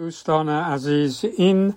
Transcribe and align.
دوستان 0.00 0.48
عزیز 0.48 1.24
این 1.36 1.74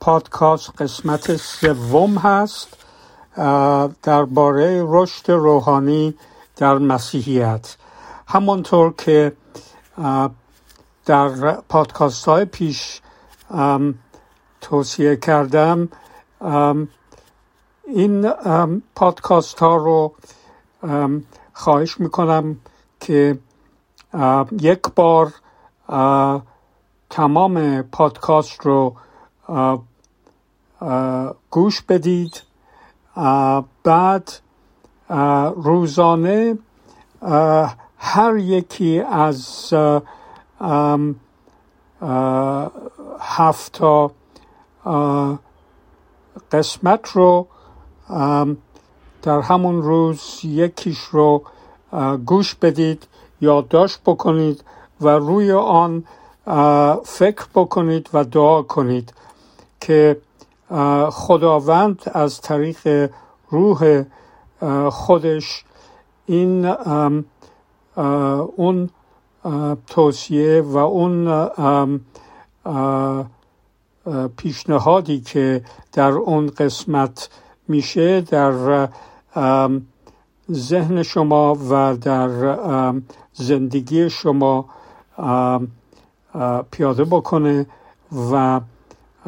پادکست 0.00 0.82
قسمت 0.82 1.36
سوم 1.36 2.18
هست 2.18 2.76
درباره 4.02 4.82
رشد 4.86 5.30
روحانی 5.30 6.14
در 6.56 6.78
مسیحیت. 6.78 7.76
همانطور 8.28 8.94
که 8.98 9.32
در 11.06 11.52
پادکست 11.68 12.24
های 12.24 12.44
پیش 12.44 13.00
توصیه 14.60 15.16
کردم 15.16 15.88
این 17.86 18.30
پادکست 18.94 19.58
ها 19.58 19.76
رو 19.76 20.14
خواهش 21.52 22.00
می‌کنم 22.00 22.56
که 23.00 23.38
یک 24.60 24.82
بار 24.94 25.32
تمام 27.14 27.82
پادکست 27.82 28.60
رو 28.60 28.94
گوش 31.50 31.82
بدید. 31.82 32.42
بعد 33.84 34.32
روزانه 35.56 36.58
هر 37.98 38.36
یکی 38.36 39.00
از 39.00 39.74
هفت 43.20 43.80
قسمت 46.52 47.08
رو 47.08 47.46
در 49.22 49.40
همون 49.40 49.82
روز 49.82 50.40
یکیش 50.44 50.98
رو 50.98 51.42
گوش 52.26 52.54
بدید 52.54 53.06
یادداشت 53.40 54.00
بکنید 54.06 54.64
و 55.00 55.08
روی 55.08 55.52
آن 55.52 56.04
فکر 57.04 57.46
بکنید 57.54 58.10
و 58.12 58.24
دعا 58.24 58.62
کنید 58.62 59.14
که 59.80 60.20
خداوند 61.10 62.02
از 62.12 62.40
طریق 62.40 63.10
روح 63.50 64.04
خودش 64.90 65.64
این 66.26 66.66
اون 68.56 68.90
توصیه 69.86 70.62
و 70.62 70.76
اون 70.76 71.50
پیشنهادی 74.36 75.20
که 75.20 75.64
در 75.92 76.12
اون 76.12 76.46
قسمت 76.46 77.28
میشه 77.68 78.20
در 78.20 78.88
ذهن 80.52 81.02
شما 81.02 81.58
و 81.70 81.96
در 81.96 82.94
زندگی 83.32 84.10
شما 84.10 84.64
پیاده 86.70 87.04
بکنه 87.04 87.66
و 88.32 88.60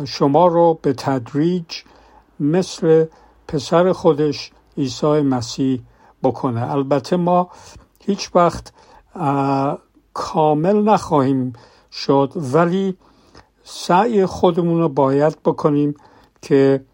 شما 0.05 0.47
رو 0.47 0.79
به 0.83 0.93
تدریج 0.93 1.83
مثل 2.41 3.07
پسر 3.49 3.93
خودش 3.93 4.51
عیسی 4.79 5.21
مسیح 5.21 5.83
بکنه. 6.23 6.71
البته 6.71 7.17
ما 7.17 7.51
هیچ 8.01 8.31
وقت 8.35 8.73
کامل 10.15 10.83
نخواهیم 10.83 11.53
شد 11.93 12.33
ولی 12.35 12.97
سعی 13.65 14.27
خودمون 14.27 14.81
رو 14.81 14.89
باید 14.89 15.43
بکنیم 15.45 15.95
که 16.43 16.85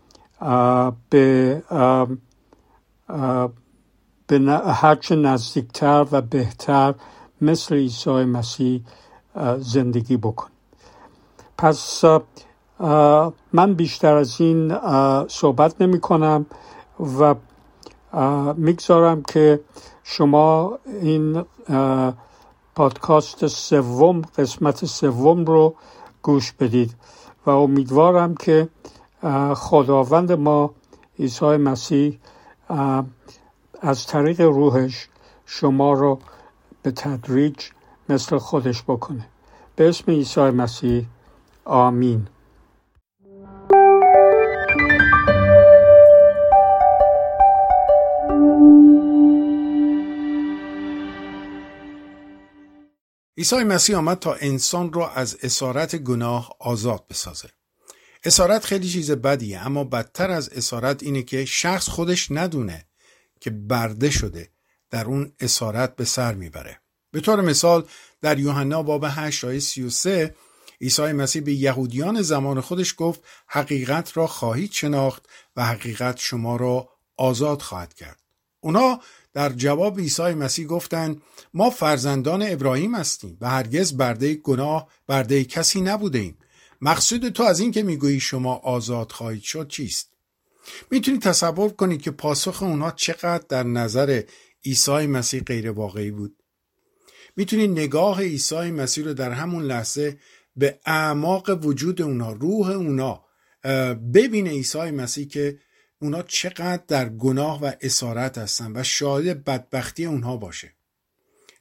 به 1.10 1.62
به 4.26 4.40
هرچه 4.74 5.16
نزدیکتر 5.16 6.06
و 6.12 6.20
بهتر 6.20 6.94
مثل 7.40 7.74
عیسی 7.74 8.10
مسیح 8.10 8.82
زندگی 9.58 10.16
بکن. 10.16 10.48
پس 11.58 12.04
من 13.52 13.74
بیشتر 13.74 14.14
از 14.14 14.40
این 14.40 14.78
صحبت 15.28 15.80
نمی 15.80 16.00
کنم 16.00 16.46
و 17.20 17.34
می‌گذارم 18.56 19.22
که 19.22 19.60
شما 20.04 20.78
این 21.02 21.44
پادکاست 22.74 23.46
سوم 23.46 24.20
قسمت 24.20 24.84
سوم 24.84 25.44
رو 25.44 25.74
گوش 26.22 26.52
بدید 26.52 26.94
و 27.46 27.50
امیدوارم 27.50 28.34
که 28.34 28.68
خداوند 29.54 30.32
ما 30.32 30.70
عیسی 31.18 31.56
مسیح 31.56 32.18
از 33.80 34.06
طریق 34.06 34.40
روحش 34.40 35.08
شما 35.46 35.92
رو 35.92 36.18
به 36.82 36.90
تدریج 36.90 37.56
مثل 38.12 38.38
خودش 38.38 38.82
بکنه 38.82 39.28
به 39.76 39.88
اسم 39.88 40.12
عیسی 40.12 40.40
مسیح 40.40 41.06
آمین 41.64 42.28
عیسی 53.36 53.64
مسیح 53.64 53.96
آمد 53.98 54.18
تا 54.18 54.34
انسان 54.34 54.92
را 54.92 55.10
از 55.10 55.38
اسارت 55.42 55.96
گناه 55.96 56.56
آزاد 56.60 57.06
بسازه. 57.10 57.48
اسارت 58.24 58.64
خیلی 58.64 58.88
چیز 58.88 59.10
بدیه 59.10 59.66
اما 59.66 59.84
بدتر 59.84 60.30
از 60.30 60.48
اسارت 60.48 61.02
اینه 61.02 61.22
که 61.22 61.44
شخص 61.44 61.88
خودش 61.88 62.30
ندونه 62.30 62.86
که 63.40 63.50
برده 63.50 64.10
شده 64.10 64.50
در 64.90 65.04
اون 65.04 65.32
اسارت 65.40 65.96
به 65.96 66.04
سر 66.04 66.34
می‌بره. 66.34 66.81
به 67.12 67.20
طور 67.20 67.40
مثال 67.40 67.84
در 68.22 68.38
یوحنا 68.38 68.82
باب 68.82 69.04
8 69.08 69.44
آیه 69.44 69.60
33 69.60 70.34
عیسی 70.80 71.02
مسیح 71.02 71.42
به 71.42 71.52
یهودیان 71.52 72.22
زمان 72.22 72.60
خودش 72.60 72.94
گفت 72.98 73.20
حقیقت 73.46 74.16
را 74.16 74.26
خواهید 74.26 74.72
شناخت 74.72 75.26
و 75.56 75.64
حقیقت 75.64 76.18
شما 76.18 76.56
را 76.56 76.88
آزاد 77.16 77.62
خواهد 77.62 77.94
کرد. 77.94 78.18
اونا 78.60 79.00
در 79.32 79.48
جواب 79.48 79.98
عیسی 79.98 80.22
مسیح 80.22 80.66
گفتند 80.66 81.22
ما 81.54 81.70
فرزندان 81.70 82.42
ابراهیم 82.46 82.94
هستیم 82.94 83.38
و 83.40 83.50
هرگز 83.50 83.96
برده 83.96 84.34
گناه 84.34 84.88
برده 85.06 85.44
کسی 85.44 85.80
نبوده 85.80 86.18
ایم. 86.18 86.38
مقصود 86.80 87.28
تو 87.28 87.42
از 87.42 87.60
این 87.60 87.72
که 87.72 87.82
می‌گویی 87.82 88.20
شما 88.20 88.54
آزاد 88.54 89.12
خواهید 89.12 89.42
شد 89.42 89.68
چیست؟ 89.68 90.08
می‌تونید 90.90 91.22
تصور 91.22 91.68
کنید 91.68 92.02
که 92.02 92.10
پاسخ 92.10 92.62
اونا 92.62 92.90
چقدر 92.90 93.44
در 93.48 93.62
نظر 93.62 94.22
عیسی 94.64 95.06
مسیح 95.06 95.42
غیر 95.42 95.70
واقعی 95.70 96.10
بود. 96.10 96.41
می‌تونید 97.36 97.70
نگاه 97.70 98.20
عیسی 98.20 98.70
مسیح 98.70 99.04
رو 99.04 99.14
در 99.14 99.30
همون 99.30 99.64
لحظه 99.64 100.18
به 100.56 100.78
اعماق 100.86 101.64
وجود 101.66 102.02
اونا 102.02 102.32
روح 102.32 102.70
اونا 102.70 103.24
ببینه 104.14 104.50
عیسی 104.50 104.90
مسیح 104.90 105.26
که 105.26 105.58
اونا 106.00 106.22
چقدر 106.22 106.82
در 106.88 107.08
گناه 107.08 107.64
و 107.64 107.72
اسارت 107.80 108.38
هستن 108.38 108.72
و 108.74 108.82
شاهد 108.82 109.44
بدبختی 109.44 110.04
اونها 110.04 110.36
باشه. 110.36 110.72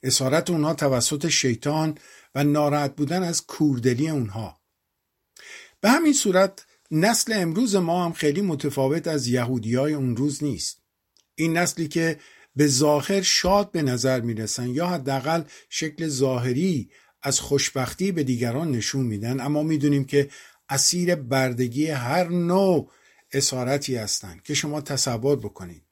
اسارت 0.02 0.50
اونها 0.50 0.74
توسط 0.74 1.28
شیطان 1.28 1.98
و 2.34 2.44
ناراحت 2.44 2.96
بودن 2.96 3.22
از 3.22 3.46
کوردلی 3.46 4.08
اونها. 4.08 4.60
به 5.80 5.90
همین 5.90 6.12
صورت 6.12 6.66
نسل 6.90 7.32
امروز 7.32 7.76
ما 7.76 8.04
هم 8.04 8.12
خیلی 8.12 8.40
متفاوت 8.40 9.08
از 9.08 9.26
یهودی 9.26 9.74
های 9.74 9.94
اون 9.94 10.16
روز 10.16 10.44
نیست. 10.44 10.82
این 11.34 11.58
نسلی 11.58 11.88
که 11.88 12.18
به 12.56 12.66
ظاهر 12.66 13.22
شاد 13.22 13.70
به 13.70 13.82
نظر 13.82 14.20
می‌رسن 14.20 14.68
یا 14.68 14.86
حداقل 14.86 15.42
شکل 15.68 16.08
ظاهری 16.08 16.90
از 17.22 17.40
خوشبختی 17.40 18.12
به 18.12 18.24
دیگران 18.24 18.70
نشون 18.70 19.06
میدن. 19.06 19.40
اما 19.40 19.62
می‌دونیم 19.62 20.04
که 20.04 20.28
اسیر 20.68 21.14
بردگی 21.14 21.86
هر 21.86 22.28
نوع 22.28 22.90
اسارتی 23.32 23.96
هستند 23.96 24.42
که 24.42 24.54
شما 24.54 24.80
تصور 24.80 25.36
بکنید. 25.36 25.82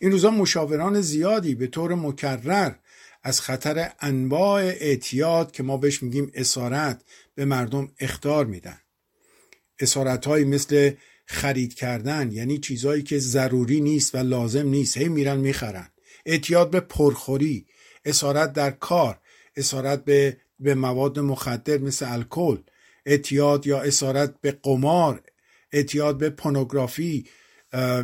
این 0.00 0.12
روزا 0.12 0.30
مشاوران 0.30 1.00
زیادی 1.00 1.54
به 1.54 1.66
طور 1.66 1.94
مکرر 1.94 2.72
از 3.22 3.40
خطر 3.40 3.92
انواع 4.00 4.62
اعتیاد 4.62 5.52
که 5.52 5.62
ما 5.62 5.76
بهش 5.76 6.02
میگیم 6.02 6.30
اسارت 6.34 7.04
به 7.34 7.44
مردم 7.44 7.92
اختار 7.98 8.46
میدن. 8.46 8.78
اسارت 9.80 10.26
های 10.26 10.44
مثل 10.44 10.90
خرید 11.26 11.74
کردن 11.74 12.32
یعنی 12.32 12.58
چیزهایی 12.58 13.02
که 13.02 13.18
ضروری 13.18 13.80
نیست 13.80 14.14
و 14.14 14.18
لازم 14.18 14.68
نیست. 14.68 14.96
هی 14.96 15.08
میرن 15.08 15.36
می‌خرن. 15.36 15.88
اعتیاد 16.26 16.70
به 16.70 16.80
پرخوری 16.80 17.66
اسارت 18.04 18.52
در 18.52 18.70
کار 18.70 19.18
اسارت 19.56 20.04
به 20.04 20.36
به 20.60 20.74
مواد 20.74 21.18
مخدر 21.18 21.78
مثل 21.78 22.12
الکل 22.12 22.58
اعتیاد 23.06 23.66
یا 23.66 23.80
اسارت 23.80 24.34
به 24.40 24.58
قمار 24.62 25.22
اعتیاد 25.72 26.18
به 26.18 26.30
پونوگرافی 26.30 27.26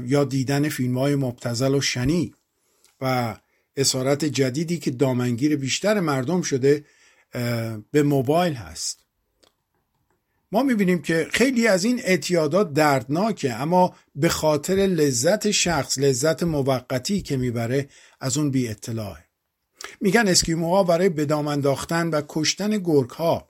یا 0.05 0.25
دیدن 0.25 0.69
فیلم 0.69 0.99
های 0.99 1.15
مبتزل 1.15 1.75
و 1.75 1.81
شنی 1.81 2.35
و 3.01 3.37
اسارت 3.77 4.25
جدیدی 4.25 4.79
که 4.79 4.91
دامنگیر 4.91 5.57
بیشتر 5.57 6.01
مردم 6.01 6.43
شده 6.43 6.85
به 7.91 8.03
موبایل 8.03 8.53
هست. 8.53 9.01
ما 10.53 10.63
می‌بینیم 10.63 11.03
که 11.03 11.29
خیلی 11.33 11.67
از 11.67 11.85
این 11.85 12.01
اعتیادات 12.05 12.73
دردناکه 12.73 13.53
اما 13.53 13.97
به 14.15 14.29
خاطر 14.29 14.75
لذت 14.75 15.51
شخص 15.51 15.99
لذت 15.99 16.43
موقتی 16.43 17.23
که 17.23 17.37
می‌بره 17.37 17.89
از 18.21 18.37
اون 18.37 18.51
بی 18.51 18.69
اطلاعه 18.69 19.25
میگن 20.01 20.29
اسکیموها 20.29 20.85
برای 20.85 21.09
بدام 21.09 21.49
انداختن 21.49 22.09
و 22.09 22.23
کشتن 22.29 22.79
گرگ 22.79 23.11
ها 23.11 23.49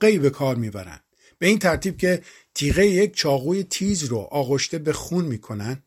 به 0.00 0.30
کار 0.30 0.56
می‌برن. 0.56 1.00
به 1.38 1.46
این 1.46 1.58
ترتیب 1.58 1.96
که 1.96 2.22
تیغه 2.54 2.86
یک 2.86 3.16
چاقوی 3.16 3.64
تیز 3.64 4.04
رو 4.04 4.18
آغشته 4.18 4.78
به 4.78 4.92
خون 4.92 5.24
می‌کنن 5.24 5.82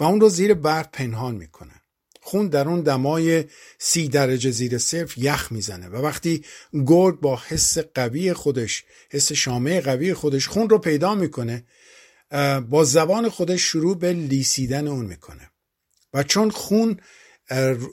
و 0.00 0.04
اون 0.04 0.20
رو 0.20 0.28
زیر 0.28 0.54
برف 0.54 0.88
پنهان 0.92 1.34
می‌کنن. 1.34 1.80
خون 2.20 2.48
در 2.48 2.68
اون 2.68 2.80
دمای 2.80 3.44
سی 3.78 4.08
درجه 4.08 4.50
زیر 4.50 4.78
صفر 4.78 5.14
یخ 5.20 5.52
می‌زنه 5.52 5.88
و 5.88 5.96
وقتی 5.96 6.44
گرگ 6.86 7.20
با 7.20 7.42
حس 7.48 7.78
قوی 7.78 8.32
خودش 8.32 8.84
حس 9.10 9.32
شامه 9.32 9.80
قوی 9.80 10.14
خودش 10.14 10.48
خون 10.48 10.68
رو 10.68 10.78
پیدا 10.78 11.14
می‌کنه 11.14 11.64
با 12.68 12.84
زبان 12.84 13.28
خودش 13.28 13.62
شروع 13.62 13.98
به 13.98 14.12
لیسیدن 14.12 14.88
اون 14.88 15.04
می‌کنه. 15.04 15.51
و 16.14 16.22
چون 16.22 16.50
خون 16.50 17.00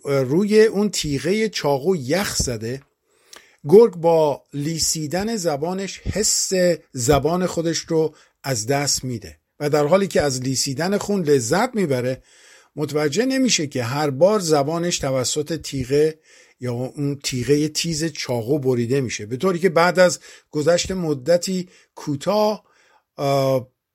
روی 0.05 0.63
اون 0.65 0.89
تیغه 0.89 1.49
چاقو 1.49 1.95
یخ 1.95 2.35
زده 2.35 2.81
گرگ 3.69 3.95
با 3.95 4.43
لیسیدن 4.53 5.35
زبانش 5.35 5.99
حس 5.99 6.51
زبان 6.91 7.45
خودش 7.45 7.77
رو 7.77 8.15
از 8.43 8.67
دست 8.67 9.03
میده 9.03 9.39
و 9.59 9.69
در 9.69 9.87
حالی 9.87 10.07
که 10.07 10.21
از 10.21 10.41
لیسیدن 10.41 10.97
خون 10.97 11.23
لذت 11.23 11.75
می‌بره 11.75 12.23
متوجه 12.75 13.25
نمیشه 13.25 13.67
که 13.67 13.83
هر 13.83 14.09
بار 14.09 14.39
زبانش 14.39 14.99
توسط 14.99 15.61
تیغه 15.61 16.19
یا 16.59 16.73
اون 16.73 17.19
تیغه 17.23 17.67
تیز 17.67 18.05
چاقو 18.05 18.59
بریده 18.59 19.01
میشه. 19.01 19.25
به 19.25 19.37
طوری 19.37 19.59
که 19.59 19.69
بعد 19.69 19.99
از 19.99 20.19
گذشت 20.51 20.91
مدتی 20.91 21.69
کوتاه 21.95 22.63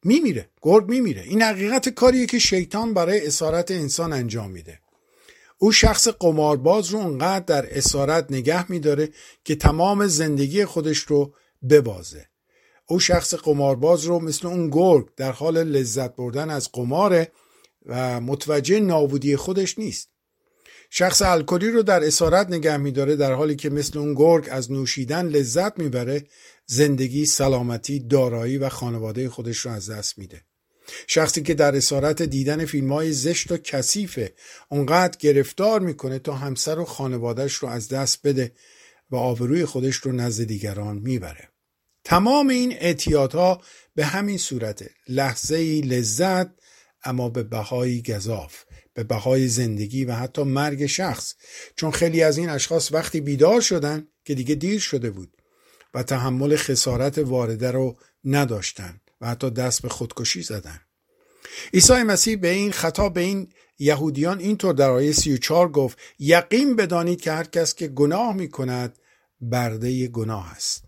میمیره 0.05 0.49
گرگ 0.63 0.89
میمیره. 0.89 1.23
این 1.23 1.43
حقیقت 1.43 1.89
کاریه 1.89 2.27
که 2.27 2.39
شیطان 2.39 2.95
برای 2.95 3.27
اسارت 3.27 3.71
انسان 3.71 4.13
انجام 4.13 4.51
میده. 4.51 4.79
او 5.59 5.73
شخص 5.73 6.09
قمارباز 6.09 6.89
رو 6.89 6.99
اونقدر 6.99 7.45
در 7.45 7.79
اسارت 7.79 8.27
نگه 8.31 8.71
میداره 8.71 9.09
که 9.45 9.57
تمام 9.57 10.07
زندگی 10.07 10.65
خودش 10.65 10.99
رو 10.99 11.35
ببازه. 11.71 12.27
او 12.87 13.01
شخص 13.01 13.35
قمارباز 13.35 14.05
رو 14.05 14.19
مثل 14.19 14.47
اون 14.47 14.71
گرگ 14.71 15.09
در 15.17 15.33
حال 15.33 15.63
لذت 15.63 16.17
بردن 16.17 16.51
از 16.51 16.69
قماره 16.73 17.33
و 17.87 18.21
متوجه 18.21 18.81
نابودی 18.81 19.37
خودش 19.37 19.79
نیست. 19.79 20.09
شخص 20.91 21.23
الکلی 21.23 21.71
رو 21.71 21.83
در 21.83 22.05
اسارت 22.05 22.47
نگه 22.51 22.77
میداره 22.77 23.17
در 23.17 23.33
حالی 23.33 23.57
که 23.57 23.71
مثل 23.71 23.99
اون 23.99 24.15
گرگ 24.15 24.49
از 24.51 24.73
نوشیدن 24.73 25.27
لذت 25.27 25.79
می‌بره 25.79 26.25
زندگی 26.67 27.27
سلامتی 27.27 28.01
دارایی 28.01 28.59
و 28.59 28.69
خانواده 28.69 29.29
خودش 29.29 29.59
رو 29.59 29.71
از 29.71 29.91
دست 29.91 30.19
میده. 30.19 30.43
شخصی 31.07 31.43
که 31.43 31.55
در 31.55 31.77
اسارت 31.77 32.23
دیدن 32.23 32.65
فیلم 32.65 32.93
های 32.93 33.13
زشت 33.13 33.53
و 33.53 33.57
کثیفه 33.57 34.35
اونقدر 34.69 35.19
گرفتار 35.19 35.81
می‌کنه 35.81 36.19
تا 36.19 36.35
همسر 36.35 36.79
و 36.79 36.85
خانوادهش 36.85 37.55
رو 37.55 37.69
از 37.69 37.89
دست 37.89 38.27
بده 38.27 38.53
و 39.11 39.17
آبروی 39.17 39.65
خودش 39.65 39.97
رو 39.97 40.13
نزد 40.13 40.45
دیگران 40.45 40.99
می‌بره. 40.99 41.49
تمام 42.05 42.49
این 42.49 42.73
اعتیادها 42.73 43.63
به 43.95 44.05
همین 44.05 44.39
صورته 44.39 44.91
لحظه 45.09 45.57
ای 45.57 45.81
لذت 45.81 46.49
اما 47.05 47.29
به 47.29 47.43
بهای 47.43 48.03
گذاف 48.03 48.65
به 48.95 49.05
بهای 49.05 49.49
زندگی 49.49 50.05
و 50.05 50.13
حتی 50.13 50.43
مرگ 50.43 50.87
شخص. 50.87 51.35
چون 51.77 51.91
خیلی 51.91 52.23
از 52.23 52.39
این 52.39 52.49
اشخاص 52.49 52.93
وقتی 52.93 53.21
بیدار 53.21 53.61
شدن 53.61 54.09
که 54.25 54.35
دیگه 54.35 54.55
دیر 54.55 54.81
شده 54.81 55.11
بود. 55.11 55.34
و 55.95 56.03
تحمل 56.03 56.57
خسارت 56.57 57.19
وارده 57.19 57.71
رو 57.71 57.97
نداشتن 58.25 59.01
و 59.21 59.29
حتی 59.29 59.51
دست 59.51 59.83
به 59.83 59.89
خودکشی 59.89 60.43
زدن. 60.43 60.81
عیسی 61.75 62.03
مسیح 62.03 62.37
به 62.37 62.49
این 62.49 62.73
خطا 62.73 63.09
به 63.09 63.21
این 63.21 63.49
یهودیان 63.79 64.39
اینطور 64.39 64.75
در 64.75 64.91
آیه 64.91 65.13
34 65.13 65.69
گفت 65.69 65.99
یقین 66.19 66.77
بدانید 66.77 67.21
که 67.21 67.33
هر 67.33 67.45
کس 67.45 67.75
که 67.75 67.89
گناه 67.89 68.35
می 68.35 68.49
کند 68.49 68.99
برده 69.41 70.09
گناه 70.09 70.51
است. 70.51 70.85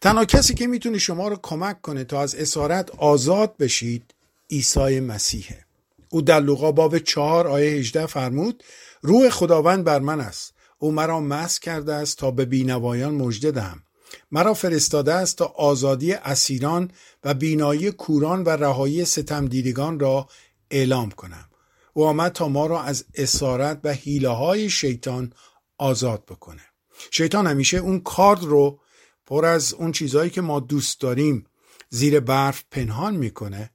تنها 0.00 0.24
کسی 0.24 0.54
که 0.54 0.66
می‌تونه 0.66 0.98
شما 0.98 1.28
رو 1.28 1.36
کمک 1.42 1.82
کنه 1.82 2.04
تا 2.04 2.20
از 2.20 2.34
اسارت 2.34 2.90
آزاد 2.90 3.56
بشید 3.56 4.14
عیسی 4.50 5.00
مسیحه. 5.00 5.64
او 6.10 6.22
در 6.22 6.40
لوقا 6.40 6.72
باب 6.72 6.98
چهار 6.98 7.46
آیه 7.46 7.70
18 7.70 8.06
فرمود 8.06 8.64
روح 9.02 9.28
خداوند 9.28 9.84
بر 9.84 9.98
من 9.98 10.20
است. 10.20 10.54
او 10.78 10.92
مرا 10.92 11.20
مس 11.20 11.58
کرده 11.58 11.94
است 11.94 12.18
تا 12.18 12.30
به 12.30 12.44
بینوایان 12.44 13.14
مژده 13.14 13.50
دهم. 13.50 13.82
مرا 14.30 14.54
فرستاده 14.54 15.14
است 15.14 15.38
تا 15.38 15.44
آزادی 15.44 16.12
اسیران 16.12 16.90
و 17.24 17.34
بینایی 17.34 17.90
کوران 17.90 18.42
و 18.42 18.48
رهایی 18.48 19.04
ستمدیدگان 19.04 20.00
را 20.00 20.28
اعلام 20.70 21.10
کنم. 21.10 21.48
او 21.92 22.04
آمد 22.04 22.32
تا 22.32 22.48
ما 22.48 22.66
را 22.66 22.82
از 22.82 23.04
اسارت 23.14 23.80
و 23.84 23.92
حیله 23.92 24.28
های 24.28 24.70
شیطان 24.70 25.32
آزاد 25.78 26.24
بکنه. 26.24 26.62
شیطان 27.10 27.46
همیشه 27.46 27.76
اون 27.78 28.00
کارد 28.00 28.42
رو 28.44 28.80
پر 29.26 29.44
از 29.44 29.74
اون 29.74 29.92
چیزهایی 29.92 30.30
که 30.30 30.40
ما 30.40 30.60
دوست 30.60 31.00
داریم 31.00 31.46
زیر 31.90 32.20
برف 32.20 32.64
پنهان 32.70 33.16
می‌کنه 33.16 33.70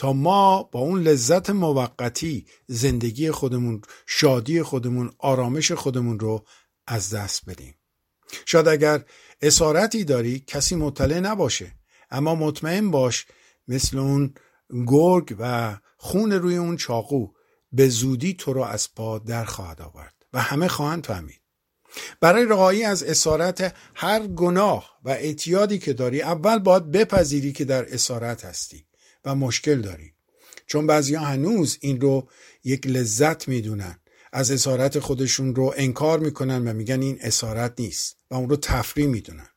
تا 0.00 0.12
ما 0.12 0.62
با 0.62 0.80
اون 0.80 1.02
لذت 1.02 1.50
موقتی 1.50 2.46
زندگی 2.66 3.30
خودمون 3.30 3.82
شادی 4.06 4.62
خودمون 4.62 5.12
آرامش 5.18 5.72
خودمون 5.72 6.20
رو 6.20 6.44
از 6.86 7.14
دست 7.14 7.50
بدیم. 7.50 7.74
شاید 8.46 8.68
اگر 8.68 9.04
اسارتی 9.42 10.04
داری 10.04 10.44
کسی 10.46 10.74
مطلع 10.74 11.20
نباشه. 11.20 11.72
اما 12.10 12.34
مطمئن 12.34 12.90
باش 12.90 13.26
مثل 13.68 13.98
اون 13.98 14.34
گرگ 14.86 15.36
و 15.38 15.76
خون 15.96 16.32
روی 16.32 16.56
اون 16.56 16.76
چاقو 16.76 17.28
به 17.72 17.88
زودی 17.88 18.34
تو 18.34 18.52
رو 18.52 18.62
از 18.62 18.94
پا 18.94 19.18
در 19.18 19.44
خواهد 19.44 19.82
آورد 19.82 20.14
و 20.32 20.40
همه 20.40 20.68
خواهند 20.68 21.06
فهمید. 21.06 21.40
برای 22.20 22.44
رهایی 22.44 22.84
از 22.84 23.02
اسارت 23.02 23.74
هر 23.94 24.26
گناه 24.26 24.90
و 25.04 25.10
اعتیادی 25.10 25.78
که 25.78 25.92
داری 25.92 26.22
اول 26.22 26.58
باید 26.58 26.90
بپذیری 26.90 27.52
که 27.52 27.64
در 27.64 27.94
اسارت 27.94 28.44
هستی. 28.44 28.89
و 29.24 29.34
مشکل 29.34 29.80
داری 29.80 30.12
چون 30.66 30.86
بعضیا 30.86 31.20
هنوز 31.20 31.78
این 31.80 32.00
رو 32.00 32.28
یک 32.64 32.86
لذت 32.86 33.48
می‌دونن 33.48 34.00
از 34.32 34.50
اسارت 34.50 34.98
خودشون 34.98 35.54
رو 35.54 35.74
انکار 35.76 36.18
می‌کنن 36.18 36.68
و 36.68 36.72
میگن 36.72 37.02
این 37.02 37.18
اسارت 37.20 37.80
نیست 37.80 38.16
و 38.30 38.34
اون 38.34 38.48
رو 38.48 38.56
تفریح 38.56 39.06
می‌دونن. 39.06 39.48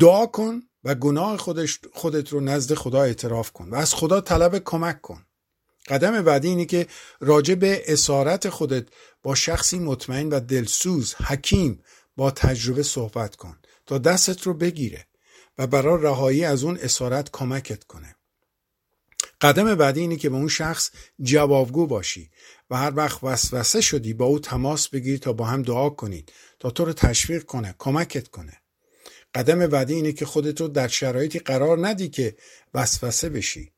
دعا 0.00 0.26
کن 0.26 0.62
و 0.84 0.94
گناه 0.94 1.36
خودش 1.36 1.80
خودت 1.92 2.28
رو 2.28 2.40
نزد 2.40 2.74
خدا 2.74 3.02
اعتراف 3.02 3.52
کن 3.52 3.70
و 3.70 3.74
از 3.74 3.94
خدا 3.94 4.20
طلب 4.20 4.58
کمک 4.58 5.00
کن. 5.00 5.26
قدم 5.88 6.22
بعدی 6.22 6.48
اینه 6.48 6.64
که 6.64 6.86
راجع 7.20 7.54
به 7.54 7.82
اسارت 7.86 8.48
خودت 8.48 8.88
با 9.22 9.34
شخصی 9.34 9.78
مطمئن 9.78 10.28
و 10.28 10.40
دلسوز 10.40 11.14
حکیم 11.14 11.82
با 12.16 12.30
تجربه 12.30 12.82
صحبت 12.82 13.36
کن 13.36 13.58
تا 13.86 13.98
دستت 13.98 14.42
رو 14.42 14.54
بگیره 14.54 15.06
و 15.58 15.66
برای 15.66 16.02
رهایی 16.02 16.44
از 16.44 16.64
اون 16.64 16.76
اسارت 16.76 17.30
کمکت 17.30 17.84
کنه. 17.84 18.16
قدم 19.40 19.74
بعدی 19.74 20.00
اینه 20.00 20.16
که 20.16 20.28
به 20.28 20.36
اون 20.36 20.48
شخص 20.48 20.90
جوابگو 21.22 21.86
باشی 21.86 22.30
و 22.70 22.76
هر 22.76 22.92
وقت 22.96 23.24
وسوسه 23.24 23.80
شدی 23.80 24.14
با 24.14 24.24
او 24.24 24.38
تماس 24.38 24.88
بگیری 24.88 25.18
تا 25.18 25.32
با 25.32 25.44
هم 25.44 25.62
دعا 25.62 25.90
کنید 25.90 26.32
تا 26.58 26.70
تو 26.70 26.84
رو 26.84 26.92
تشویق 26.92 27.42
کنه 27.42 27.74
کمکت 27.78 28.28
کنه. 28.28 28.52
قدم 29.34 29.66
بعدی 29.66 29.94
اینه 29.94 30.12
که 30.12 30.26
خودت 30.26 30.60
رو 30.60 30.68
در 30.68 30.88
شرایطی 30.88 31.38
قرار 31.38 31.88
ندی 31.88 32.08
که 32.08 32.36
وسوسه 32.74 33.28
بشی. 33.28 33.72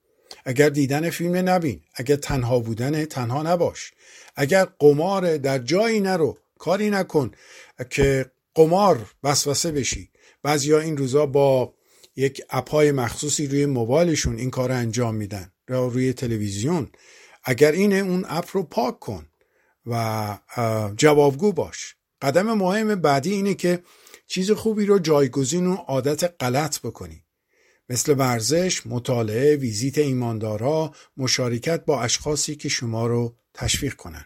اگر 0.44 0.68
دیدن 0.68 1.10
فیلم 1.10 1.48
نبین 1.48 1.80
اگر 1.94 2.16
تنها 2.16 2.58
بودن 2.58 3.04
تنها 3.04 3.42
نباش. 3.42 3.92
اگر 4.36 4.64
قمار 4.64 5.36
در 5.36 5.58
جایی 5.58 6.00
نرو 6.00 6.38
کاری 6.58 6.90
نکن 6.90 7.30
که 7.90 8.30
قمار 8.54 9.10
وسوسه 9.22 9.72
بشی. 9.72 10.10
بعضیا 10.42 10.80
این 10.80 10.96
روزا 10.96 11.26
با 11.26 11.74
یک 12.16 12.42
اپای 12.50 12.92
مخصوصی 12.92 13.46
روی 13.46 13.66
موبایلشون 13.66 14.38
این 14.38 14.50
کار 14.50 14.72
انجام 14.72 15.14
میدن. 15.14 15.51
یا 15.68 15.86
روی 15.86 16.12
تلویزیون 16.12 16.90
اگر 17.44 17.72
اینه 17.72 17.96
اون 17.96 18.24
اپ 18.28 18.48
رو 18.52 18.62
پاک 18.62 19.00
کن 19.00 19.26
و 19.86 20.38
جوابگو 20.96 21.52
باش 21.52 21.96
قدم 22.22 22.52
مهم 22.52 22.94
بعدی 22.94 23.32
اینه 23.32 23.54
که 23.54 23.82
چیز 24.26 24.50
خوبی 24.50 24.86
رو 24.86 24.98
جایگزین 24.98 25.66
و 25.66 25.74
عادت 25.74 26.34
غلط 26.40 26.80
بکنی 26.80 27.24
مثل 27.88 28.14
ورزش، 28.18 28.86
مطالعه، 28.86 29.56
ویزیت 29.56 29.98
ایماندارها، 29.98 30.94
مشارکت 31.16 31.84
با 31.84 32.02
اشخاصی 32.02 32.56
که 32.56 32.68
شما 32.68 33.06
رو 33.06 33.36
تشویق 33.54 33.94
کنن. 33.94 34.24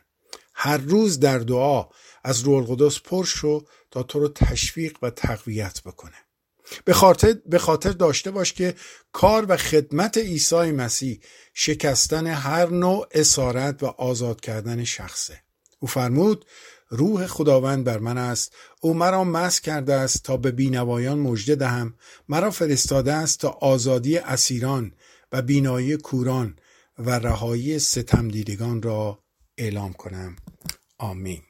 هر 0.55 0.77
روز 0.77 1.21
در 1.21 1.39
دعا 1.39 1.89
از 2.25 2.41
روح 2.41 2.57
القدس 2.57 3.01
پر 3.01 3.25
شو 3.25 3.65
تا 3.91 4.03
تو 4.03 4.21
رو 4.21 4.29
تشویق 4.29 4.99
و 5.03 5.11
تقویت 5.11 5.83
بکنه. 5.83 6.26
به 6.85 6.93
خاطر, 6.93 7.37
به 7.47 7.59
خاطر 7.59 7.91
داشته 7.91 8.31
باش 8.31 8.53
که 8.53 8.75
کار 9.13 9.47
و 9.49 9.57
خدمت 9.57 10.19
عیسی 10.19 10.73
مسیح 10.73 11.21
شکستن 11.55 12.27
هر 12.27 12.69
نوع 12.69 13.07
اسارت 13.13 13.83
و 13.83 13.87
آزاد 13.87 14.41
کردن 14.41 14.85
شخصه. 14.85 15.41
او 15.81 15.89
فرمود 15.89 16.45
روح 16.89 17.27
خداوند 17.27 17.85
بر 17.85 17.99
من 17.99 18.19
است. 18.19 18.55
او 18.81 18.95
مرا 18.95 19.25
مس 19.25 19.61
کرده 19.61 19.95
است 19.95 20.23
تا 20.23 20.37
به 20.37 20.51
بینوایان 20.51 21.19
مژده 21.19 21.55
دهم. 21.55 21.95
مرا 22.29 22.51
فرستاده 22.51 23.13
است 23.13 23.41
تا 23.41 23.49
آزادی 23.49 24.19
اسیران 24.19 24.93
و 25.33 25.43
بینایی 25.43 25.97
کوران 25.97 26.57
و 26.99 27.11
رهایی 27.11 27.79
ستم 27.79 28.29
دیدگان 28.29 28.83
را 28.83 29.19
اعلام 29.59 29.93
کنم. 29.93 30.37
آمین. 30.99 31.43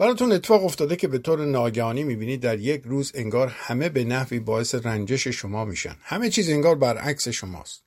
براتون 0.00 0.32
اتفاق 0.32 0.64
افتاده 0.64 0.96
که 0.96 1.08
به 1.08 1.18
طور 1.18 1.46
ناگهانی 1.46 2.04
می‌بینید 2.04 2.40
در 2.40 2.58
یک 2.58 2.82
روز 2.84 3.12
انگار 3.14 3.48
همه 3.48 3.88
به 3.88 4.04
نحوی 4.04 4.40
باعث 4.40 4.74
رنجش 4.74 5.28
شما 5.28 5.64
میشن. 5.64 5.96
همه 6.02 6.30
چیز 6.30 6.50
انگار 6.50 6.74
برعکس 6.74 7.28
شماست. 7.28 7.82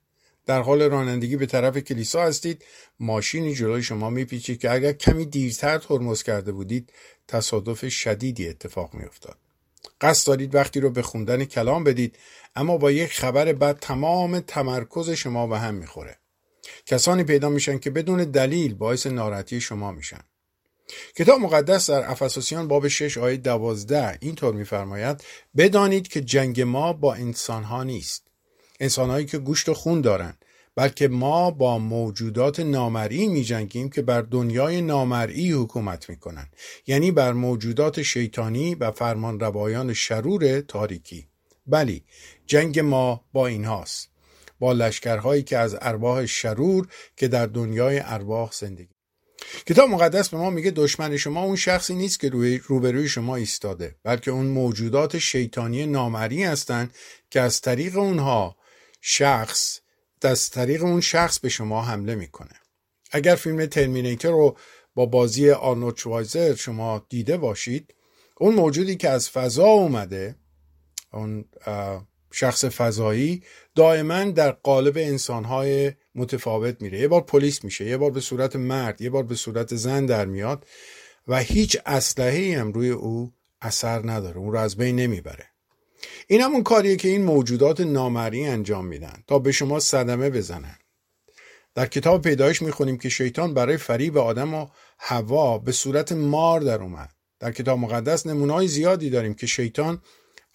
در 0.46 0.62
حال 0.62 0.82
رانندگی 0.82 1.38
به 1.38 1.46
طرف 1.46 1.78
کلیسا 1.78 2.24
هستید 2.24 2.66
ماشینی 3.00 3.54
جلوی 3.54 3.84
شما 3.84 4.10
میپیچید 4.10 4.60
که 4.60 4.72
اگر 4.72 4.94
کمی 4.94 5.26
دیرتر 5.26 5.78
ترمز 5.78 6.24
کرده 6.24 6.52
بودید 6.52 6.94
تصادف 7.28 7.90
شدیدی 7.90 8.50
اتفاق 8.50 8.94
میافتاد. 8.94 9.38
قصد 10.02 10.28
دارید 10.28 10.56
وقتی 10.56 10.80
رو 10.80 10.90
به 10.90 11.02
خوندن 11.02 11.46
کلام 11.46 11.84
بدید 11.84 12.16
اما 12.56 12.78
با 12.78 12.92
یک 12.92 13.14
خبر 13.14 13.54
بد 13.54 13.80
تمام 13.80 14.40
تمرکز 14.40 15.10
شما 15.10 15.48
به 15.48 15.60
هم 15.60 15.76
می‌خوره. 15.76 16.18
کسانی 16.86 17.24
پیدا 17.24 17.50
میشن 17.50 17.78
که 17.78 17.90
بدون 17.90 18.24
دلیل 18.24 18.74
باعث 18.74 19.08
ناراحتی 19.08 19.62
شما 19.62 19.92
میشن. 19.92 20.22
کتاب 21.16 21.40
مقدس 21.40 21.90
در 21.90 22.12
افسوسیان 22.12 22.68
باب 22.68 22.88
6 22.88 23.18
آیه 23.18 23.38
12 23.38 24.18
اینطور 24.22 24.54
میفرماید 24.54 25.24
بدانید 25.58 26.08
که 26.08 26.22
جنگ 26.22 26.62
ما 26.62 26.94
با 26.94 27.14
انسانها 27.14 27.84
نیست 27.84 28.24
انسانهایی 28.80 29.26
که 29.26 29.38
گوشت 29.38 29.70
و 29.70 29.74
خون 29.74 30.02
دارند 30.02 30.46
بلکه 30.76 31.08
ما 31.08 31.52
با 31.52 31.78
موجودات 31.78 32.60
نامرئی 32.60 33.28
می 33.28 33.44
جنگیم 33.44 33.90
که 33.90 34.02
بر 34.02 34.22
دنیای 34.22 34.82
نامرئی 34.82 35.52
حکومت 35.52 36.10
می 36.10 36.18
کنند 36.18 36.56
یعنی 36.88 37.12
بر 37.12 37.34
موجودات 37.34 38.02
شیطانی 38.02 38.76
و 38.76 38.92
فرمان 38.92 39.40
روایان 39.40 39.94
شرور 39.94 40.62
تاریکی. 40.62 41.28
بلی 41.68 42.04
جنگ 42.46 42.80
ما 42.80 43.26
با 43.34 43.48
اینهاست 43.48 44.10
با 44.60 44.74
لشکرهایی 44.74 45.44
که 45.44 45.58
از 45.58 45.78
ارواح 45.82 46.26
شرور 46.26 46.88
که 47.18 47.28
در 47.28 47.46
دنیای 47.46 48.02
ارواح 48.06 48.52
زندگی 48.52 48.93
کتاب 49.66 49.90
مقدس 49.90 50.30
به 50.30 50.38
ما 50.38 50.50
میگه 50.50 50.72
دشمن 50.72 51.18
شما 51.18 51.44
اون 51.44 51.56
شخصی 51.56 51.96
نیست 51.96 52.20
که 52.20 52.30
روی 52.30 52.58
روبروی 52.58 53.08
شما 53.08 53.36
ایستاده 53.36 53.96
بلکه 54.04 54.32
اون 54.32 54.46
موجودات 54.46 55.18
شیطانی 55.18 55.86
نامری 55.86 56.44
هستند 56.44 56.96
که 57.30 57.42
از 57.42 57.62
طریق 57.62 57.98
اونها 57.98 58.56
شخص 59.02 59.80
از 60.26 60.50
طریق 60.50 60.84
اون 60.84 61.02
شخص 61.02 61.40
به 61.40 61.50
شما 61.50 61.82
حمله 61.82 62.16
می‌کنه. 62.16 62.54
اگر 63.12 63.36
فیلم 63.36 63.66
ترمینیتر 63.66 64.32
رو 64.32 64.58
با 64.96 65.06
بازی 65.06 65.52
آرنولد 65.52 65.98
شوایزر 65.98 66.56
شما 66.56 67.06
دیده 67.10 67.38
باشید 67.38 67.94
اون 68.38 68.56
موجودی 68.56 68.96
که 68.96 69.10
از 69.10 69.30
فضا 69.30 69.66
اومده 69.66 70.36
اون 71.14 71.46
شخص 72.32 72.66
فضایی 72.66 73.44
دائما 73.76 74.24
در 74.24 74.52
قالب 74.52 74.98
انسانهای 74.98 75.92
متفاوت 76.16 76.82
میره. 76.82 77.00
یه 77.00 77.08
بار 77.08 77.22
پلیس 77.22 77.64
میشه 77.64 77.86
یه 77.86 77.98
بار 77.98 78.12
به 78.12 78.22
صورت 78.22 78.56
مرد 78.56 79.02
یه 79.02 79.10
بار 79.10 79.24
به 79.24 79.36
صورت 79.36 79.76
زن 79.76 80.06
در 80.06 80.26
میاد 80.26 80.66
و 81.28 81.40
هیچ 81.40 81.78
اسلحه 81.86 82.60
هم 82.60 82.72
روی 82.72 82.90
او 82.90 83.34
اثر 83.62 84.10
نداره. 84.10 84.38
اون 84.38 84.52
رو 84.52 84.60
از 84.60 84.78
بین 84.78 84.96
نمی‌بره. 84.96 85.46
این 86.28 86.42
همون 86.42 86.64
کاریه 86.64 86.96
که 86.96 87.08
این 87.08 87.24
موجودات 87.24 87.82
نامری 87.82 88.46
انجام 88.46 88.86
میدن. 88.86 89.24
تا 89.28 89.40
به 89.40 89.52
شما 89.52 89.80
صدمه 89.80 90.30
بزنن. 90.30 90.78
در 91.76 91.86
کتاب 91.86 92.22
پیدایش 92.22 92.62
می‌خونیم 92.62 92.98
که 92.98 93.10
شیطان 93.10 93.54
برای 93.54 93.78
فریب 93.78 94.18
آدم 94.18 94.54
و 94.54 94.68
هوا 95.00 95.58
به 95.58 95.72
صورت 95.72 96.12
مار 96.12 96.62
در 96.62 96.82
اومد. 96.82 97.10
در 97.40 97.52
کتاب 97.52 97.80
مقدس 97.80 98.26
نمونای 98.28 98.68
زیادی 98.68 99.10
داریم 99.10 99.34
که 99.34 99.48
شیطان 99.48 100.02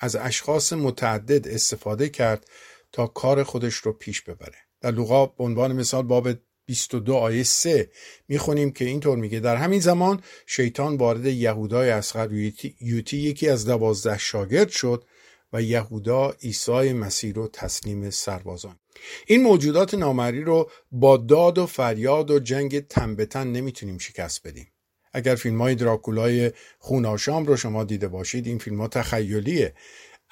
از 0.00 0.16
اشخاص 0.16 0.72
متعدد 0.72 1.48
استفاده 1.48 2.08
کرد 2.08 2.46
تا 2.92 3.06
کار 3.06 3.42
خودش 3.42 3.74
رو 3.74 3.92
پیش 3.92 4.22
ببره. 4.22 4.67
در 4.80 4.90
لوقا 4.90 5.26
به 5.26 5.44
عنوان 5.44 5.72
مثال 5.72 6.02
باب 6.02 6.28
22 6.66 7.14
آیه 7.14 7.42
3 7.42 7.90
می‌خونیم 8.28 8.70
که 8.70 8.84
اینطور 8.84 9.18
میگه 9.18 9.40
در 9.40 9.56
همین 9.56 9.80
زمان 9.80 10.22
شیطان 10.46 10.96
وارد 10.96 11.26
یهودای 11.26 11.90
اسخر 11.90 12.32
یوتی 12.80 13.16
یکی 13.16 13.48
از 13.48 13.66
دوازده 13.66 14.18
شاگرد 14.18 14.68
شد 14.68 15.04
و 15.52 15.62
یهودا 15.62 16.30
عیسی 16.30 16.92
مسیح 16.92 17.34
رو 17.34 17.48
تسلیم 17.48 18.10
سربازان. 18.10 18.78
این 19.26 19.42
موجودات 19.42 19.94
نامری 19.94 20.44
رو 20.44 20.70
با 20.92 21.16
داد 21.16 21.58
و 21.58 21.66
فریاد 21.66 22.30
و 22.30 22.38
جنگ 22.38 22.86
تن 22.86 23.46
نمی‌تونیم 23.46 23.98
شکست 23.98 24.46
بدیم. 24.46 24.72
اگر 25.12 25.34
فیلم 25.34 25.62
های 25.62 25.74
دراکولای 25.74 26.52
خوناشام 26.78 27.46
رو 27.46 27.56
شما 27.56 27.84
دیده 27.84 28.08
باشید 28.08 28.46
این 28.46 28.58
فیلم 28.58 28.80
ها 28.80 28.88
تخیلیه. 28.88 29.74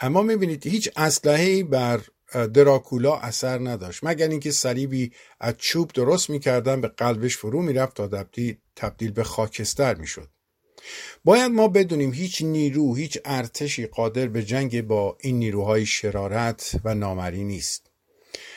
اما 0.00 0.22
می‌بینید 0.22 0.66
هیچ 0.66 0.90
اسلحه 0.96 1.64
بر 1.64 2.00
دراکولا 2.33 3.16
اثر 3.16 3.59
نداشت. 3.59 4.00
مگر 4.02 4.28
اینکه 4.28 4.50
صلیبی 4.50 5.12
از 5.40 5.54
چوب 5.59 5.92
درست 5.92 6.30
می‌کردن 6.30 6.80
به 6.80 6.88
قلبش 6.88 7.37
فرو 7.37 7.62
می‌رفت 7.62 7.97
تا 7.97 8.25
تبدیل 8.76 9.11
به 9.12 9.25
خاکستر 9.25 9.95
می‌شد. 9.95 10.28
باید 11.25 11.52
ما 11.52 11.68
بدونیم 11.68 12.12
هیچ 12.12 12.42
نیرو 12.42 12.95
هیچ 12.95 13.18
ارتشی 13.25 13.87
قادر 13.87 14.26
به 14.26 14.42
جنگ 14.42 14.83
با 14.83 15.16
این 15.21 15.38
نیروهای 15.38 15.87
شرارت 15.87 16.80
و 16.85 16.95
نامری 16.95 17.45
نیست. 17.45 17.90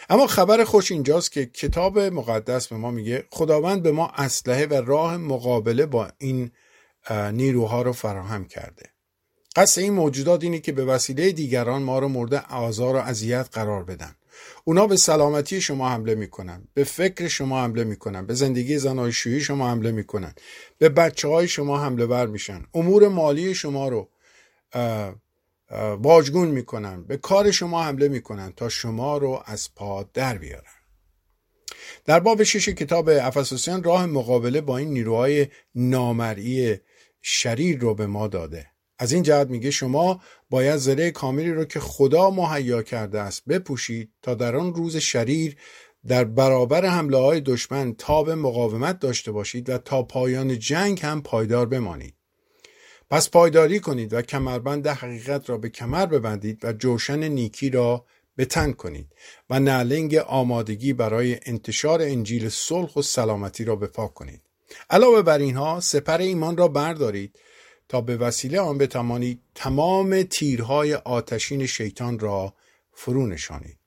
اما 0.10 0.28
خبر 0.28 0.64
خوش 0.64 0.92
اینجاست 0.92 1.32
که 1.32 1.46
کتاب 1.46 2.00
مقدس 2.00 2.68
به 2.68 2.76
ما 2.76 2.92
میگه 2.92 3.28
خداوند 3.32 3.84
به 3.84 3.92
ما 3.92 4.08
اسلحه 4.08 4.66
و 4.66 4.74
راه 4.74 5.18
مقابله 5.18 5.86
با 5.86 6.12
این 6.18 6.52
نیروها 7.32 7.82
رو 7.82 7.94
فراهم 7.94 8.46
کرده. 8.46 8.90
قصد 9.56 9.82
این 9.82 9.94
موجودات 9.94 10.44
اینه 10.44 10.60
که 10.60 10.72
به 10.72 10.86
وسیله 10.86 11.32
دیگران 11.32 11.82
ما 11.82 12.00
رو 12.00 12.08
مورد 12.08 12.34
آزار 12.34 12.96
و 12.96 13.00
اذیت 13.00 13.50
قرار 13.52 13.84
بدن. 13.84 14.16
اونا 14.64 14.88
به 14.88 14.98
سلامتی 14.98 15.62
شما 15.62 15.90
حمله 15.90 16.16
می‌کنن 16.16 16.68
به 16.74 16.84
فکر 16.84 17.28
شما 17.28 17.62
حمله 17.62 17.84
می‌کنن 17.84 18.26
به 18.26 18.34
زندگی 18.34 18.78
زناشویی 18.78 19.42
شما 19.42 19.70
حمله 19.70 19.92
می‌کنن 19.92 20.34
به 20.78 20.90
بچه 20.90 21.28
های 21.28 21.48
شما 21.48 21.84
حمله 21.84 22.06
بر 22.06 22.26
میشن. 22.26 22.66
امور 22.74 23.08
مالی 23.08 23.56
شما 23.56 23.90
رو 23.90 24.10
واجگون 25.76 26.48
می‌کنن 26.48 27.04
به 27.04 27.18
کار 27.18 27.52
شما 27.52 27.84
حمله 27.84 28.08
می‌کنن 28.08 28.54
تا 28.56 28.70
شما 28.70 29.18
رو 29.18 29.44
از 29.46 29.76
پا 29.76 30.10
در 30.14 30.38
بیارن. 30.38 30.64
در 32.06 32.20
باب 32.20 32.44
شش 32.44 32.70
کتاب 32.70 33.10
افسوسیان 33.10 33.84
راه 33.84 34.06
مقابله 34.06 34.62
با 34.62 34.78
این 34.78 34.90
نیروهای 34.90 35.48
نامرئی 35.76 36.78
شریر 37.22 37.80
رو 37.80 37.96
به 37.96 38.08
ما 38.08 38.28
داده. 38.28 38.69
از 39.00 39.12
این 39.12 39.24
جهت 39.24 39.48
میگه 39.48 39.72
شما 39.72 40.22
باید 40.50 40.78
زره 40.78 41.12
کاملی 41.12 41.52
رو 41.52 41.66
که 41.66 41.80
خدا 41.80 42.30
مهیا 42.30 42.84
کرده 42.84 43.20
است 43.20 43.46
بپوشید 43.46 44.12
تا 44.22 44.34
در 44.34 44.56
آن 44.56 44.74
روز 44.74 44.98
شریر 44.98 45.58
در 46.08 46.24
برابر 46.24 46.86
حمله 46.86 47.18
های 47.18 47.42
دشمن 47.42 47.94
تاب 47.94 48.30
مقاومت 48.30 49.00
داشته 49.00 49.32
باشید 49.32 49.70
و 49.70 49.78
تا 49.78 50.04
پایان 50.04 50.60
جنگ 50.60 51.00
هم 51.02 51.22
پایدار 51.22 51.66
بمانید. 51.66 52.14
پس 53.10 53.30
پایداری 53.30 53.80
کنید 53.80 54.14
و 54.14 54.22
کمربند 54.22 54.88
حقیقت 54.88 55.50
را 55.50 55.58
به 55.58 55.70
کمر 55.70 56.06
ببندید 56.06 56.66
و 56.66 56.74
جوشن 56.74 57.24
نیکی 57.24 57.70
را 57.70 58.06
به 58.36 58.46
تن 58.46 58.72
کنید 58.72 59.08
و 59.50 59.60
نعلنگ 59.60 60.16
آمادگی 60.16 60.94
برای 60.94 61.40
انتشار 61.46 62.02
انجیل 62.02 62.50
صلح 62.50 62.94
و 62.96 63.02
سلامتی 63.02 63.64
را 63.64 63.76
به 63.76 63.88
پا 63.88 64.08
کنید. 64.08 64.42
علاوه 64.90 65.22
بر 65.22 65.38
اینها 65.38 65.80
سپر 65.80 66.18
ایمان 66.18 66.58
را 66.58 66.68
بردارید 66.68 67.40
تا 67.90 68.02
به 68.02 68.18
وسیله 68.18 68.60
آن 68.60 68.78
بتوانید 68.78 69.42
تمام 69.56 70.24
تیرهای 70.24 70.94
آتشین 70.94 71.66
شیطان 71.66 72.20
را 72.20 72.54
فرو 72.92 73.28
نشانید 73.28 73.80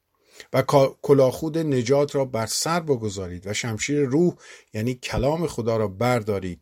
و 0.53 0.63
کلاخود 1.03 1.59
نجات 1.59 2.15
را 2.15 2.25
بر 2.25 2.47
سر 2.47 2.81
بگذارید 2.81 3.47
و 3.47 3.53
شمشیر 3.53 4.01
روح 4.01 4.35
یعنی 4.75 4.95
کلام 4.95 5.47
خدا 5.47 5.77
را 5.77 5.89
بردارید. 5.89 6.61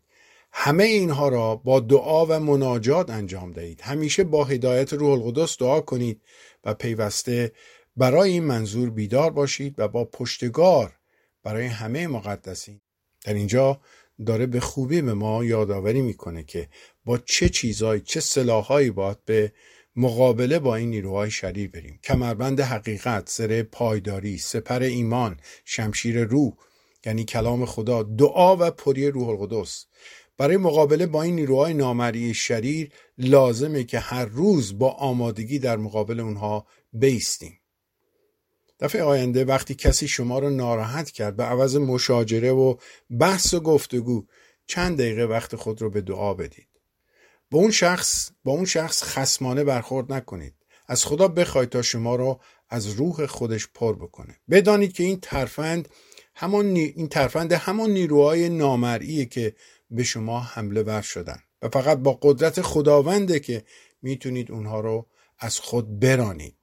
همه 0.53 0.83
اینها 0.83 1.29
را 1.29 1.55
با 1.55 1.79
دعا 1.79 2.25
و 2.25 2.39
مناجات 2.39 3.09
انجام 3.09 3.51
دهید. 3.51 3.81
همیشه 3.81 4.23
با 4.23 4.43
هدایت 4.43 4.93
روح 4.93 5.11
القدس 5.11 5.57
دعا 5.57 5.81
کنید 5.81 6.21
و 6.63 6.73
پیوسته 6.73 7.51
برای 7.97 8.31
این 8.31 8.43
منظور 8.43 8.89
بیدار 8.89 9.31
باشید 9.31 9.75
و 9.77 9.87
با 9.87 10.05
پشتگار 10.05 10.97
برای 11.43 11.65
همه 11.65 12.07
مقدسین. 12.07 12.81
در 13.23 13.33
اینجا 13.33 13.81
داره 14.25 14.45
به 14.45 14.59
خوبی 14.59 15.01
به 15.01 15.13
ما 15.13 15.45
یادآوری 15.45 16.01
می‌کنه 16.01 16.43
که 16.43 16.69
با 17.05 17.17
چه 17.17 17.49
چیزهایی 17.49 18.01
چه 18.01 18.19
سلاحهایی 18.19 18.91
باید 18.91 19.25
به 19.25 19.53
مقابله 19.95 20.59
با 20.59 20.75
این 20.75 20.89
نیروهای 20.89 21.31
شریر 21.31 21.69
بریم. 21.69 21.99
کمربند 22.03 22.59
حقیقت 22.59 23.29
سر 23.29 23.63
پایداری 23.63 24.37
سپر 24.37 24.81
ایمان 24.81 25.39
شمشیر 25.65 26.23
روح 26.23 26.53
یعنی 27.05 27.23
کلام 27.23 27.65
خدا 27.65 28.03
دعا 28.03 28.57
و 28.57 28.71
پری 28.71 29.07
روح 29.07 29.29
القدس. 29.29 29.85
برای 30.37 30.57
مقابله 30.57 31.07
با 31.07 31.23
این 31.23 31.35
نیروهای 31.35 31.73
نامری 31.73 32.33
شریر 32.33 32.91
لازمه 33.17 33.83
که 33.83 33.99
هر 33.99 34.25
روز 34.25 34.79
با 34.79 34.89
آمادگی 34.89 35.59
در 35.59 35.77
مقابل 35.77 36.19
اونها 36.19 36.67
بیستیم. 36.93 37.60
دفعه 38.81 39.03
آینده 39.03 39.45
وقتی 39.45 39.75
کسی 39.75 40.07
شما 40.07 40.39
رو 40.39 40.49
ناراحت 40.49 41.11
کرد 41.11 41.35
به 41.35 41.43
عوض 41.43 41.75
مشاجره 41.75 42.51
و 42.51 42.75
بحث 43.19 43.53
و 43.53 43.59
گفتگو 43.59 44.25
چند 44.67 44.97
دقیقه 44.97 45.23
وقت 45.23 45.55
خود 45.55 45.81
رو 45.81 45.89
به 45.89 46.01
دعا 46.01 46.33
بدید. 46.33 46.67
با 47.51 47.59
اون 47.59 47.71
شخص 47.71 48.31
با 48.43 48.51
اون 48.51 48.65
شخص 48.65 49.03
خسمانه 49.03 49.63
برخورد 49.63 50.13
نکنید. 50.13 50.53
از 50.87 51.05
خدا 51.05 51.27
بخواید 51.27 51.69
تا 51.69 51.81
شما 51.81 52.15
را 52.15 52.39
از 52.69 52.87
روح 52.87 53.25
خودش 53.25 53.67
پر 53.73 53.95
بکنه. 53.95 54.39
بدانید 54.49 54.93
که 54.93 55.03
این 55.03 55.19
ترفند 55.19 55.89
همان 56.35 56.65
این 56.65 57.07
ترفند 57.07 57.53
همان 57.53 57.89
نیروهای 57.89 58.49
نامرئیه 58.49 59.25
که 59.25 59.55
به 59.89 60.03
شما 60.03 60.39
حمله 60.39 60.83
ور 60.83 61.01
شدن 61.01 61.39
و 61.61 61.69
فقط 61.69 61.97
با 61.97 62.19
قدرت 62.21 62.61
خداونده 62.61 63.39
که 63.39 63.63
می‌تونید 64.01 64.51
اونها 64.51 64.79
رو 64.79 65.07
از 65.39 65.59
خود 65.59 65.99
برانید. 65.99 66.60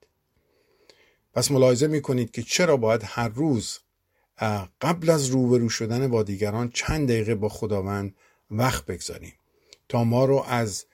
پس 1.33 1.51
ملاحظه 1.51 1.87
می‌کنید 1.87 2.31
که 2.31 2.43
چرا 2.43 2.77
باید 2.77 3.01
هر 3.05 3.29
روز 3.29 3.79
قبل 4.81 5.09
از 5.09 5.25
روبرو 5.25 5.69
شدن 5.69 6.07
با 6.07 6.23
دیگران 6.23 6.69
چند 6.73 7.09
دقیقه 7.09 7.35
با 7.35 7.49
خداوند 7.49 8.15
وقت 8.51 8.85
بگذاریم 8.85 9.33
تا 9.89 10.03
ما 10.03 10.25
رو 10.25 10.43
از 10.47 10.85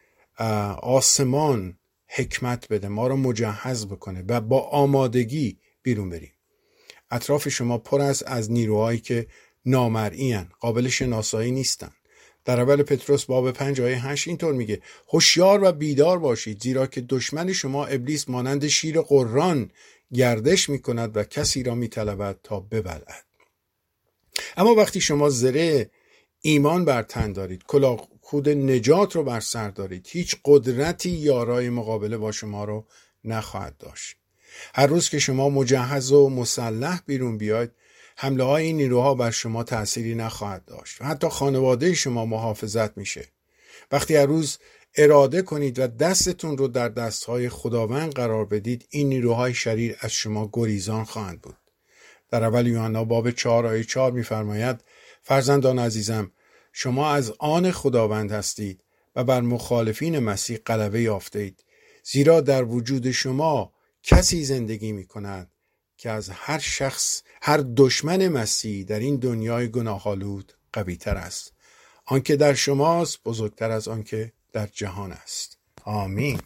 آسمان 0.81 1.77
حکمت 2.07 2.67
بده 2.67 2.87
ما 2.87 3.07
رو 3.07 3.17
مجهز 3.17 3.85
بکنه 3.85 4.23
و 4.27 4.41
با 4.41 4.61
آمادگی 4.61 5.57
بیرون 5.83 6.09
بریم. 6.09 6.31
اطراف 7.11 7.49
شما 7.49 7.77
پر 7.77 8.01
است 8.01 8.23
از 8.27 8.51
نیروهایی 8.51 8.99
که 8.99 9.27
نامرئی 9.65 10.37
قابل 10.59 10.87
شناسایی 10.87 11.51
نیستن 11.51 11.91
در 12.45 12.61
اول 12.61 12.83
پتروس 12.83 13.25
باب 13.25 13.51
پنج 13.51 13.81
آیه 13.81 14.07
هشت 14.07 14.27
اینطور 14.27 14.53
میگه 14.53 14.81
هوشیار 15.09 15.63
و 15.63 15.71
بیدار 15.71 16.19
باشید 16.19 16.61
زیرا 16.61 16.87
که 16.87 17.01
دشمن 17.01 17.53
شما 17.53 17.85
ابلیس 17.85 18.29
مانند 18.29 18.67
شیر 18.67 19.01
قران 19.01 19.71
گردش 20.13 20.69
می‌کند 20.69 21.17
و 21.17 21.23
کسی 21.23 21.63
را 21.63 21.75
میطلبد 21.75 22.39
تا 22.43 22.59
ببلد 22.59 23.25
اما 24.57 24.75
وقتی 24.75 25.01
شما 25.01 25.29
زره 25.29 25.89
ایمان 26.41 26.85
بر 26.85 27.03
تن 27.03 27.33
دارید 27.33 27.63
کود 28.21 28.49
نجات 28.49 29.15
رو 29.15 29.23
بر 29.23 29.39
سر 29.39 29.69
دارید 29.69 30.07
هیچ 30.09 30.35
قدرتی 30.45 31.09
یارای 31.09 31.69
مقابله 31.69 32.17
با 32.17 32.31
شما 32.31 32.63
رو 32.63 32.85
نخواهد 33.23 33.77
داشت. 33.77 34.15
هر 34.75 34.87
روز 34.87 35.09
که 35.09 35.19
شما 35.19 35.49
مجهز 35.49 36.11
و 36.11 36.29
مسلح 36.29 37.01
بیرون 37.05 37.37
بیاید 37.37 37.71
حمله 38.15 38.43
های 38.43 38.65
این 38.65 38.77
نیروها 38.77 39.13
بر 39.13 39.31
شما 39.31 39.63
تأثیری 39.63 40.15
نخواهد 40.15 40.65
داشت 40.65 41.01
حتی 41.01 41.29
خانواده 41.29 41.93
شما 41.93 42.25
محافظت 42.25 42.97
میشه. 42.97 43.27
وقتی 43.91 44.15
هر 44.15 44.25
روز 44.25 44.57
اراده 44.97 45.41
کنید 45.41 45.79
و 45.79 45.87
دستتون 45.87 46.57
رو 46.57 46.67
در 46.67 46.89
دستهای 46.89 47.49
خداوند 47.49 48.13
قرار 48.13 48.45
بدید 48.45 48.87
این 48.89 49.09
نیروهای 49.09 49.53
شریر 49.53 49.97
از 49.99 50.11
شما 50.11 50.49
گریزان 50.53 51.03
خواهند 51.03 51.41
بود. 51.41 51.57
در 52.29 52.43
اول 52.43 52.67
یوحنا 52.67 53.03
باب 53.03 53.31
چهار 53.31 53.67
آیه 53.67 53.83
چهار 53.83 54.11
میفرماید 54.11 54.83
فرزندان 55.21 55.79
عزیزم 55.79 56.31
شما 56.73 57.11
از 57.11 57.33
آن 57.39 57.71
خداوند 57.71 58.31
هستید 58.31 58.83
و 59.15 59.23
بر 59.23 59.41
مخالفین 59.41 60.19
مسیح 60.19 60.57
غلبه 60.57 61.01
یافته 61.01 61.39
اید 61.39 61.63
زیرا 62.03 62.41
در 62.41 62.63
وجود 62.63 63.11
شما 63.11 63.73
کسی 64.03 64.43
زندگی 64.43 64.91
می 64.91 65.05
کند 65.05 65.51
که 65.97 66.09
از 66.09 66.29
هر 66.29 66.59
شخص 66.59 67.21
هر 67.41 67.63
دشمن 67.77 68.27
مسیح 68.27 68.85
در 68.85 68.99
این 68.99 69.15
دنیای 69.15 69.67
گناهالود 69.71 70.53
قوی 70.73 70.95
تر 70.95 71.17
است. 71.17 71.53
آنکه 72.05 72.35
در 72.35 72.53
شماست 72.53 73.23
بزرگتر 73.23 73.71
از 73.71 73.87
آنکه 73.87 74.33
در 74.55 74.67
جهان 74.67 75.11
است 75.11 75.57
آمین 75.83 76.39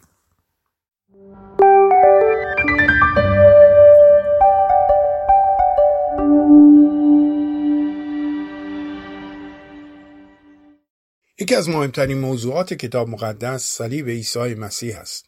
یکی 11.38 11.54
از 11.54 11.68
مهمترین 11.68 12.18
موضوعات 12.18 12.74
کتاب 12.74 13.08
مقدس 13.08 13.64
صلیب 13.64 14.08
عیسی 14.08 14.54
مسیح 14.54 14.98
است. 14.98 15.26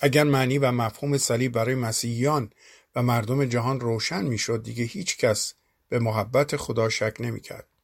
اگر 0.00 0.24
معنی 0.24 0.58
و 0.58 0.72
مفهوم 0.72 1.18
صلیب 1.18 1.52
برای 1.52 1.74
مسیحیان 1.74 2.50
و 2.96 3.02
مردم 3.02 3.44
جهان 3.44 3.80
روشن 3.80 4.24
می‌شد 4.24 4.62
دیگه 4.62 4.84
هیچ 4.84 5.16
کس 5.16 5.54
به 5.88 5.98
محبت 5.98 6.56
خدا 6.56 6.88
شک 6.88 7.16
نمی‌کرد. 7.20 7.75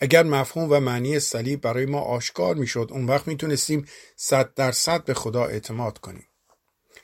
اگر 0.00 0.22
مفهوم 0.22 0.72
و 0.72 0.80
معنی 0.80 1.20
صلیب 1.20 1.60
برای 1.60 1.86
ما 1.86 2.00
آشکار 2.00 2.54
می‌شد 2.54 2.88
اون 2.90 3.06
وقت 3.06 3.28
می‌تونستیم 3.28 3.86
صد 4.16 4.54
درصد 4.54 5.04
به 5.04 5.14
خدا 5.14 5.44
اعتماد 5.44 5.98
کنیم. 5.98 6.26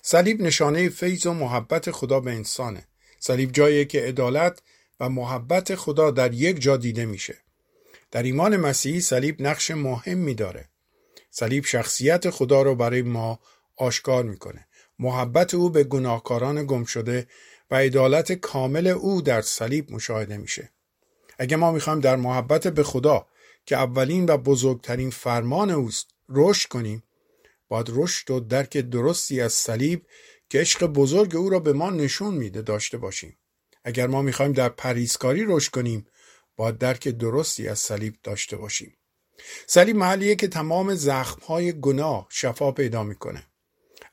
صلیب 0.02 0.42
نشانه 0.42 0.88
فیض 0.88 1.26
و 1.26 1.32
محبت 1.32 1.90
خدا 1.90 2.20
به 2.20 2.30
انسانه. 2.30 2.86
صلیب 3.18 3.52
جایی 3.52 3.84
که 3.84 4.00
عدالت 4.00 4.62
و 5.00 5.08
محبت 5.08 5.74
خدا 5.74 6.10
در 6.10 6.34
یک 6.34 6.60
جا 6.60 6.76
دیده 6.76 7.06
میشه. 7.06 7.36
در 8.10 8.22
ایمان 8.22 8.56
مسیحی 8.56 9.00
صلیب 9.00 9.42
نقش 9.42 9.70
مهمی 9.70 10.34
داره. 10.34 10.68
صلیب 11.30 11.64
شخصیت 11.64 12.30
خدا 12.30 12.62
رو 12.62 12.74
برای 12.74 13.02
ما 13.02 13.40
آشکار 13.76 14.24
می‌کنه. 14.24 14.66
محبت 14.98 15.54
او 15.54 15.70
به 15.70 15.84
گناهکاران 15.84 16.66
گم 16.66 16.84
شده 16.84 17.26
و 17.70 17.74
عدالت 17.74 18.32
کامل 18.32 18.86
او 18.86 19.22
در 19.22 19.42
صلیب 19.42 19.92
مشاهده 19.92 20.36
میشه. 20.36 20.70
اگه 21.40 21.56
ما 21.56 21.72
می‌خوایم 21.72 22.00
در 22.00 22.16
محبت 22.16 22.66
به 22.66 22.82
خدا 22.82 23.26
که 23.66 23.76
اولین 23.76 24.26
و 24.28 24.36
بزرگترین 24.36 25.10
فرمان 25.10 25.70
اوست 25.70 26.10
رشد 26.28 26.68
کنیم 26.68 27.02
باید 27.68 27.86
رشد 27.94 28.30
و 28.30 28.40
درک 28.40 28.76
درستی 28.76 29.40
از 29.40 29.52
صلیب 29.52 30.06
که 30.50 30.60
عشق 30.60 30.86
بزرگ 30.86 31.36
او 31.36 31.50
را 31.50 31.58
به 31.58 31.72
ما 31.72 31.90
نشون 31.90 32.34
میده 32.34 32.62
داشته 32.62 32.98
باشیم. 32.98 33.38
اگر 33.84 34.06
ما 34.06 34.22
می‌خوایم 34.22 34.52
در 34.52 34.68
پریزکاری 34.68 35.44
رشد 35.46 35.70
کنیم 35.70 36.06
باید 36.56 36.78
درک 36.78 37.08
درستی 37.08 37.68
از 37.68 37.78
صلیب 37.78 38.14
داشته 38.22 38.56
باشیم. 38.56 38.96
صلیب 39.66 39.96
محلیه 39.96 40.34
که 40.34 40.48
تمام 40.48 40.94
زخمهای 40.94 41.80
گناه 41.80 42.26
شفا 42.30 42.72
پیدا 42.72 43.02
می‌کنه. 43.02 43.46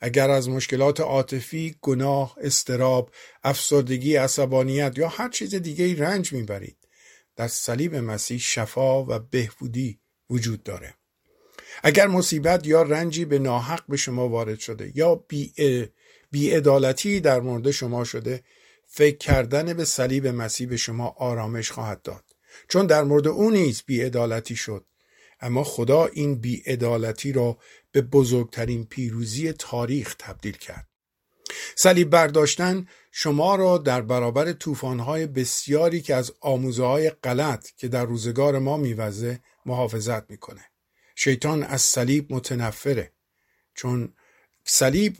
اگر 0.01 0.29
از 0.29 0.49
مشکلات 0.49 0.99
عاطفی، 0.99 1.75
گناه، 1.81 2.35
استراب، 2.41 3.11
افسردگی، 3.43 4.15
عصبانیت 4.15 4.97
یا 4.97 5.07
هر 5.07 5.29
چیز 5.29 5.55
دیگه 5.55 5.99
رنج 5.99 6.33
می‌برید 6.33 6.77
در 7.37 7.47
صلیب 7.47 7.95
مسیح 7.95 8.39
شفا 8.39 9.03
و 9.03 9.19
بهبودی 9.19 9.99
وجود 10.29 10.63
داره. 10.63 10.93
اگر 11.83 12.07
مصیبت 12.07 12.67
یا 12.67 12.81
رنجی 12.81 13.25
به 13.25 13.39
ناحق 13.39 13.83
به 13.89 13.97
شما 13.97 14.29
وارد 14.29 14.59
شده 14.59 14.91
یا 14.95 15.25
بیعدالتی 16.31 17.19
در 17.19 17.39
مورد 17.39 17.71
شما 17.71 18.03
شده 18.03 18.43
فکر 18.87 19.17
کردن 19.17 19.73
به 19.73 19.85
صلیب 19.85 20.27
مسیح 20.27 20.67
به 20.67 20.77
شما 20.77 21.07
آرامش 21.17 21.71
خواهد 21.71 22.01
داد. 22.01 22.23
چون 22.69 22.85
در 22.85 23.03
مورد 23.03 23.27
او 23.27 23.51
نیز 23.51 23.83
بیعدالتی 23.85 24.55
شد 24.55 24.85
اما 25.41 25.63
خدا 25.63 26.05
این 26.05 26.35
بیعدالتی 26.35 27.31
را 27.31 27.57
به 27.91 28.01
بزرگترین 28.01 28.85
پیروزی 28.85 29.53
تاریخ 29.53 30.15
تبدیل 30.19 30.57
کرد. 30.57 30.87
صلیب 31.75 32.09
برداشتن 32.09 32.87
شما 33.19 33.55
را 33.55 33.77
در 33.77 34.01
برابر 34.01 34.51
طوفان‌های 34.51 35.27
بسیاری 35.27 36.01
که 36.01 36.15
از 36.15 36.33
آموزه 36.41 36.83
های 36.83 37.09
غلط 37.09 37.69
که 37.77 37.87
در 37.87 38.05
روزگار 38.05 38.59
ما 38.59 38.77
میوزه 38.77 39.39
محافظت 39.65 40.31
می‌کنه. 40.31 40.65
شیطان 41.15 41.63
از 41.63 41.81
صلیب 41.81 42.33
متنفره 42.33 43.11
چون 43.73 44.13
صلیب 44.63 45.17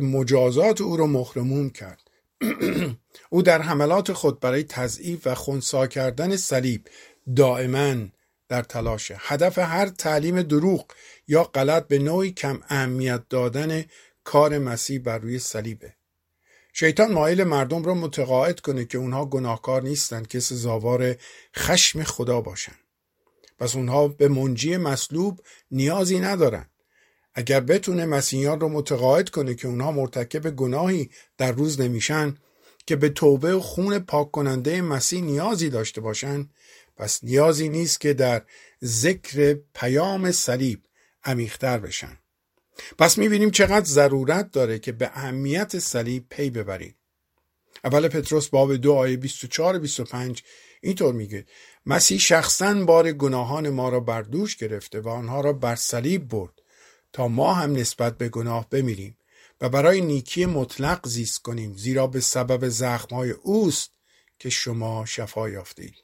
مجازات 0.00 0.80
او 0.80 0.96
را 0.96 1.06
مخرموم 1.06 1.70
کرد. 1.70 2.10
او 3.30 3.42
در 3.42 3.62
حملات 3.62 4.12
خود 4.12 4.40
برای 4.40 4.62
تضعیف 4.62 5.26
و 5.26 5.34
خونسا 5.34 5.86
کردن 5.86 6.36
صلیب 6.36 6.88
دائما 7.36 7.96
در 8.48 8.62
تلاشه 8.62 9.16
هدف 9.18 9.58
هر 9.58 9.86
تعلیم 9.88 10.42
دروغ 10.42 10.86
یا 11.28 11.44
غلط 11.44 11.86
به 11.86 11.98
نوعی 11.98 12.32
کم 12.32 12.60
اهمیت 12.68 13.28
دادن 13.28 13.84
کار 14.24 14.58
مسیح 14.58 14.98
بر 15.02 15.18
روی 15.18 15.38
صلیبه. 15.38 15.99
شیطان 16.72 17.12
مایل 17.12 17.44
مردم 17.44 17.84
را 17.84 17.94
متقاعد 17.94 18.60
کنه 18.60 18.84
که 18.84 18.98
اونها 18.98 19.26
گناهکار 19.26 19.82
نیستند 19.82 20.26
که 20.26 20.40
سزاوار 20.40 21.16
خشم 21.56 22.02
خدا 22.02 22.40
باشند. 22.40 22.78
پس 23.58 23.76
اونها 23.76 24.08
به 24.08 24.28
منجی 24.28 24.76
مصلوب 24.76 25.40
نیازی 25.70 26.20
ندارن 26.20 26.66
اگر 27.34 27.60
بتونه 27.60 28.06
مسیحیان 28.06 28.60
رو 28.60 28.68
متقاعد 28.68 29.30
کنه 29.30 29.54
که 29.54 29.68
اونها 29.68 29.92
مرتکب 29.92 30.50
گناهی 30.50 31.10
در 31.38 31.52
روز 31.52 31.80
نمیشن 31.80 32.36
که 32.86 32.96
به 32.96 33.08
توبه 33.08 33.54
و 33.54 33.60
خون 33.60 33.98
پاک 33.98 34.30
کننده 34.30 34.82
مسیح 34.82 35.22
نیازی 35.22 35.70
داشته 35.70 36.00
باشن 36.00 36.48
پس 36.96 37.24
نیازی 37.24 37.68
نیست 37.68 38.00
که 38.00 38.14
در 38.14 38.42
ذکر 38.84 39.58
پیام 39.74 40.32
صلیب 40.32 40.82
عمیقتر 41.24 41.78
بشن. 41.78 42.19
پس 42.98 43.18
می‌بینیم 43.18 43.50
چقدر 43.50 43.84
ضرورت 43.84 44.50
داره 44.50 44.78
که 44.78 44.92
به 44.92 45.10
اهمیت 45.14 45.78
صلیب 45.78 46.26
پی 46.30 46.50
ببریم. 46.50 46.94
اول 47.84 48.08
پتروس 48.08 48.48
باب 48.48 48.76
دو 48.76 48.92
آیه 48.92 49.16
24 49.16 49.78
25 49.78 50.42
اینطور 50.80 51.14
میگه 51.14 51.46
مسیح 51.86 52.18
شخصا 52.18 52.74
بار 52.84 53.12
گناهان 53.12 53.68
ما 53.68 53.88
را 53.88 54.00
بر 54.00 54.22
دوش 54.22 54.56
گرفته 54.56 55.00
و 55.00 55.08
آنها 55.08 55.40
را 55.40 55.52
بر 55.52 55.74
صلیب 55.74 56.28
برد 56.28 56.62
تا 57.12 57.28
ما 57.28 57.54
هم 57.54 57.72
نسبت 57.72 58.18
به 58.18 58.28
گناه 58.28 58.66
بمیریم 58.70 59.16
و 59.60 59.68
برای 59.68 60.00
نیکی 60.00 60.46
مطلق 60.46 61.08
زیست 61.08 61.42
کنیم 61.42 61.76
زیرا 61.76 62.06
به 62.06 62.20
سبب 62.20 62.68
زخمهای 62.68 63.30
اوست 63.30 63.90
که 64.38 64.50
شما 64.50 65.04
شفا 65.06 65.48
یافتید 65.48 65.94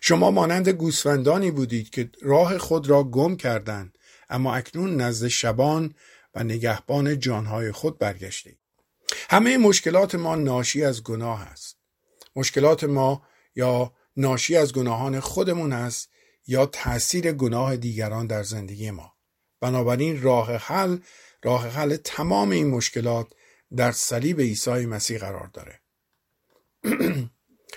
شما 0.00 0.30
مانند 0.30 0.68
گوسفندانی 0.68 1.50
بودید 1.50 1.90
که 1.90 2.10
راه 2.22 2.58
خود 2.58 2.90
را 2.90 3.04
گم 3.04 3.36
کردند 3.36 3.97
اما 4.28 4.54
اکنون 4.54 4.96
نزد 5.00 5.28
شبان 5.28 5.94
و 6.34 6.44
نگهبان 6.44 7.18
جانهای 7.18 7.72
خود 7.72 7.98
برگشتید 7.98 8.58
همه 9.30 9.58
مشکلات 9.58 10.14
ما 10.14 10.34
ناشی 10.34 10.84
از 10.84 11.02
گناه 11.02 11.42
است. 11.42 11.76
مشکلات 12.36 12.84
ما 12.84 13.22
یا 13.54 13.92
ناشی 14.16 14.56
از 14.56 14.72
گناهان 14.72 15.20
خودمون 15.20 15.72
است 15.72 16.10
یا 16.46 16.66
تاثیر 16.66 17.32
گناه 17.32 17.76
دیگران 17.76 18.26
در 18.26 18.42
زندگی 18.42 18.90
ما. 18.90 19.12
بنابراین 19.60 20.22
راه 20.22 20.56
حل 20.56 20.98
راه 21.44 21.68
حل 21.68 21.96
تمام 21.96 22.50
این 22.50 22.70
مشکلات 22.70 23.26
در 23.76 23.92
صلیب 23.92 24.40
عیسی 24.40 24.86
مسیح 24.86 25.18
قرار 25.18 25.46
داره. 25.46 25.80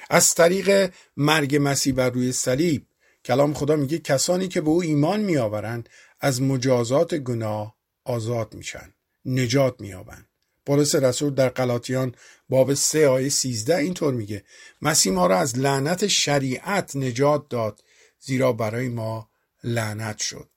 از 0.09 0.35
طریق 0.35 0.93
مرگ 1.17 1.57
مسیح 1.61 1.93
بر 1.93 2.09
روی 2.09 2.31
صلیب 2.31 2.87
کلام 3.25 3.53
خدا 3.53 3.75
میگه 3.75 3.99
کسانی 3.99 4.47
که 4.47 4.61
به 4.61 4.69
او 4.69 4.81
ایمان 4.81 5.19
میآورند 5.19 5.89
از 6.21 6.41
مجازات 6.41 7.15
گناه 7.15 7.75
آزاد 8.03 8.53
میشن 8.53 8.93
نجات 9.25 9.81
مییابند 9.81 10.27
پولس 10.65 10.95
رسول 10.95 11.33
در 11.33 11.49
قلاتیان 11.49 12.15
باب 12.49 12.73
3 12.73 13.07
آیه 13.07 13.29
13 13.29 13.77
اینطور 13.77 14.13
میگه 14.13 14.43
مسیح 14.81 15.13
ما 15.13 15.27
را 15.27 15.39
از 15.39 15.57
لعنت 15.59 16.07
شریعت 16.07 16.95
نجات 16.95 17.49
داد 17.49 17.83
زیرا 18.19 18.53
برای 18.53 18.89
ما 18.89 19.29
لعنت 19.63 20.17
شد. 20.17 20.49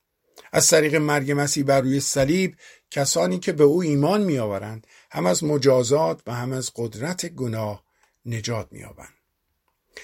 از 0.52 0.68
طریق 0.68 0.94
مرگ 0.94 1.32
مسیح 1.36 1.64
بر 1.64 1.80
روی 1.80 2.00
صلیب 2.00 2.56
کسانی 2.90 3.38
که 3.38 3.52
به 3.52 3.64
او 3.64 3.82
ایمان 3.82 4.22
میآورند 4.22 4.86
هم 5.10 5.26
از 5.26 5.44
مجازات 5.44 6.22
و 6.26 6.34
هم 6.34 6.52
از 6.52 6.70
قدرت 6.76 7.26
گناه 7.26 7.84
نجات 8.26 8.68
مییابند. 8.70 9.14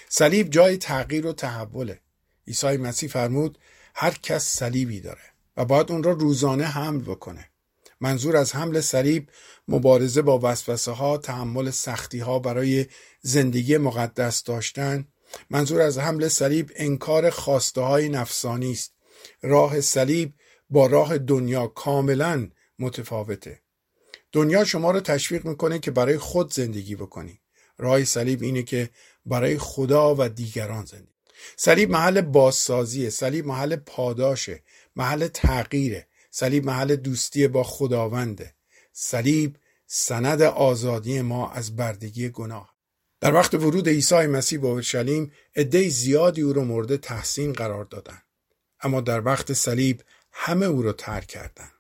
صلیب 0.09 0.51
جای 0.51 0.77
تغییر 0.77 1.27
و 1.27 1.33
تحوله. 1.33 2.01
عیسی 2.46 2.77
مسیح 2.77 3.09
فرمود 3.09 3.59
هر 3.94 4.11
کس 4.11 4.44
صلیبی 4.44 5.01
داره 5.01 5.30
باید 5.64 5.92
اون 5.92 6.03
را 6.03 6.12
روزانه 6.12 6.64
حمل 6.64 7.01
بکنه. 7.01 7.51
منظور 8.01 8.37
از 8.37 8.55
حمل 8.55 8.81
صلیب 8.81 9.31
مبارزه 9.68 10.23
با 10.23 10.40
وسوسه 10.42 10.90
ها 10.90 11.18
تحمل 11.18 11.70
سختی 11.70 12.18
ها 12.18 12.38
برای 12.38 12.87
زندگی 13.23 13.79
مقدس 13.79 14.42
داشتن. 14.42 15.09
منظور 15.51 15.81
از 15.81 15.99
حمل 15.99 16.29
صلیب 16.29 16.70
انکار 16.77 17.31
خواسته 17.31 17.81
های 17.81 18.09
نفسانی 18.09 18.73
است. 18.73 18.94
راه 19.42 19.81
صلیب 19.81 20.35
با 20.70 20.87
راه 20.87 21.18
دنیا 21.18 21.66
کاملا 21.66 22.49
متفاوته. 22.79 23.61
دنیا 24.33 24.64
شما 24.64 24.90
رو 24.90 25.01
تشویق 25.01 25.44
می‌کنه 25.44 25.79
که 25.79 25.90
برای 25.90 26.18
خود 26.18 26.53
زندگی 26.53 26.96
بکنی. 26.96 27.40
راه 27.79 28.05
صلیب 28.05 28.42
اینه 28.42 28.62
که 28.62 28.90
برای 29.27 29.59
خدا 29.59 30.14
و 30.18 30.29
دیگران 30.29 30.85
زندگی. 30.85 31.11
صلیب 31.57 31.90
محل 31.90 32.20
بازسازیه. 32.20 33.11
صلیب 33.11 33.46
محل 33.46 33.77
پاداشه. 33.77 34.62
محل 34.96 35.29
تغییره. 35.29 36.07
صلیب 36.31 36.64
محل 36.64 36.96
دوستی 36.96 37.48
با 37.48 37.62
خداونده. 37.62 38.55
صلیب 38.92 39.57
سند 39.87 40.42
آزادی 40.42 41.20
ما 41.20 41.50
از 41.50 41.76
بردگی 41.76 42.29
گناه. 42.29 42.74
در 43.20 43.35
وقت 43.35 43.55
ورود 43.55 43.88
عیسی 43.88 44.26
مسیح 44.26 44.61
به 44.61 44.66
اورشلیم 44.66 45.33
عده 45.57 45.88
زیادی 45.88 46.42
او 46.42 46.53
را 46.53 46.64
مورد 46.64 46.96
تحسین 46.96 47.53
قرار 47.53 47.85
دادند. 47.85 48.22
اما 48.81 49.00
در 49.00 49.24
وقت 49.24 49.53
صلیب 49.53 50.03
همه 50.33 50.66
او 50.66 50.83
را 50.83 50.92
ترک 50.92 51.26
کردند. 51.26 51.72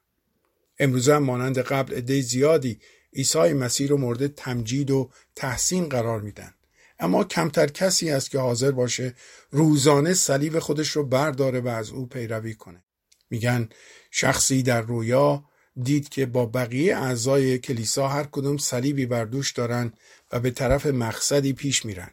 امروزه 0.78 1.14
هم 1.14 1.22
مانند 1.22 1.58
قبل 1.58 1.94
عده 1.94 2.20
زیادی 2.20 2.80
عیسی 3.12 3.52
مسیح 3.52 3.88
را 3.88 3.96
مورد 3.96 4.34
تمجید 4.34 4.90
و 4.90 5.10
تحسین 5.36 5.88
قرار 5.88 6.20
میدن 6.20 6.54
اما 6.98 7.24
کمتر 7.24 7.66
کسی 7.66 8.10
است 8.10 8.30
که 8.30 8.38
حاضر 8.38 8.70
باشه 8.70 9.14
روزانه 9.50 10.14
صلیب 10.14 10.58
خودش 10.58 10.90
رو 10.90 11.04
برداره 11.04 11.60
و 11.60 11.68
از 11.68 11.90
او 11.90 12.06
پیروی 12.06 12.54
کنه. 12.54 12.84
میگن 13.30 13.68
شخصی 14.10 14.62
در 14.62 14.80
رویا 14.80 15.44
دید 15.82 16.08
که 16.08 16.26
با 16.26 16.46
بقیه 16.46 16.96
اعضای 16.96 17.58
کلیسا 17.58 18.08
هر 18.08 18.24
کدوم 18.24 18.56
صلیبی 18.56 19.06
بر 19.06 19.24
دوش 19.24 19.52
دارن 19.52 19.92
و 20.32 20.40
به 20.40 20.50
طرف 20.50 20.86
مقصدی 20.86 21.52
پیش 21.52 21.84
میرن. 21.84 22.10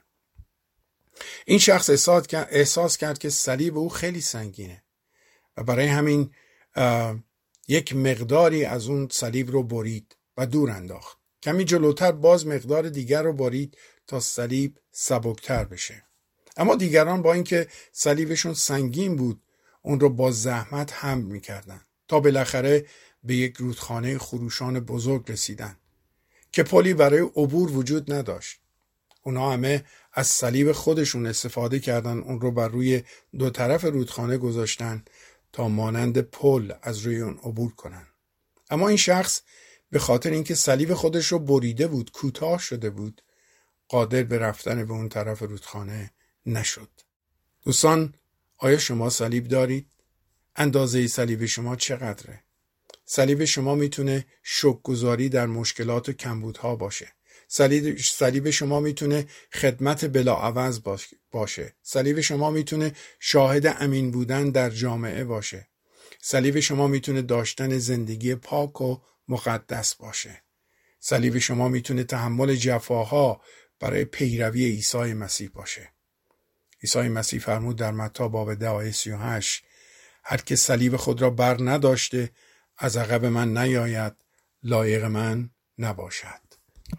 این 1.46 1.60
شخص 1.60 2.10
احساس 2.34 2.98
کرد 2.98 3.18
که 3.18 3.30
صلیب 3.30 3.78
او 3.78 3.90
خیلی 3.90 4.22
سنگینه 4.22 4.84
و 5.58 5.64
برای 5.64 5.88
همین 5.88 6.32
یک 7.68 7.96
مقداری 7.96 8.66
از 8.66 8.88
اون 8.88 9.08
صلیب 9.12 9.52
رو 9.52 9.64
برید 9.64 10.18
و 10.38 10.46
دور 10.46 10.72
انداخت. 10.72 11.18
کمی 11.44 11.66
جلوتر 11.66 12.12
باز 12.12 12.48
مقدار 12.48 12.90
دیگر 12.90 13.24
رو 13.24 13.34
برید 13.34 13.78
تا 14.08 14.20
صلیب 14.20 14.80
سبکتر 14.92 15.66
بشه. 15.66 16.04
اما 16.58 16.76
دیگران 16.76 17.22
با 17.22 17.34
اینکه 17.34 17.68
صلیبشون 17.92 18.54
سنگین 18.54 19.16
بود 19.16 19.42
اون 19.88 20.00
رو 20.00 20.10
با 20.10 20.32
زحمت 20.32 20.94
حمل 20.94 21.24
می‌کردن 21.24 21.82
تا 22.08 22.20
بالاخره 22.20 22.86
به 23.24 23.36
یک 23.36 23.56
رودخانه 23.58 24.18
خروشان 24.18 24.80
بزرگ 24.80 25.32
رسیدن 25.32 25.78
که 26.52 26.64
پلی 26.64 26.94
برای 26.94 27.20
عبور 27.20 27.72
وجود 27.72 28.14
نداشت. 28.14 28.60
اونا 29.24 29.52
همه 29.52 29.86
از 30.14 30.28
صلیب 30.28 30.72
خودشون 30.72 31.28
استفاده 31.28 31.80
کردن 31.80 32.18
اون 32.18 32.42
رو 32.42 32.52
بر 32.52 32.68
روی 32.68 33.04
دو 33.40 33.50
طرف 33.50 33.86
رودخانه 33.86 34.38
گذاشتن 34.38 35.04
تا 35.54 35.68
مانند 35.68 36.22
پل 36.22 36.74
از 36.82 37.00
روی 37.00 37.22
اون 37.22 37.40
عبور 37.44 37.74
کنن. 37.76 38.08
اما 38.70 38.88
این 38.88 38.98
شخص 38.98 39.42
به 39.90 40.00
خاطر 40.00 40.30
اینکه 40.32 40.56
صلیب 40.56 40.94
خودش 40.94 41.28
رو 41.28 41.40
بریده 41.40 41.88
بود 41.88 42.12
کوتاه 42.12 42.60
شده 42.60 42.90
بود 42.90 43.22
قادر 43.88 44.24
به 44.24 44.38
رفتن 44.38 44.86
به 44.86 44.94
اون 44.94 45.10
طرف 45.10 45.42
رودخانه 45.42 46.12
نشد. 46.46 46.90
دوستان 47.64 48.14
آیا 48.58 48.78
شما 48.78 49.10
صلیب 49.10 49.48
دارید؟ 49.48 49.88
اندازه 50.56 51.08
صلیب 51.08 51.46
شما 51.46 51.76
چقدره؟ 51.76 52.44
صلیب 53.06 53.46
شما 53.46 53.76
می‌تونه 53.76 54.26
شکگذاری 54.44 55.30
در 55.30 55.46
مشکلات 55.46 56.10
و 56.10 56.14
کمبودها 56.14 56.76
باشه. 56.76 57.14
صلیب 57.48 58.50
شما 58.50 58.80
می‌تونه 58.80 59.28
خدمت 59.54 60.06
بلاعوض 60.06 60.80
باشه. 61.32 61.76
صلیب 61.82 62.22
شما 62.22 62.52
می‌تونه 62.52 62.94
شاهد 63.20 63.76
امین 63.80 64.12
بودن 64.12 64.50
در 64.50 64.70
جامعه 64.70 65.24
باشه. 65.24 65.68
صلیب 66.22 66.60
شما 66.60 66.88
می‌تونه 66.88 67.22
داشتن 67.22 67.78
زندگی 67.78 68.36
پاک 68.36 68.82
و 68.82 68.98
مقدس 69.28 69.96
باشه. 69.96 70.44
صلیب 71.00 71.38
شما 71.38 71.70
می‌تونه 71.70 72.04
تحمل 72.04 72.56
جفاها 72.56 73.42
برای 73.80 74.06
پیروی 74.06 74.66
عیسی 74.66 75.14
مسیح 75.14 75.50
باشه. 75.54 75.97
عیسی 76.84 77.00
مسیح 77.00 77.40
فرمود 77.40 77.76
در 77.78 77.92
متا 77.92 78.28
باب 78.28 78.54
ده 78.54 78.68
آیه 78.68 78.92
38 78.92 79.64
هر 80.24 80.38
که 80.38 80.56
صلیب 80.56 80.96
خود 80.96 81.22
را 81.22 81.30
بر 81.30 81.58
نداشته 81.60 82.32
از 82.78 82.98
عقب 82.98 83.26
من 83.26 83.58
نیاید 83.58 84.14
لایق 84.64 85.04
من 85.04 85.50
نباشد 85.78 86.42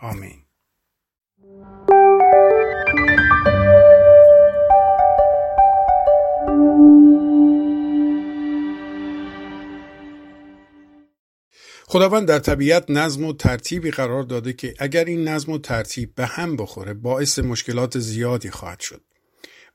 آمین 0.00 0.44
خداوند 11.90 12.28
در 12.28 12.38
طبیعت 12.38 12.90
نظم 12.90 13.24
و 13.24 13.32
ترتیبی 13.32 13.90
قرار 13.90 14.22
داده 14.22 14.52
که 14.52 14.74
اگر 14.78 15.04
این 15.04 15.28
نظم 15.28 15.52
و 15.52 15.58
ترتیب 15.58 16.14
به 16.14 16.26
هم 16.26 16.56
بخوره 16.56 16.94
باعث 16.94 17.38
مشکلات 17.38 17.98
زیادی 17.98 18.50
خواهد 18.50 18.80
شد. 18.80 19.07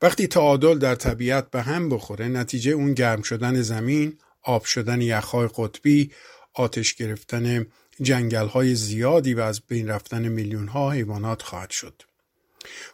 وقتی 0.04 0.26
تعادل 0.26 0.78
در 0.78 0.94
طبیعت 0.94 1.50
به 1.50 1.62
هم 1.62 1.88
بخوره 1.88 2.28
نتیجه 2.28 2.72
اون 2.72 2.94
گرم 2.94 3.22
شدن 3.22 3.62
زمین، 3.62 4.18
آب 4.42 4.64
شدن 4.64 5.00
یخهای 5.00 5.48
قطبی، 5.56 6.10
آتش 6.54 6.94
گرفتن 6.94 7.66
جنگل 8.02 8.46
های 8.46 8.74
زیادی 8.74 9.34
و 9.34 9.40
از 9.40 9.60
بین 9.68 9.88
رفتن 9.88 10.28
میلیون 10.28 10.68
ها 10.68 10.90
حیوانات 10.90 11.42
خواهد 11.42 11.70
شد. 11.70 12.02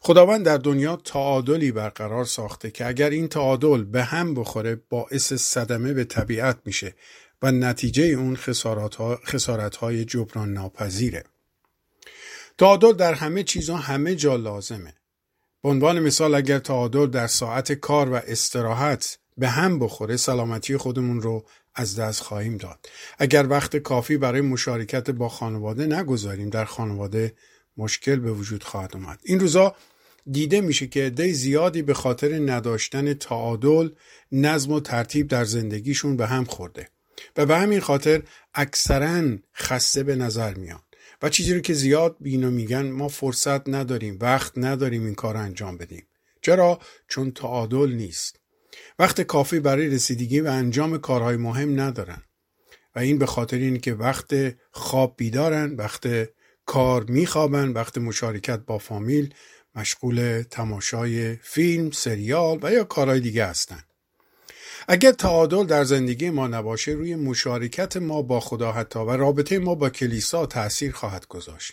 خداوند 0.01 0.46
در 0.46 0.57
دنیا 0.57 0.96
تعادلی 0.96 1.73
برقرار 1.73 2.25
ساخته 2.25 2.70
که 2.70 2.87
اگر 2.87 3.11
این 3.11 3.29
تعادل 3.29 3.85
به 3.85 4.05
هم 4.05 4.35
بخوره 4.35 4.75
باعث 4.88 5.33
صدمه 5.33 5.92
به 5.92 6.05
طبیعت 6.05 6.59
میشه 6.64 6.94
و 7.42 7.53
نتیجه 7.53 8.05
اون 8.05 8.37
خسارت 9.27 9.77
های 9.77 10.05
جبران 10.05 10.53
ناپذیره. 10.53 11.25
تعادل 12.59 12.92
در 12.92 13.14
همه 13.14 13.42
چیزا 13.42 13.77
همه 13.77 14.14
جا 14.14 14.37
لازمه. 14.37 14.99
به 15.62 15.68
عنوان 15.68 16.01
مثال 16.01 16.35
اگر 16.35 16.59
تعادل 16.59 17.07
در 17.07 17.27
ساعت 17.27 17.73
کار 17.73 18.09
و 18.09 18.14
استراحت 18.14 19.18
به 19.38 19.49
هم 19.49 19.79
بخوره 19.79 20.16
سلامتی 20.16 20.77
خودمون 20.77 21.23
رو 21.23 21.44
از 21.75 21.99
دست 21.99 22.23
خواهیم 22.23 22.57
داد. 22.57 22.88
اگر 23.18 23.46
وقت 23.49 23.77
کافی 23.77 24.16
برای 24.16 24.40
مشارکت 24.40 25.11
با 25.11 25.29
خانواده 25.29 25.87
نگذاریم 25.87 26.51
در 26.51 26.64
خانواده 26.64 27.35
مشکل 27.77 28.16
به 28.16 28.33
وجود 28.33 28.64
خواهد 28.64 28.96
اومد. 28.96 29.20
این 29.23 29.40
روزا 29.40 29.75
دیده 30.31 30.61
میشه 30.61 30.87
که 30.87 31.07
عده 31.07 31.33
زیادی 31.33 31.83
به 31.83 31.94
خاطر 31.94 32.53
نداشتن 32.53 33.14
تعادل 33.14 33.90
نظم 34.33 34.73
و 34.73 34.81
ترتیب 34.81 35.29
در 35.29 35.44
زندگیشون 35.44 36.16
به 36.16 36.27
هم 36.27 36.44
خورده. 36.44 36.88
و 37.37 37.46
به 37.46 37.59
همین 37.59 37.81
خاطر 37.81 38.23
اکثرا 38.55 39.37
خسته 39.55 40.03
به 40.03 40.16
نظر 40.16 40.55
میان 40.55 40.81
و 41.22 41.28
چیزی 41.28 41.54
رو 41.54 41.61
که 41.61 41.74
زیاد 41.74 42.16
بینو 42.20 42.50
میگن 42.50 42.90
ما 42.90 43.09
فرصت 43.09 43.68
نداریم 43.68 44.18
وقت 44.20 44.52
نداریم 44.56 45.04
این 45.04 45.14
کار 45.14 45.37
انجام 45.37 45.76
بدیم. 45.76 46.06
چرا؟ 46.42 46.78
چون 47.09 47.30
تعادل 47.30 47.92
نیست. 47.92 48.40
وقت 48.98 49.20
کافی 49.20 49.61
برای 49.61 49.88
رسیدگی 49.88 50.40
و 50.40 50.46
انجام 50.46 50.98
کارهای 50.98 51.37
مهم 51.37 51.80
ندارن. 51.80 52.22
و 52.96 52.98
این 52.98 53.18
به 53.18 53.26
خاطر 53.26 53.56
اینه 53.56 53.78
که 53.78 53.94
وقت 53.94 54.35
خواب 54.70 55.14
بیدارن 55.16 55.74
وقت 55.74 56.09
کار 56.66 57.04
میخوابن 57.04 57.68
وقت 57.68 57.98
مشارکت 57.98 58.59
با 58.59 58.78
فامیل 58.78 59.35
مشغول 59.74 60.42
تماشای 60.50 61.37
فیلم، 61.37 61.90
سریال 61.90 62.59
و 62.62 62.72
یا 62.72 62.85
کارهای 62.85 63.20
دیگه 63.20 63.46
هستن. 63.46 63.83
اگر 64.92 65.12
تعادل 65.12 65.64
در 65.64 65.85
زندگی 65.85 66.31
ما 66.31 66.46
نباشه 66.46 66.92
روی 66.92 67.16
مشارکت 67.16 67.96
ما 67.96 68.22
با 68.22 68.40
خدا 68.40 68.72
حتی 68.72 68.98
و 68.98 69.11
رابطه 69.11 69.59
ما 69.59 69.74
با 69.74 69.90
کلیسا 69.90 70.46
تأثیر 70.46 70.92
خواهد 70.92 71.26
گذاشت. 71.26 71.72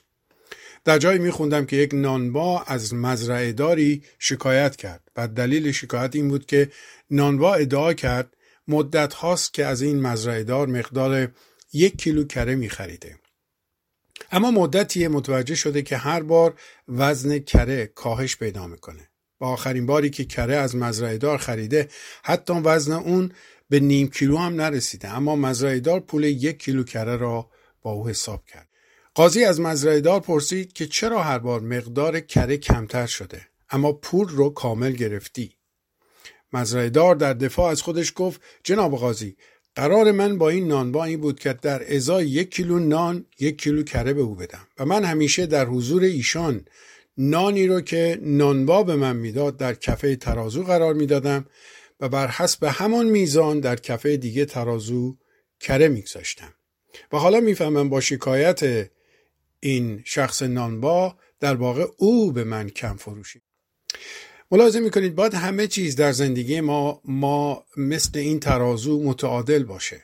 در 0.85 0.97
جایی 0.97 1.19
میخوندم 1.19 1.65
که 1.65 1.75
یک 1.75 1.93
نانوا 1.93 2.63
از 2.63 2.93
مزرعه 2.93 3.51
داری 3.51 4.03
شکایت 4.19 4.75
کرد 4.75 5.11
و 5.15 5.27
دلیل 5.27 5.71
شکایت 5.71 6.15
این 6.15 6.27
بود 6.27 6.45
که 6.45 6.71
نانوا 7.11 7.53
ادعا 7.53 7.93
کرد 7.93 8.37
مدت 8.67 9.13
هاست 9.13 9.53
که 9.53 9.65
از 9.65 9.81
این 9.81 10.01
مزرعه 10.01 10.43
دار 10.43 10.67
مقدار 10.67 11.31
یک 11.73 11.97
کیلو 11.97 12.23
کره 12.23 12.55
میخریده. 12.55 13.19
اما 14.31 14.51
مدتی 14.51 15.07
متوجه 15.07 15.55
شده 15.55 15.81
که 15.81 15.97
هر 15.97 16.23
بار 16.23 16.59
وزن 16.87 17.39
کره 17.39 17.85
کاهش 17.85 18.37
پیدا 18.37 18.67
می‌کنه. 18.67 19.09
با 19.39 19.47
آخرین 19.47 19.85
باری 19.85 20.09
که 20.09 20.25
کره 20.25 20.55
از 20.55 20.75
مزرعه 20.75 21.17
دار 21.17 21.37
خریده 21.37 21.89
حتی 22.23 22.53
وزن 22.53 22.93
اون 22.93 23.31
به 23.69 23.79
نیم 23.79 24.07
کیلو 24.07 24.37
هم 24.37 24.55
نرسیده. 24.55 25.15
اما 25.15 25.35
مزرعه 25.35 25.79
دار 25.79 25.99
پول 25.99 26.23
یک 26.23 26.59
کیلو 26.59 26.83
کره 26.83 27.15
را 27.15 27.49
با 27.81 27.91
او 27.91 28.07
حساب 28.07 28.45
کرد. 28.45 28.69
قاضی 29.13 29.43
از 29.43 29.61
مزرعه 29.61 30.01
دار 30.01 30.19
پرسید 30.19 30.73
که 30.73 30.87
چرا 30.87 31.23
هر 31.23 31.39
بار 31.39 31.59
مقدار 31.59 32.19
کره 32.19 32.57
کمتر 32.57 33.05
شده؟ 33.05 33.41
اما 33.69 33.93
پول 33.93 34.27
رو 34.27 34.49
کامل 34.49 34.91
گرفتی. 34.91 35.57
مزرعه 36.53 36.89
دار 36.89 37.15
در 37.15 37.33
دفاع 37.33 37.71
از 37.71 37.81
خودش 37.81 38.13
گفت 38.15 38.41
جناب 38.63 38.95
قاضی 38.97 39.37
قرار 39.75 40.11
من 40.11 40.37
با 40.37 40.49
این 40.49 40.67
نانبا 40.67 41.03
این 41.05 41.21
بود 41.21 41.39
که 41.39 41.53
در 41.53 41.95
ازای 41.95 42.27
یک 42.27 42.51
کیلو 42.51 42.79
نان 42.79 43.25
یک 43.39 43.57
کیلو 43.57 43.83
کره 43.83 44.13
به 44.13 44.21
او 44.21 44.35
بدم 44.35 44.67
و 44.79 44.85
من 44.85 45.03
همیشه 45.03 45.45
در 45.45 45.65
حضور 45.65 46.03
ایشان 46.03 46.65
نانی 47.17 47.67
رو 47.67 47.81
که 47.81 48.19
نانبا 48.21 48.83
به 48.83 48.95
من 48.95 49.15
می‌داد 49.15 49.57
در 49.57 49.73
کفه 49.73 50.15
ترازو 50.15 50.63
قرار 50.63 50.93
می‌دادم 50.93 51.45
و 51.99 52.09
بر 52.09 52.27
حسب 52.27 52.63
همان 52.63 53.05
میزان 53.05 53.59
در 53.59 53.75
کفه 53.75 54.17
دیگه 54.17 54.45
ترازو 54.45 55.17
کره 55.59 55.87
میگذاشتم. 55.87 56.53
و 57.11 57.17
حالا 57.17 57.39
می‌فهمم 57.39 57.89
با 57.89 58.01
شکایت 58.01 58.89
این 59.59 60.01
شخص 60.05 60.41
نانبا 60.41 61.15
در 61.39 61.55
واقع 61.55 61.85
او 61.97 62.31
به 62.31 62.43
من 62.43 62.69
کم 62.69 62.95
فروشید. 62.95 63.41
ملاحظه 64.51 64.79
می‌کنید 64.79 65.15
باید 65.15 65.33
همه 65.33 65.67
چیز 65.67 65.95
در 65.95 66.11
زندگی 66.11 66.61
ما 66.61 67.01
ما 67.05 67.65
مثل 67.77 68.19
این 68.19 68.39
ترازو 68.39 69.03
متعادل 69.03 69.63
باشه. 69.63 70.03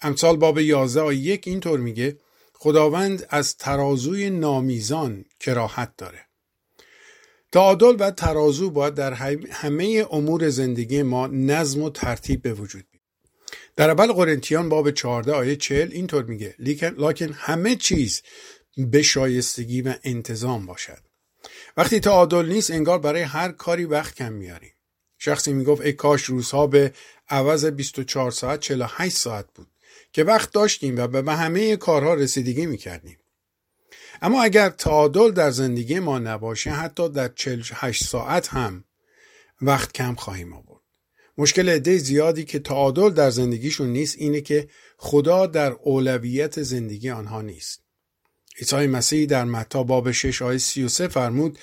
امثال 0.00 0.36
باب 0.36 0.58
11 0.58 1.00
آیه 1.00 1.18
یک 1.18 1.48
اینطور 1.48 1.80
میگه 1.80 2.18
خداوند 2.52 3.26
از 3.30 3.56
ترازوی 3.56 4.30
نامیزان 4.30 5.24
کراهت 5.40 5.96
داره. 5.96 6.25
تعادل 7.52 7.96
و 7.98 8.10
ترازو 8.10 8.70
باید 8.70 8.94
در 8.94 9.12
همه 9.50 10.06
امور 10.10 10.48
زندگی 10.48 11.02
ما 11.02 11.26
نظم 11.26 11.82
و 11.82 11.90
ترتیب 11.90 12.42
به 12.42 12.52
وجود 12.52 12.84
بیاد. 12.90 13.02
در 13.76 13.90
اول 13.90 14.12
قرنتیان 14.12 14.68
باب 14.68 14.90
14 14.90 15.32
آیه 15.32 15.56
40 15.56 15.92
اینطور 15.92 16.24
میگه 16.24 16.54
لیکن 16.58 17.32
همه 17.32 17.76
چیز 17.76 18.22
به 18.76 19.02
شایستگی 19.02 19.82
و 19.82 19.94
انتظام 20.04 20.66
باشد. 20.66 20.98
وقتی 21.76 22.00
تعادل 22.00 22.46
نیست 22.46 22.70
انگار 22.70 22.98
برای 22.98 23.22
هر 23.22 23.52
کاری 23.52 23.84
وقت 23.84 24.14
کم 24.14 24.32
میاریم. 24.32 24.72
شخصی 25.18 25.52
می‌گفت 25.52 25.82
ای 25.82 25.92
کاش 25.92 26.24
روزها 26.24 26.66
به 26.66 26.92
عوض 27.28 27.64
24 27.64 28.30
ساعت 28.30 28.60
48 28.60 29.16
ساعت 29.16 29.46
بود 29.54 29.68
که 30.12 30.24
وقت 30.24 30.52
داشتیم 30.52 30.98
و 30.98 31.06
به 31.06 31.32
همه 31.32 31.76
کارها 31.76 32.14
رسیدگی 32.14 32.66
می‌کردیم. 32.66 33.18
اما 34.22 34.42
اگر 34.42 34.68
تعادل 34.68 35.30
در 35.30 35.50
زندگی 35.50 35.98
ما 35.98 36.18
نباشه 36.18 36.70
حتی 36.70 37.08
در 37.08 37.28
48 37.28 38.04
ساعت 38.04 38.48
هم 38.48 38.84
وقت 39.62 39.92
کم 39.92 40.14
خواهیم 40.14 40.52
آورد. 40.52 40.82
مشکل 41.38 41.68
عده 41.68 41.98
زیادی 41.98 42.44
که 42.44 42.58
تعادل 42.58 43.10
در 43.10 43.30
زندگیشون 43.30 43.88
نیست 43.88 44.16
اینه 44.18 44.40
که 44.40 44.68
خدا 44.96 45.46
در 45.46 45.72
اولویت 45.72 46.62
زندگی 46.62 47.10
آنها 47.10 47.42
نیست. 47.42 47.82
عیسی 48.58 48.86
مسیح 48.86 49.26
در 49.26 49.44
متا 49.44 49.82
باب 49.82 50.10
6 50.10 50.42
آیه 50.42 50.58
33 50.58 51.08
فرمود 51.08 51.58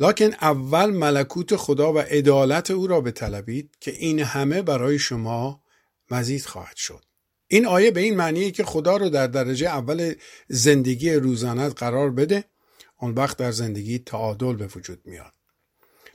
لکن 0.00 0.30
اول 0.40 0.90
ملکوت 0.90 1.56
خدا 1.56 1.92
و 1.92 1.98
عدالت 1.98 2.70
او 2.70 2.86
را 2.86 3.00
بطلبید 3.00 3.76
که 3.80 3.90
این 3.90 4.20
همه 4.20 4.62
برای 4.62 4.98
شما 4.98 5.62
مزید 6.10 6.44
خواهد 6.44 6.76
شد. 6.76 7.05
این 7.48 7.66
آیه 7.66 7.90
به 7.90 8.00
این 8.00 8.16
معنیه 8.16 8.50
که 8.50 8.64
خدا 8.64 8.96
رو 8.96 9.08
در 9.08 9.26
درجه 9.26 9.66
اول 9.66 10.14
زندگی 10.48 11.12
روزانت 11.12 11.78
قرار 11.78 12.10
بده 12.10 12.44
اون 13.00 13.14
وقت 13.14 13.36
در 13.36 13.52
زندگی 13.52 13.98
تعادل 13.98 14.52
به 14.52 14.66
وجود 14.66 15.00
میاد. 15.04 15.32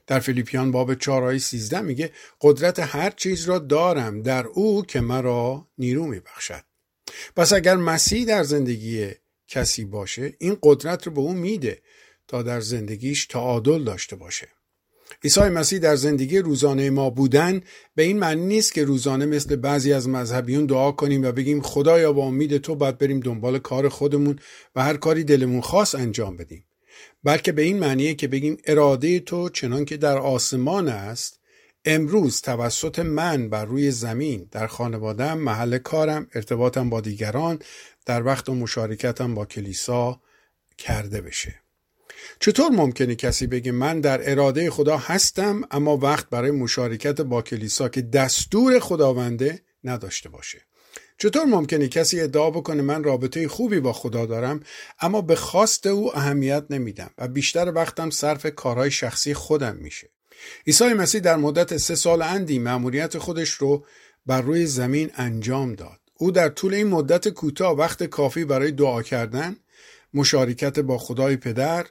در 0.08 0.20
فیلیپیان 0.20 0.72
باب 0.72 0.94
4 0.94 1.24
آیه 1.24 1.40
13 1.40 1.82
میگه 1.82 2.12
قدرت 2.42 2.80
هر 2.80 3.10
چیز 3.10 3.46
را 3.46 3.60
دارم 3.60 4.22
در 4.22 4.48
او 4.48 4.86
که 4.86 5.02
مرا 5.02 5.68
نیرو 5.78 6.06
میبخشد. 6.06 6.64
پس 7.36 7.54
اگر 7.54 7.76
مسیح 7.76 8.26
در 8.26 8.44
زندگی 8.44 9.12
کسی 9.48 9.86
باشه 9.86 10.34
این 10.40 10.58
قدرت 10.64 11.08
رو 11.08 11.14
به 11.14 11.22
اون 11.22 11.36
میده 11.38 11.82
تا 12.28 12.44
در 12.44 12.60
زندگیش 12.60 13.26
تعادل 13.26 13.84
داشته 13.84 14.16
باشه. 14.16 14.48
عیسی 15.24 15.42
مسیح 15.42 15.80
در 15.80 15.96
زندگی 15.96 16.40
روزانه 16.40 16.90
ما 16.90 17.10
بودن 17.10 17.62
به 17.96 18.04
این 18.04 18.20
معنی 18.20 18.46
نیست 18.46 18.74
که 18.74 18.84
روزانه 18.84 19.26
مثل 19.26 19.56
بعضی 19.56 19.94
از 19.94 20.10
مذهبیون 20.10 20.66
دعا 20.66 20.92
کنیم 20.92 21.24
و 21.24 21.32
بگیم 21.32 21.62
خدایا 21.62 22.14
با 22.14 22.24
امید 22.24 22.58
تو 22.58 22.76
باید 22.76 22.98
بریم 22.98 23.20
دنبال 23.20 23.60
کار 23.60 23.90
خودمون 23.90 24.40
و 24.76 24.84
هر 24.84 24.98
کاری 24.98 25.24
دلمون 25.24 25.62
خاص 25.62 25.96
انجام 25.96 26.38
بدیم. 26.38 26.66
بلکه 27.24 27.52
به 27.52 27.62
این 27.62 27.80
معنیه 27.80 28.14
که 28.14 28.28
بگیم 28.28 28.58
اراده 28.66 29.20
تو 29.20 29.50
چنان 29.50 29.86
که 29.86 29.98
در 29.98 30.18
آسمان 30.18 30.88
است 30.88 31.40
امروز 31.86 32.42
توسط 32.42 33.00
من 33.00 33.50
بر 33.50 33.66
روی 33.66 33.92
زمین 33.92 34.48
در 34.52 34.68
خانوادم 34.68 35.38
محل 35.38 35.78
کارم 35.78 36.28
ارتباطم 36.36 36.90
با 36.90 37.02
دیگران 37.02 37.60
در 38.06 38.26
وقت 38.26 38.50
و 38.50 38.56
مشارکتم 38.56 39.36
با 39.36 39.46
کلیسا 39.46 40.22
کرده 40.78 41.22
بشه. 41.22 41.61
چطور 42.40 42.72
ممکنه 42.72 43.16
کسی 43.16 43.48
بگه 43.48 43.72
من 43.72 44.02
در 44.02 44.32
اراده 44.32 44.70
خدا 44.70 44.98
هستم 44.98 45.62
اما 45.72 45.98
وقت 45.98 46.30
برای 46.30 46.52
مشارکت 46.52 47.22
با 47.22 47.42
کلیسا 47.42 47.90
که 47.90 48.02
دستور 48.02 48.80
خداونده 48.80 49.62
نداشته 49.84 50.30
باشه؟ 50.30 50.62
چطور 51.18 51.46
ممکنه 51.46 51.88
کسی 51.88 52.22
ادعا 52.22 52.50
بکنه 52.50 52.82
من 52.82 53.04
رابطه 53.04 53.48
خوبی 53.48 53.80
با 53.80 53.94
خدا 53.94 54.26
دارم 54.26 54.60
اما 55.02 55.22
به 55.22 55.36
خواست 55.36 55.88
او 55.88 56.18
اهمیت 56.18 56.64
نمیدم 56.70 57.12
و 57.18 57.28
بیشتر 57.28 57.72
وقتم 57.76 58.10
صرف 58.10 58.46
کارهای 58.56 58.92
شخصی 58.92 59.34
خودم 59.34 59.76
میشه؟ 59.76 60.10
عیسی 60.68 60.94
مسیح 60.94 61.22
در 61.22 61.36
مدت 61.36 61.78
سه 61.78 61.96
سال 61.96 62.22
اندی 62.22 62.60
مأموریت 62.60 63.18
خودش 63.18 63.50
رو 63.50 63.86
بر 64.26 64.42
روی 64.42 64.66
زمین 64.66 65.12
انجام 65.16 65.76
داد. 65.76 66.00
او 66.14 66.32
در 66.32 66.50
طول 66.50 66.74
این 66.74 66.88
مدت 66.88 67.28
کوتاه 67.28 67.78
وقت 67.78 68.04
کافی 68.04 68.46
برای 68.46 68.72
دعا 68.72 69.02
کردن 69.02 69.56
مشارکت 70.14 70.80
با 70.80 70.98
خدای 70.98 71.38
پدر 71.38 71.86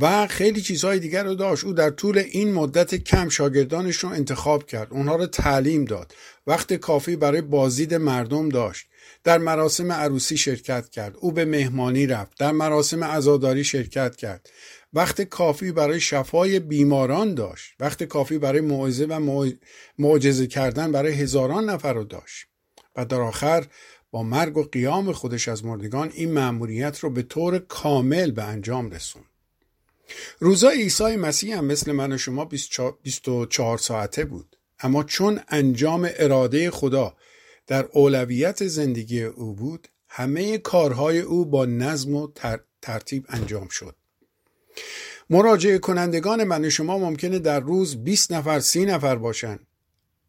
و 0.00 0.26
خیلی 0.26 0.60
چیزهای 0.60 0.98
دیگر 0.98 1.24
رو 1.24 1.34
داشت. 1.34 1.64
او 1.64 1.72
در 1.72 1.90
طول 1.90 2.18
این 2.18 2.52
مدت 2.52 2.94
کم 2.94 3.28
شاگردانش 3.28 3.96
رو 3.96 4.08
انتخاب 4.08 4.66
کرد. 4.66 4.88
اونها 4.90 5.16
رو 5.16 5.26
تعلیم 5.26 5.84
داد. 5.84 6.14
وقت 6.46 6.74
کافی 6.74 7.16
برای 7.16 7.40
بازدید 7.40 7.94
مردم 7.94 8.48
داشت. 8.48 8.86
در 9.24 9.38
مراسم 9.38 9.92
عروسی 9.92 10.36
شرکت 10.36 10.88
کرد. 10.88 11.16
او 11.20 11.32
به 11.32 11.44
مهمانی 11.44 12.06
رفت. 12.06 12.38
در 12.38 12.52
مراسم 12.52 13.04
عزاداری 13.04 13.64
شرکت 13.64 14.16
کرد. 14.16 14.50
وقت 14.92 15.22
کافی 15.22 15.72
برای 15.72 16.00
شفای 16.00 16.60
بیماران 16.60 17.34
داشت. 17.34 17.74
وقت 17.80 18.02
کافی 18.02 18.38
برای 18.38 18.60
موعظه 18.60 19.04
و 19.04 19.50
معجزه 19.98 20.46
کردن 20.46 20.92
برای 20.92 21.12
هزاران 21.12 21.70
نفر 21.70 21.92
رو 21.92 22.04
داشت. 22.04 22.46
و 22.96 23.04
در 23.04 23.20
آخر 23.20 23.66
با 24.10 24.22
مرگ 24.22 24.56
و 24.56 24.62
قیام 24.62 25.12
خودش 25.12 25.48
از 25.48 25.64
مردگان 25.64 26.10
این 26.14 26.32
مأموریت 26.32 26.98
رو 26.98 27.10
به 27.10 27.22
طور 27.22 27.58
کامل 27.58 28.30
به 28.30 28.44
انجام 28.44 28.90
رسوند. 28.90 29.29
روزای 30.38 30.82
عیسی 30.82 31.16
مسیح 31.16 31.58
هم 31.58 31.64
مثل 31.64 31.92
من 31.92 32.12
و 32.12 32.18
شما 32.18 32.48
24 33.02 33.78
ساعته 33.78 34.24
بود. 34.24 34.56
اما 34.80 35.04
چون 35.04 35.40
انجام 35.48 36.08
اراده 36.16 36.70
خدا 36.70 37.16
در 37.66 37.88
اولویت 37.92 38.66
زندگی 38.66 39.22
او 39.22 39.54
بود 39.54 39.88
همه 40.08 40.58
کارهای 40.58 41.20
او 41.20 41.46
با 41.46 41.66
نظم 41.66 42.14
و 42.14 42.28
ترتیب 42.82 43.26
انجام 43.28 43.68
شد. 43.68 43.96
مراجعه 45.30 45.78
کنندگان 45.78 46.44
من 46.44 46.64
و 46.64 46.70
شما 46.70 46.98
ممکنه 46.98 47.38
در 47.38 47.60
روز 47.60 48.04
20 48.04 48.32
نفر 48.32 48.60
سی 48.60 48.84
نفر 48.84 49.16
باشند. 49.16 49.66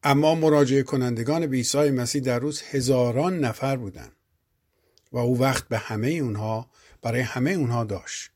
اما 0.03 0.35
مراجعه 0.35 0.83
کنندگان 0.83 1.47
به 1.47 1.57
عیسی 1.57 1.91
مسیح 1.91 2.21
در 2.21 2.39
روز 2.39 2.61
هزاران 2.61 3.39
نفر 3.39 3.75
بودند. 3.75 4.15
و 5.11 5.17
او 5.17 5.39
وقت 5.39 5.67
به 5.67 5.77
همه 5.77 6.09
اونها 6.09 6.69
برای 7.01 7.21
همه 7.21 7.51
اونها 7.51 7.83
داشت. 7.83 8.30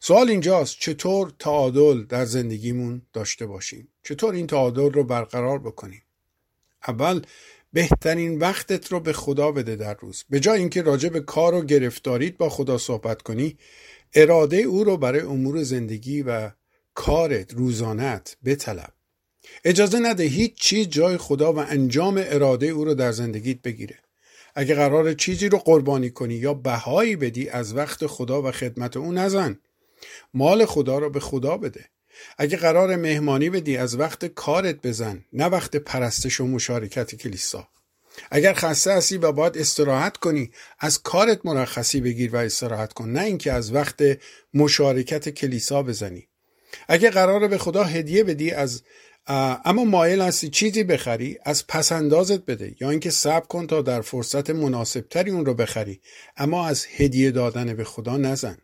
سوال 0.00 0.30
اینجاست 0.30 0.76
چطور 0.80 1.32
تعادل 1.38 2.04
در 2.04 2.24
زندگیمون 2.24 3.02
داشته 3.12 3.46
باشیم؟ 3.46 3.88
چطور 4.02 4.34
این 4.34 4.46
تعادل 4.46 4.92
رو 4.92 5.04
برقرار 5.04 5.58
بکنیم؟ 5.58 6.02
اول 6.88 7.22
بهترین 7.72 8.38
وقتت 8.38 8.92
رو 8.92 9.00
به 9.00 9.12
خدا 9.12 9.52
بده 9.52 9.76
در 9.76 9.94
روز. 9.94 10.24
به 10.30 10.40
جای 10.40 10.58
اینکه 10.58 10.82
راجع 10.82 11.08
به 11.08 11.20
کار 11.20 11.54
و 11.54 11.62
گرفتاریت 11.62 12.36
با 12.36 12.48
خدا 12.48 12.78
صحبت 12.78 13.22
کنی 13.22 13.58
اراده 14.14 14.56
او 14.56 14.84
رو 14.84 14.96
برای 14.96 15.20
امور 15.20 15.62
زندگی 15.62 16.22
و 16.22 16.50
کارت 16.94 17.54
روزانت 17.54 18.36
بطلب. 18.44 18.92
اجازه 19.64 19.98
نده 19.98 20.24
هیچ 20.24 20.54
چیز 20.54 20.88
جای 20.88 21.16
خدا 21.16 21.52
و 21.52 21.58
انجام 21.58 22.22
اراده 22.26 22.66
او 22.66 22.84
رو 22.84 22.94
در 22.94 23.12
زندگیت 23.12 23.62
بگیره. 23.62 23.98
اگه 24.58 24.74
قرار 24.74 25.12
چیزی 25.12 25.48
رو 25.48 25.58
قربانی 25.58 26.10
کنی 26.10 26.34
یا 26.34 26.54
بهایی 26.54 27.16
بدی 27.16 27.48
از 27.48 27.76
وقت 27.76 28.06
خدا 28.06 28.42
و 28.42 28.52
خدمت 28.52 28.96
او 28.96 29.12
نزن. 29.12 29.58
مال 30.34 30.66
خدا 30.66 30.98
رو 30.98 31.10
به 31.10 31.20
خدا 31.20 31.56
بده. 31.56 31.84
اگه 32.38 32.56
قرار 32.56 32.96
مهمانی 32.96 33.50
بدی 33.50 33.76
از 33.76 33.98
وقت 33.98 34.24
کارت 34.24 34.86
بزن 34.86 35.24
نه 35.32 35.46
وقت 35.46 35.76
پرستش 35.76 36.40
و 36.40 36.46
مشارکت 36.46 37.14
کلیسا. 37.14 37.68
اگر 38.30 38.52
خسته 38.52 38.92
هستی 38.92 39.18
و 39.18 39.32
باید 39.32 39.58
استراحت 39.58 40.16
کنی 40.16 40.50
از 40.78 41.02
کارت 41.02 41.40
مرخصی 41.44 42.00
بگیر 42.00 42.34
و 42.34 42.38
استراحت 42.38 42.92
کن 42.92 43.08
نه 43.08 43.22
اینکه 43.22 43.52
از 43.52 43.74
وقت 43.74 44.02
مشارکت 44.54 45.28
کلیسا 45.28 45.82
بزنی. 45.82 46.28
اگه 46.88 47.10
قرار 47.10 47.48
به 47.48 47.58
خدا 47.58 47.84
هدیه 47.84 48.24
بدی 48.24 48.50
از 48.50 48.82
اما 49.28 49.84
مایل 49.84 50.20
هستی 50.20 50.48
چیزی 50.48 50.84
بخری؟ 50.84 51.38
از 51.44 51.66
پسندازت 51.66 52.44
بده 52.44 52.74
یا 52.80 52.90
اینکه 52.90 53.10
صبر 53.10 53.46
کن 53.46 53.66
تا 53.66 53.82
در 53.82 54.00
فرصت 54.00 54.50
مناسبتری 54.50 55.30
اون 55.30 55.46
رو 55.46 55.54
بخری. 55.54 56.00
اما 56.36 56.66
از 56.66 56.86
هدیه 56.96 57.30
دادن 57.30 57.74
به 57.74 57.84
خدا 57.84 58.16
نزن. 58.16 58.58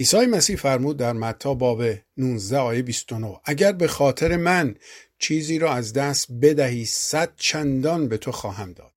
عیسی 0.00 0.26
مسیح 0.26 0.56
فرمود 0.56 0.96
در 0.96 1.12
متا 1.12 1.54
باب 1.54 1.82
19 2.16 2.58
آیه 2.58 2.82
29 2.82 3.40
اگر 3.44 3.72
به 3.72 3.88
خاطر 3.88 4.36
من 4.36 4.74
چیزی 5.18 5.58
را 5.58 5.74
از 5.74 5.92
دست 5.92 6.26
بدهی 6.42 6.84
صد 6.84 7.32
چندان 7.36 8.08
به 8.08 8.16
تو 8.18 8.32
خواهم 8.32 8.72
داد. 8.72 8.92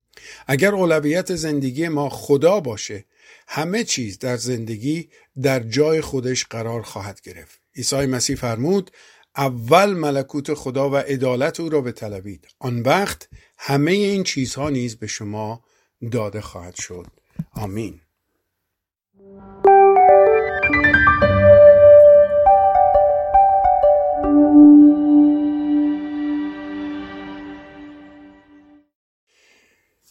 اگر 0.46 0.74
اولویت 0.74 1.34
زندگی 1.34 1.88
ما 1.88 2.08
خدا 2.08 2.60
باشه 2.60 3.04
همه 3.48 3.84
چیز 3.84 4.18
در 4.18 4.36
زندگی 4.36 5.08
در 5.42 5.60
جای 5.60 6.00
خودش 6.00 6.44
قرار 6.44 6.82
خواهد 6.82 7.20
گرفت. 7.20 7.60
عیسی 7.76 8.06
مسیح 8.06 8.36
فرمود 8.36 8.90
اول 9.36 9.92
ملکوت 9.94 10.54
خدا 10.54 10.90
و 10.90 10.96
عدالت 10.96 11.60
او 11.60 11.68
را 11.68 11.80
بطلبید 11.80 12.48
آن 12.58 12.82
وقت 12.82 13.28
همه 13.58 13.90
این 13.90 14.24
چیزها 14.24 14.70
نیز 14.70 14.96
به 14.96 15.06
شما 15.06 15.64
داده 16.12 16.40
خواهد 16.40 16.74
شد. 16.74 17.06
آمین. 17.52 18.00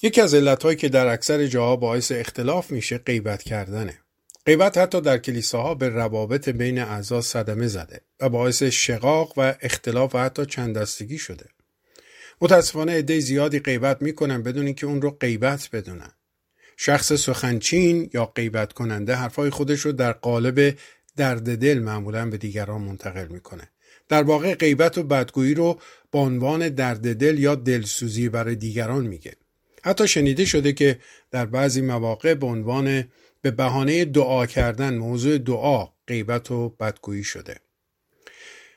یکی 0.02 0.22
از 0.22 0.34
علتهایی 0.34 0.78
که 0.78 0.90
در 0.90 1.08
اکثر 1.08 1.48
جاها 1.48 1.76
باعث 1.76 2.12
اختلاف 2.12 2.72
میشه 2.72 2.98
غیبت 2.98 3.44
کردنه. 3.44 4.05
غیبت 4.46 4.78
حتی 4.78 5.02
در 5.02 5.18
کلیساها 5.18 5.76
به 5.76 5.90
روابط 5.90 6.50
بین 6.50 6.80
اعضا 6.80 7.22
صدمه 7.22 7.68
زده 7.68 8.02
و 8.20 8.30
باعث 8.30 8.64
شقاق 8.64 9.34
و 9.38 9.56
اختلاف 9.62 10.16
و 10.16 10.18
حتی 10.18 10.46
چند 10.46 10.78
دستگی 10.78 11.18
شده. 11.18 11.46
متاسفانه 12.42 12.92
عده 12.92 13.20
زیادی 13.20 13.60
غیبت 13.60 14.02
می‌کنن 14.02 14.44
بدون 14.44 14.66
اینکه 14.66 14.86
اون 14.86 15.02
رو 15.02 15.12
غیبت 15.12 15.70
بدونن. 15.74 16.12
شخص 16.78 17.14
سخنچین 17.14 18.10
یا 18.14 18.26
غیبت 18.26 18.74
کننده 18.74 19.16
حرفای 19.16 19.50
خودش 19.50 19.80
رو 19.80 19.92
در 19.92 20.12
قالب 20.12 20.78
درد 21.18 21.58
دل 21.58 21.80
معمولا 21.80 22.30
به 22.30 22.38
دیگران 22.38 22.82
منتقل 22.82 23.28
می‌کنه. 23.28 23.70
در 24.10 24.24
واقع 24.24 24.56
غیبت 24.56 24.98
و 24.98 25.04
بدگویی 25.04 25.54
رو 25.54 25.80
به 26.12 26.20
عنوان 26.20 26.70
درد 26.70 27.16
دل 27.16 27.40
یا 27.40 27.56
دلسوزی 27.56 28.30
برای 28.30 28.56
دیگران 28.56 29.08
میگه. 29.08 29.34
حتی 29.84 30.08
شنیده 30.08 30.46
شده 30.46 30.74
که 30.74 31.00
در 31.32 31.46
بعضی 31.46 31.82
مواقع 31.82 32.34
به 32.34 32.46
عنوان 32.46 33.06
به 33.46 33.52
بهانه 33.52 34.06
دعا 34.06 34.46
کردن 34.46 34.98
موضوع 34.98 35.38
دعا 35.38 35.88
غیبت 36.08 36.52
و 36.52 36.70
بدگویی 36.70 37.24
شده. 37.24 37.56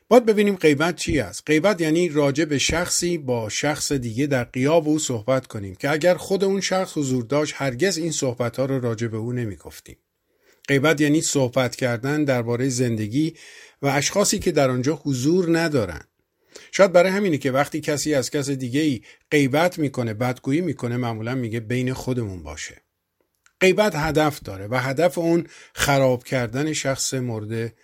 باید 0.08 0.26
ببینیم 0.26 0.56
غیبت 0.56 0.96
چی 0.96 1.20
است. 1.20 1.42
غیبت 1.46 1.80
یعنی 1.80 2.08
راجع 2.08 2.44
به 2.44 2.58
شخصی 2.58 3.18
با 3.18 3.48
شخص 3.48 3.92
دیگه 3.92 4.26
در 4.26 4.44
قیاب 4.44 4.88
او 4.88 4.98
صحبت 4.98 5.46
کنیم 5.46 5.74
که 5.74 5.90
اگر 5.90 6.14
خود 6.14 6.44
اون 6.44 6.60
شخص 6.60 6.98
حضور 6.98 7.24
داشت 7.24 7.54
هرگز 7.56 7.98
این 7.98 8.12
صحبت 8.12 8.56
ها 8.56 8.64
رو 8.64 8.80
راجع 8.80 9.06
به 9.06 9.16
او 9.16 9.32
نمی 9.32 9.56
گفتیم 9.56 9.96
غیبت 10.68 11.00
یعنی 11.00 11.20
صحبت 11.20 11.76
کردن 11.76 12.24
درباره 12.24 12.68
زندگی 12.68 13.34
و 13.82 13.86
اشخاصی 13.86 14.38
که 14.38 14.52
در 14.52 14.70
آنجا 14.70 14.94
حضور 14.94 15.58
ندارند 15.58 16.08
شاید 16.72 16.92
برای 16.92 17.10
همینه 17.10 17.38
که 17.38 17.50
وقتی 17.50 17.80
کسی 17.80 18.14
از 18.14 18.30
کس 18.30 18.50
دیگه 18.50 18.80
ای 18.80 19.02
غیبت 19.30 19.78
می‌کنه 19.78 20.14
بدگویی 20.14 20.60
می‌کنه 20.60 20.96
معمولا 20.96 21.34
میگه 21.34 21.60
بین 21.60 21.92
خودمون 21.92 22.42
باشه. 22.42 22.87
غیبت 23.60 23.96
هدف 23.96 24.40
داره 24.42 24.66
و 24.66 24.76
هدف 24.76 25.18
اون 25.18 25.46
خراب 25.72 26.24
کردن 26.24 26.72
شخص 26.72 27.14
مورد 27.14 27.74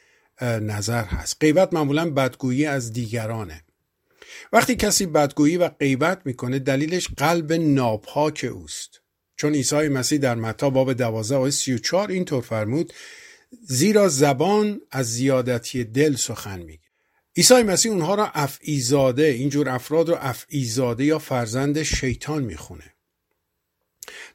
نظر 0.42 1.04
هست. 1.04 1.36
غیبت 1.40 1.74
معمولا 1.74 2.10
بدگویی 2.10 2.66
از 2.66 2.92
دیگرانه. 2.92 3.64
وقتی 4.52 4.76
کسی 4.76 5.06
بدگویی 5.06 5.56
و 5.56 5.68
غیبت 5.68 6.20
می‌کنه 6.24 6.58
دلیلش 6.58 7.08
قلب 7.16 7.52
ناپاک 7.52 8.50
اوست. 8.52 9.00
چون 9.36 9.54
عیسی 9.54 9.88
مسیح 9.88 10.18
در 10.18 10.34
متا 10.34 10.70
باب 10.70 10.92
12 10.92 11.36
آیه 11.36 11.50
34 11.50 12.10
اینطور 12.10 12.42
فرمود 12.42 12.92
زیرا 13.62 14.08
زبان 14.08 14.80
از 14.90 15.12
زیادتی 15.12 15.84
دل 15.84 16.16
سخن 16.16 16.58
میگه. 16.58 16.84
عیسی 17.36 17.62
مسیح 17.62 17.92
اونها 17.92 18.14
را 18.14 18.26
افعیزاده 18.26 19.22
اینجور 19.22 19.68
افراد 19.68 20.08
رو 20.08 20.16
افعیزاده 20.20 21.04
یا 21.04 21.18
فرزند 21.18 21.82
شیطان 21.82 22.42
می‌خونه. 22.42 22.93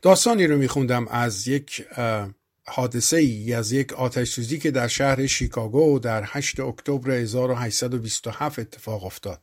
داستانی 0.02 0.48
رو 0.48 0.58
میخوندم 0.58 1.08
از 1.08 1.48
یک 1.48 1.86
حادثه 2.70 3.18
ای 3.18 3.54
از 3.54 3.72
یک 3.72 3.94
آتش 3.94 4.30
سوزی 4.30 4.60
که 4.60 4.72
در 4.72 4.88
شهر 4.88 5.28
شیکاگو 5.28 6.00
در 6.00 6.24
8 6.26 6.60
اکتبر 6.60 7.12
1827 7.12 8.60
اتفاق 8.60 9.06
افتاد. 9.06 9.40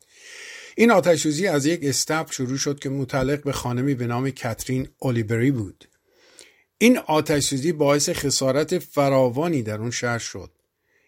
این 0.77 0.91
آتش 0.91 1.23
سوزی 1.23 1.47
از 1.47 1.67
یک 1.67 1.81
استبل 1.83 2.33
شروع 2.33 2.57
شد 2.57 2.79
که 2.79 2.89
متعلق 2.89 3.43
به 3.43 3.53
خانمی 3.53 3.95
به 3.95 4.07
نام 4.07 4.31
کاترین 4.31 4.89
اولیبری 4.99 5.51
بود. 5.51 5.89
این 6.79 6.99
آتش 6.99 7.45
سوزی 7.45 7.73
باعث 7.73 8.09
خسارت 8.09 8.79
فراوانی 8.79 9.63
در 9.63 9.79
اون 9.79 9.91
شهر 9.91 10.19
شد. 10.19 10.51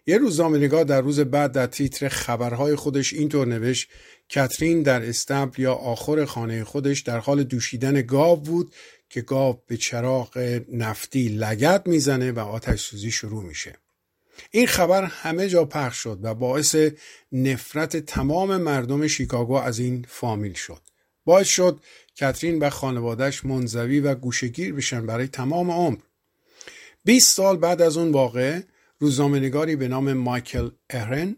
یه 0.06 0.18
روزنامه‌نگار 0.18 0.84
در 0.84 1.00
روز 1.00 1.20
بعد 1.20 1.52
در 1.52 1.66
تیتر 1.66 2.08
خبرهای 2.08 2.76
خودش 2.76 3.12
اینطور 3.12 3.46
نوشت 3.46 3.88
کاترین 4.34 4.82
در 4.82 5.08
استبل 5.08 5.62
یا 5.62 5.74
آخر 5.74 6.24
خانه 6.24 6.64
خودش 6.64 7.00
در 7.00 7.18
حال 7.18 7.42
دوشیدن 7.42 8.02
گاو 8.02 8.36
بود 8.36 8.74
که 9.10 9.20
گاو 9.20 9.62
به 9.66 9.76
چراغ 9.76 10.62
نفتی 10.72 11.28
لگت 11.28 11.82
می‌زنه 11.86 12.32
و 12.32 12.38
آتش 12.38 12.80
سوزی 12.80 13.10
شروع 13.10 13.44
میشه. 13.44 13.74
این 14.50 14.66
خبر 14.66 15.04
همه 15.04 15.48
جا 15.48 15.64
پخش 15.64 15.96
شد 15.96 16.18
و 16.22 16.34
باعث 16.34 16.76
نفرت 17.32 17.96
تمام 17.96 18.56
مردم 18.56 19.06
شیکاگو 19.06 19.54
از 19.54 19.78
این 19.78 20.06
فامیل 20.08 20.52
شد. 20.52 20.80
باعث 21.24 21.48
شد 21.48 21.80
کاترین 22.20 22.58
و 22.58 22.70
خانوادهش 22.70 23.44
منزوی 23.44 24.00
و 24.00 24.14
گوشگیر 24.14 24.74
بشن 24.74 25.06
برای 25.06 25.26
تمام 25.26 25.70
عمر. 25.70 25.98
20 27.04 27.36
سال 27.36 27.56
بعد 27.56 27.82
از 27.82 27.96
اون 27.96 28.12
واقع 28.12 28.60
روزنامه‌نگاری 28.98 29.76
به 29.76 29.88
نام 29.88 30.12
مایکل 30.12 30.70
ارن 30.90 31.36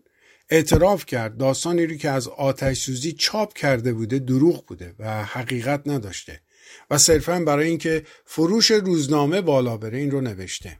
اعتراف 0.51 1.07
کرد 1.07 1.37
داستانی 1.37 1.87
رو 1.87 1.97
که 1.97 2.11
از 2.11 2.29
آتش 2.29 2.79
سوزی 2.79 3.13
چاپ 3.13 3.53
کرده 3.53 3.93
بوده 3.93 4.19
دروغ 4.19 4.67
بوده 4.67 4.95
و 4.99 5.25
حقیقت 5.25 5.89
نداشته. 5.89 6.41
و 6.91 6.99
صرفا 6.99 7.41
برای 7.41 7.69
اینکه 7.69 8.05
فروش 8.25 8.71
روزنامه 8.71 9.41
بالا 9.41 9.77
بره 9.77 9.99
این 9.99 10.11
رو 10.11 10.21
نوشته. 10.21 10.79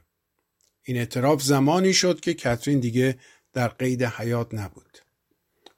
این 0.83 0.97
اعتراف 0.97 1.43
زمانی 1.43 1.93
شد 1.93 2.19
که 2.19 2.33
کاترین 2.33 2.79
دیگه 2.79 3.19
در 3.53 3.67
قید 3.67 4.03
حیات 4.03 4.53
نبود. 4.53 4.97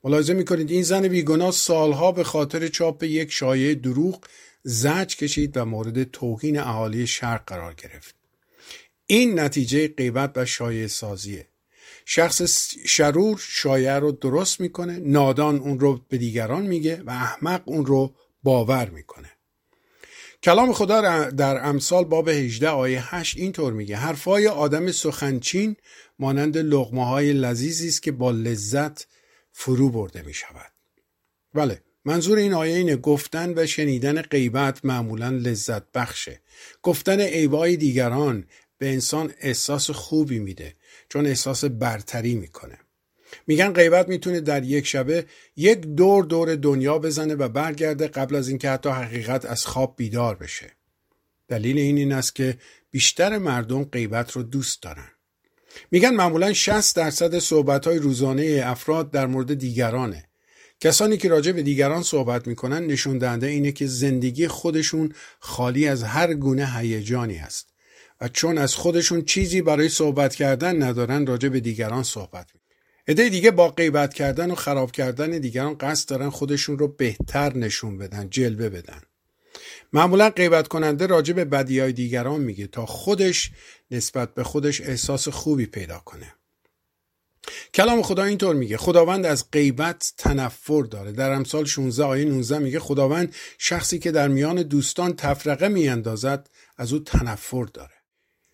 ملاحظه 0.03 0.33
می‌کنید 0.33 0.71
این 0.71 0.83
زن 0.83 1.07
بیگناه 1.07 1.51
سالها 1.51 2.11
به 2.11 2.23
خاطر 2.23 2.67
چاپ 2.67 3.03
یک 3.03 3.31
شایعه 3.31 3.75
دروغ 3.75 4.23
زج 4.63 5.15
کشید 5.15 5.57
و 5.57 5.65
مورد 5.65 6.03
توهین 6.03 6.59
اهالی 6.59 7.07
شرق 7.07 7.45
قرار 7.45 7.73
گرفت. 7.73 8.15
این 9.05 9.39
نتیجه 9.39 9.87
غیبت 9.87 10.31
و 10.35 10.45
شایع 10.45 10.87
سازیه. 10.87 11.47
شخص 12.05 12.41
شرور 12.85 13.41
شایعه 13.47 13.99
رو 13.99 14.11
درست 14.11 14.59
می‌کنه 14.59 14.99
نادان 14.99 15.59
اون 15.59 15.79
رو 15.79 16.01
به 16.09 16.17
دیگران 16.17 16.65
میگه 16.65 17.03
و 17.05 17.09
احمق 17.09 17.61
اون 17.65 17.85
رو 17.85 18.15
باور 18.43 18.89
می‌کنه. 18.89 19.31
کلام 20.43 20.73
خدا 20.73 21.29
در 21.29 21.65
امثال 21.67 22.03
باب 22.03 22.29
18 22.29 22.69
آیه 22.69 23.15
8 23.15 23.37
اینطور 23.37 23.73
میگه 23.73 23.95
حرفای 23.95 24.47
آدم 24.47 24.91
سخنچین 24.91 25.75
مانند 26.19 26.57
لغمه 26.57 27.05
های 27.07 27.33
لذیذی 27.33 27.87
است 27.87 28.03
که 28.03 28.11
با 28.11 28.31
لذت 28.31 29.07
فرو 29.51 29.89
برده 29.89 30.21
می 30.21 30.33
شود. 30.33 30.71
بله 31.53 31.81
منظور 32.05 32.37
این 32.37 32.53
آیه 32.53 32.75
اینه 32.75 32.95
گفتن 32.95 33.53
و 33.55 33.65
شنیدن 33.65 34.21
غیبت 34.21 34.85
معمولا 34.85 35.29
لذت 35.29 35.91
بخشه 35.91 36.41
گفتن 36.81 37.19
عیبای 37.19 37.77
دیگران 37.77 38.45
به 38.77 38.89
انسان 38.89 39.33
احساس 39.39 39.91
خوبی 39.91 40.39
میده 40.39 40.75
چون 41.09 41.25
احساس 41.25 41.65
برتری 41.65 42.35
می‌کنه 42.35 42.79
میگن 43.47 43.73
غیبت 43.73 44.09
می‌تونه 44.09 44.41
در 44.41 44.63
یک 44.63 44.87
شبه 44.87 45.25
یک 45.57 45.79
دور 45.79 46.25
دور 46.25 46.55
دنیا 46.55 46.99
بزنه 46.99 47.35
و 47.35 47.49
برگرده 47.49 48.07
قبل 48.07 48.35
از 48.35 48.49
اینکه 48.49 48.69
حتی 48.69 48.89
حقیقت 48.89 49.45
از 49.45 49.65
خواب 49.65 49.93
بیدار 49.97 50.35
بشه. 50.35 50.71
دلیل 51.47 51.77
این 51.77 51.97
این 51.97 52.11
است 52.11 52.35
که 52.35 52.57
بیشتر 52.91 53.37
مردم 53.37 53.83
غیبت 53.83 54.31
رو 54.31 54.43
دوست 54.43 54.83
دارن. 54.83 55.07
میگن 55.91 56.13
معمولا 56.13 56.53
60 56.53 56.95
درصد 56.95 57.39
صحبت 57.39 57.87
های 57.87 57.97
روزانه 57.97 58.61
افراد 58.65 59.11
در 59.11 59.25
مورد 59.25 59.53
دیگرانه. 59.53 60.23
کسانی 60.79 61.17
که 61.17 61.29
راجع 61.29 61.51
به 61.51 61.63
دیگران 61.63 62.03
صحبت 62.03 62.47
می‌کنن 62.47 62.85
نشون 62.85 63.17
دهنده 63.17 63.47
اینه 63.47 63.71
که 63.71 63.87
زندگی 63.87 64.47
خودشون 64.47 65.13
خالی 65.39 65.87
از 65.87 66.03
هر 66.03 66.33
گونه 66.33 66.77
هیجانی 66.77 67.37
است 67.37 67.73
و 68.21 68.27
چون 68.27 68.57
از 68.57 68.75
خودشون 68.75 69.21
چیزی 69.21 69.61
برای 69.61 69.89
صحبت 69.89 70.35
کردن 70.35 70.83
ندارن 70.83 71.25
راجع 71.25 71.49
به 71.49 71.59
دیگران 71.59 72.03
صحبت 72.03 72.47
می 72.53 72.61
عده 73.07 73.29
دیگه 73.29 73.51
با 73.51 73.69
غیبت 73.69 74.13
کردن 74.13 74.51
و 74.51 74.55
خراب 74.55 74.91
کردن 74.91 75.29
دیگران 75.29 75.77
قصد 75.77 76.09
دارن 76.09 76.29
خودشون 76.29 76.79
رو 76.79 76.87
بهتر 76.87 77.57
نشون 77.57 77.97
بدن 77.97 78.29
جلوه 78.29 78.69
بدن. 78.69 79.01
معمولا 79.93 80.29
غیبت 80.29 80.67
کننده 80.67 81.07
راجع 81.07 81.33
به 81.33 81.45
بدی 81.45 81.79
های 81.79 81.93
دیگران 81.93 82.41
میگه 82.41 82.67
تا 82.67 82.85
خودش 82.85 83.51
نسبت 83.91 84.33
به 84.33 84.43
خودش 84.43 84.81
احساس 84.81 85.27
خوبی 85.27 85.65
پیدا 85.65 85.99
کنه. 85.99 86.33
کلام 87.73 88.01
خدا 88.01 88.23
اینطور 88.23 88.55
میگه 88.55 88.77
خداوند 88.77 89.25
از 89.25 89.51
غیبت 89.51 90.13
تنفر 90.17 90.83
داره. 90.83 91.11
در 91.11 91.31
امثال 91.31 91.65
16 91.65 92.03
آیه 92.03 92.25
19 92.25 92.59
میگه 92.59 92.79
خداوند 92.79 93.35
شخصی 93.57 93.99
که 93.99 94.11
در 94.11 94.27
میان 94.27 94.63
دوستان 94.63 95.15
تفرقه 95.15 95.67
میاندازد 95.67 96.49
از 96.77 96.93
او 96.93 96.99
تنفر 96.99 97.65
داره. 97.65 97.92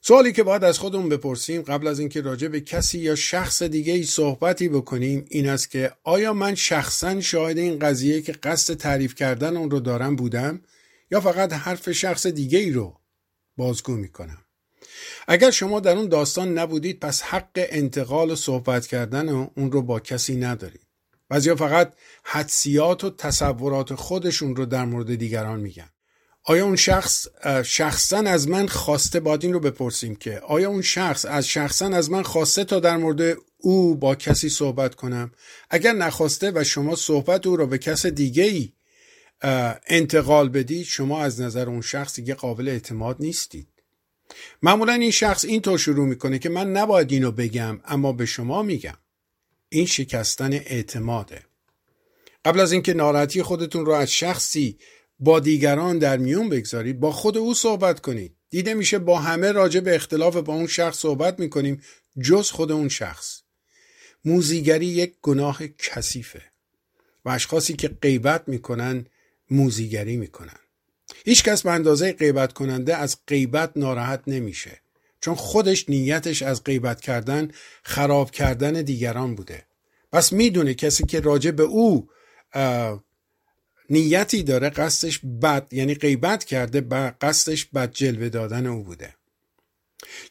سوالی 0.02 0.34
که 0.34 0.43
باید 0.43 0.64
از 0.64 0.80
خودمون 0.80 1.10
بپرسیم 1.10 1.62
قبل 1.62 1.88
از 1.88 2.00
اینکه 2.00 2.22
راجع 2.22 2.47
به 2.47 2.62
کسی 2.62 3.00
یا 3.00 3.16
شخص 3.16 3.64
دیگه 3.64 3.93
ای 3.93 4.04
صحبتی 4.04 4.70
بکنیم 4.70 5.26
این 5.30 5.50
است 5.50 5.72
که 5.72 5.91
آیا 6.04 6.34
من 6.34 6.56
شخصا 6.56 7.22
شاهد 7.22 7.58
این 7.58 7.80
قضیه 7.80 8.22
که 8.22 8.32
قصد 8.32 8.74
تعریف 8.74 9.16
کردن 9.16 9.58
اون 9.58 9.72
رو 9.72 9.80
دارم 9.80 10.16
بودم 10.16 10.62
یا 11.12 11.22
فقط 11.22 11.54
حرف 11.54 11.91
شخص 11.91 12.28
دیگه 12.28 12.60
ای 12.60 12.72
رو 12.72 13.00
بازگو 13.58 13.95
می‌کنم؟ 13.95 14.45
اگر 15.28 15.52
شما 15.52 15.80
در 15.80 15.97
اون 15.97 16.10
داستان 16.10 16.58
نبودید 16.58 17.00
پس 17.00 17.22
حق 17.22 17.50
انتقال 17.56 18.32
و 18.32 18.36
صحبت 18.36 18.88
کردن 18.88 19.30
اون 19.30 19.72
رو 19.72 19.82
با 19.82 20.00
کسی 20.00 20.36
ندارید. 20.36 20.88
بعضیا 21.30 21.56
فقط 21.56 21.93
حدسیات 22.24 23.04
و 23.04 23.10
تصورات 23.10 23.95
خودشون 23.95 24.56
رو 24.56 24.66
در 24.66 24.86
مورد 24.86 25.16
دیگران 25.16 25.60
میگن. 25.60 25.89
آیا 26.50 26.66
اون 26.66 26.76
شخص 26.76 27.28
شخصا 27.64 28.18
از 28.18 28.47
من 28.47 28.68
خواسته 28.68 29.20
باید 29.20 29.43
این 29.43 29.54
رو 29.54 29.60
بپرسیم 29.60 30.16
که 30.16 30.39
آیا 30.39 30.70
اون 30.70 30.82
شخص 30.82 31.26
از 31.26 31.47
شخصا 31.47 31.86
از 31.86 32.12
من 32.12 32.24
خواسته 32.24 32.64
تا 32.64 32.80
در 32.80 32.97
مورد 32.97 33.38
او 33.58 33.95
با 33.95 34.16
کسی 34.16 34.50
صحبت 34.50 34.95
کنم؟ 34.95 35.32
اگر 35.70 35.93
نخواسته 35.93 36.52
و 36.56 36.64
شما 36.64 36.95
صحبت 36.95 37.47
او 37.47 37.56
را 37.56 37.66
به 37.66 37.78
کس 37.78 38.06
دیگه 38.06 38.43
ای 38.43 38.72
انتقال 39.88 40.50
بدید 40.50 40.86
شما 40.86 41.22
از 41.22 41.41
نظر 41.41 41.70
اون 41.70 41.82
شخص 41.82 42.16
دیگه 42.16 42.34
قابل 42.34 42.68
اعتماد 42.68 43.16
نیستید. 43.20 43.68
معمولا 44.64 44.93
این 44.93 45.12
شخص 45.12 45.45
اینطور 45.45 45.78
شروع 45.78 46.08
می‌کنه 46.08 46.39
که 46.39 46.50
من 46.50 46.72
نباید 46.72 47.12
اینو 47.12 47.32
بگم 47.32 47.80
اما 47.86 48.12
به 48.12 48.26
شما 48.26 48.64
میگم. 48.64 48.97
این 49.70 49.86
شکستن 49.86 50.54
اعتماده. 50.54 51.41
قبل 52.45 52.60
از 52.60 52.72
اینکه 52.72 52.93
ناراحتی 52.93 53.43
خودتون 53.43 53.86
رو 53.86 53.91
از 53.91 54.12
شخصی 54.12 54.78
با 55.20 55.39
دیگران 55.39 55.97
در 55.97 56.17
میون 56.17 56.49
بگذارید 56.49 56.99
با 56.99 57.11
خود 57.11 57.38
او 57.38 57.53
صحبت 57.53 57.99
کنید. 57.99 58.36
دیده 58.49 58.74
میشه 58.74 58.99
با 58.99 59.20
همه 59.20 59.51
راجع 59.51 59.80
به 59.80 59.95
اختلاف 59.95 60.36
با 60.36 60.53
اون 60.53 60.67
شخص 60.67 60.97
صحبت 60.97 61.39
می‌کنیم 61.39 61.82
جز 62.22 62.51
خود 62.51 62.72
اون 62.72 62.89
شخص. 62.89 63.41
موزیگری 64.26 64.86
یک 64.86 65.13
گناه 65.22 65.67
کثیفه 65.67 66.41
و 67.26 67.30
اشخاصی 67.30 67.74
که 67.74 67.88
غیبت 67.88 68.43
می‌کنن 68.47 69.05
موزیگری 69.51 70.17
می‌کنن. 70.17 70.59
هیچ 71.26 71.43
کس 71.43 71.61
به 71.61 71.72
اندازه 71.72 72.13
غیبت 72.13 72.53
کننده 72.53 72.95
از 72.95 73.17
غیبت 73.28 73.72
ناراحت 73.76 74.22
نمیشه 74.28 74.82
چون 75.22 75.36
خودش 75.36 75.89
نیتش 75.89 76.41
از 76.41 76.63
غیبت 76.63 77.01
کردن 77.01 77.51
خراب 77.84 78.32
کردن 78.32 78.74
دیگران 78.82 79.36
بوده. 79.36 79.65
پس 80.11 80.34
می‌دونه 80.34 80.74
کسی 80.74 81.03
که 81.03 81.20
راجع 81.20 81.51
به 81.51 81.63
او 81.63 82.09
نیتی 83.89 84.43
داره 84.43 84.69
قصدش 84.69 85.19
بد 85.41 85.67
یعنی 85.71 85.93
غیبت 85.95 86.43
کرده 86.43 86.81
و 86.81 87.11
قصدش 87.21 87.65
بد 87.65 87.91
جلوه 87.91 88.29
دادن 88.29 88.65
او 88.65 88.83
بوده. 88.83 89.15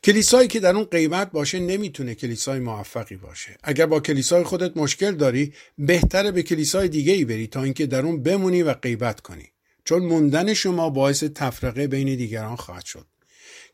کلیسایی 0.04 0.48
که 0.48 0.60
در 0.60 0.76
اون 0.76 0.84
غیبت 0.84 1.30
باشه 1.30 1.58
نمی‌تونه 1.58 2.14
کلیسای 2.14 2.60
موفقی 2.60 3.16
باشه. 3.16 3.56
اگر 3.62 3.86
با 3.86 4.00
کلیسای 4.00 4.44
خودت 4.44 4.76
مشکل 4.76 5.14
داری 5.14 5.52
بهتره 5.78 6.30
به 6.30 6.42
کلیسای 6.42 6.88
دیگه 6.88 7.12
ای 7.12 7.24
بری 7.24 7.46
تا 7.46 7.62
اینکه 7.62 7.86
در 7.86 8.02
اون 8.02 8.22
بمونی 8.22 8.62
و 8.62 8.74
غیبت 8.74 9.20
کنی. 9.20 9.48
چون 9.84 10.02
موندن 10.02 10.54
شما 10.54 10.90
باعث 10.90 11.24
تفرقه 11.24 11.86
بین 11.86 12.16
دیگران 12.16 12.56
خواهد 12.56 12.84
شد. 12.84 13.06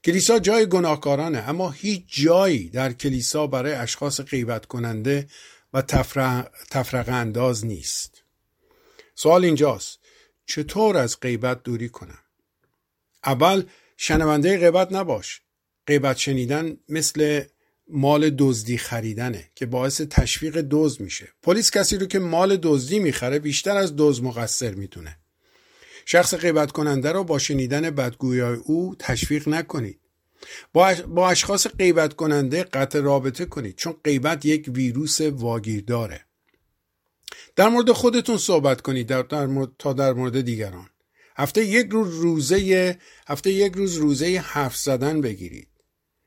کلیسا 0.05 0.39
جای 0.39 0.67
گناهکارانه 0.67 1.39
اما 1.49 1.71
هیچ 1.71 2.03
جایی 2.07 2.69
در 2.69 2.93
کلیسا 2.93 3.47
برای 3.47 3.73
اشخاص 3.73 4.21
غیبت 4.21 4.67
کننده 4.67 5.27
و 5.73 5.83
تفرقه 6.71 7.13
انداز 7.13 7.67
نیست. 7.67 8.14
سوال 9.15 9.45
اینجاست. 9.45 9.99
چطور 10.47 10.97
از 10.97 11.21
غیبت 11.21 11.63
دوری 11.63 11.89
کنم؟ 11.89 12.19
اول 13.25 13.63
شنونده 13.97 14.59
غیبت 14.59 14.93
نباش. 14.93 15.41
غیبت 15.87 16.17
شنیدن 16.17 16.77
مثل 16.89 17.43
مال 17.89 18.31
دزدی 18.31 18.79
خریدنه 18.79 19.51
که 19.55 19.67
باعث 19.67 20.01
تشویق 20.01 20.67
دزد 20.71 21.01
میشه. 21.01 21.29
پلیس 21.43 21.71
کسی 21.71 21.99
رو 21.99 22.07
که 22.07 22.19
مال 22.19 22.57
دزدی 22.57 22.99
می‌خره 22.99 23.39
بیشتر 23.39 23.77
از 23.77 23.95
دزد 23.97 24.25
مقصر 24.25 24.75
می‌دونه 24.75 25.19
شخص 26.07 26.35
غیبت 26.35 26.73
کننده 26.73 27.13
رو 27.13 27.25
با 27.25 27.39
شنیدن 27.39 27.91
بدگویی 27.91 28.41
او 28.41 28.97
تشویق 28.99 29.49
نکنید. 29.49 30.01
با, 30.73 31.29
اشخاص 31.29 31.67
غیبت 31.67 32.15
کننده 32.15 32.63
قطع 32.63 33.01
رابطه 33.01 33.45
کنید 33.45 33.77
چون 33.77 33.97
غیبت 34.05 34.45
یک 34.45 34.71
ویروس 34.75 35.21
واگیر 35.21 35.85
داره 35.85 36.27
در 37.57 37.69
مورد 37.69 37.93
خودتون 37.93 38.39
صحبت 38.39 38.81
کنید 38.81 39.07
در, 39.07 39.23
در 39.23 39.47
مورد، 39.47 39.71
تا 39.79 39.93
در 39.93 40.13
مورد 40.13 40.41
دیگران. 40.41 40.89
هفته 41.37 41.65
یک 41.65 41.89
روز 41.91 42.15
روزه 42.15 42.99
هفته 43.27 43.53
یک 43.53 43.73
روز 43.73 43.97
روزه 43.97 44.43
حرف 44.45 44.77
زدن 44.77 45.21
بگیرید. 45.21 45.69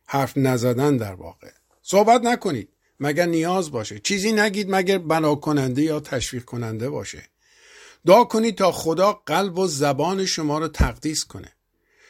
حرف 0.06 0.38
نزدن 0.38 0.98
در 0.98 1.14
واقع. 1.14 1.52
صحبت 1.82 2.22
نکنید. 2.22 2.70
مگر 3.00 3.26
نیاز 3.26 3.72
باشه. 3.72 4.00
چیزی 4.00 4.32
نگید 4.32 4.68
مگر 4.70 4.98
بنا 4.98 5.36
کننده 5.36 5.82
یا 5.82 6.00
تشویق 6.00 6.44
کننده 6.44 6.90
باشه. 6.90 7.24
دعا 8.06 8.24
کنید 8.24 8.58
تا 8.58 8.72
خدا 8.72 9.14
قلب 9.26 9.60
و 9.60 9.68
زبان 9.68 10.26
شما 10.26 10.60
رو 10.60 10.68
تقدیس 10.68 11.26
کنه. 11.26 11.52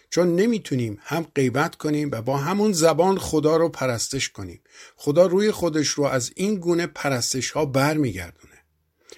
چون 0.09 0.35
نمی‌تونیم 0.35 0.99
هم 1.01 1.25
غیبت 1.35 1.75
کنیم 1.75 2.09
و 2.11 2.21
با 2.21 2.37
همون 2.37 2.71
زبان 2.71 3.17
خدا 3.17 3.57
رو 3.57 3.69
پرستش 3.69 4.29
کنیم. 4.29 4.61
خدا 4.95 5.25
روی 5.25 5.51
خودش 5.51 5.87
رو 5.87 6.03
از 6.03 6.31
این 6.35 6.55
گونه 6.55 6.87
پرستش 6.87 7.51
ها 7.51 7.65
برمیگردونه. 7.65 8.56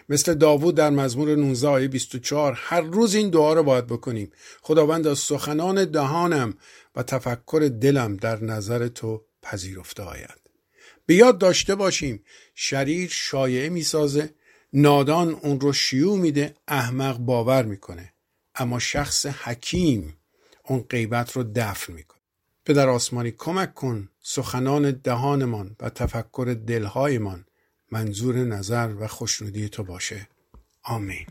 مثل 0.10 0.34
داوود 0.34 0.76
در 0.76 0.90
مزمور 0.90 1.36
19 1.36 1.68
آیه 1.68 1.88
24 1.88 2.54
هر 2.56 2.82
روز 2.82 3.16
این 3.16 3.30
دعا 3.30 3.54
رو 3.54 3.64
باید 3.64 3.88
بکنیم. 3.88 4.32
خداوند 4.62 5.08
از 5.08 5.20
سخنان 5.20 5.86
دهانم 5.86 6.54
و 6.96 7.04
تفکر 7.04 7.72
دلم 7.82 8.18
در 8.18 8.44
نظر 8.44 8.88
تو 8.88 9.26
پذیرفته 9.42 10.04
آید. 10.04 10.40
به 11.06 11.16
یاد 11.16 11.38
داشته 11.38 11.76
باشیم 11.76 12.24
شریر 12.56 13.10
شایعه 13.12 13.70
می‌سازه 13.70 14.34
نادان 14.74 15.30
اون 15.30 15.60
رو 15.60 15.74
شیوع 15.74 16.18
میده 16.18 16.56
احمق 16.68 17.18
باور 17.18 17.66
می‌کنه. 17.66 18.14
اما 18.56 18.80
شخص 18.80 19.26
حکیم 19.26 20.18
اون 20.64 20.80
غیبت 20.90 21.32
رو 21.32 21.44
دفن 21.56 21.94
می‌کنه. 21.94 22.20
پدر 22.66 22.90
آسمانی 22.90 23.32
کمک 23.32 23.74
کن 23.74 24.10
سخنان 24.22 24.92
دهانمان 24.92 25.76
و 25.80 25.90
تفکر 25.90 26.58
دلهایمان 26.68 27.46
منظور 27.92 28.36
نظر 28.36 28.94
و 29.00 29.08
خوشنودی 29.08 29.70
تو 29.70 29.84
باشه. 29.84 30.28
آمین. 30.84 31.26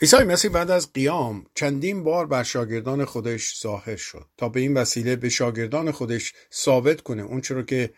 عیسی 0.00 0.16
مسیح 0.16 0.50
بعد 0.50 0.70
از 0.70 0.92
قیام 0.92 1.46
چندین 1.54 2.04
بار 2.04 2.26
بر 2.26 2.42
شاگردان 2.42 3.04
خودش 3.04 3.60
ظاهر 3.62 3.96
شد 3.96 4.26
تا 4.36 4.48
به 4.48 4.60
این 4.60 4.76
وسیله 4.76 5.16
به 5.16 5.28
شاگردان 5.28 5.90
خودش 5.90 6.34
ثابت 6.52 7.00
کنه. 7.00 7.22
اون 7.22 7.40
چرا 7.40 7.62
که 7.62 7.92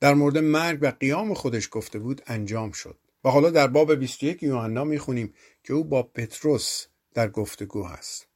در 0.00 0.14
مورد 0.14 0.38
مرگ 0.38 0.78
و 0.82 0.92
قیام 1.00 1.34
خودش 1.34 1.68
گفته 1.70 1.98
بود 1.98 2.22
انجام 2.26 2.72
شد. 2.72 2.98
و 3.24 3.28
حالا 3.30 3.50
در 3.50 3.66
باب 3.66 3.94
21 3.94 4.42
یوحنا 4.42 4.84
می‌خونیم 4.84 5.34
که 5.64 5.72
او 5.72 5.84
با 5.84 6.02
پتروس 6.02 6.86
در 7.14 7.28
گفتگو 7.28 7.84
هست. 7.84 8.26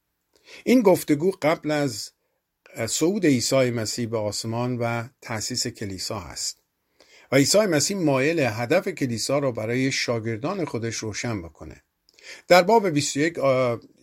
این 0.64 0.82
گفتگو 0.82 1.32
قبل 1.42 1.70
از 1.70 2.10
صعود 2.86 3.26
عیسی 3.26 3.70
مسیح 3.70 4.08
به 4.08 4.18
آسمان 4.18 4.78
و 4.78 5.04
تأسیس 5.22 5.66
کلیسا 5.66 6.20
هست 6.20 6.62
و 7.32 7.36
عیسی 7.36 7.58
مسیح 7.58 7.96
مایل 7.96 8.40
هدف 8.40 8.88
کلیسا 8.88 9.38
را 9.38 9.52
برای 9.52 9.92
شاگردان 9.92 10.64
خودش 10.64 10.96
روشن 10.96 11.42
بکنه. 11.42 11.82
در 12.48 12.62
باب 12.62 12.88
21 12.88 13.38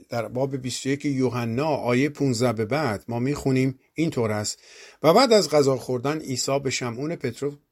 در 0.09 0.27
باب 0.27 0.55
21 0.55 1.05
یوحنا 1.05 1.67
آیه 1.67 2.09
15 2.09 2.53
به 2.53 2.65
بعد 2.65 3.03
ما 3.07 3.19
می‌خونیم 3.19 3.79
اینطور 3.93 4.31
است. 4.31 4.59
و 5.03 5.13
بعد 5.13 5.33
از 5.33 5.49
غذا 5.49 5.77
خوردن 5.77 6.19
عیسی 6.19 6.59
به 6.59 6.69
شمعون 6.69 7.15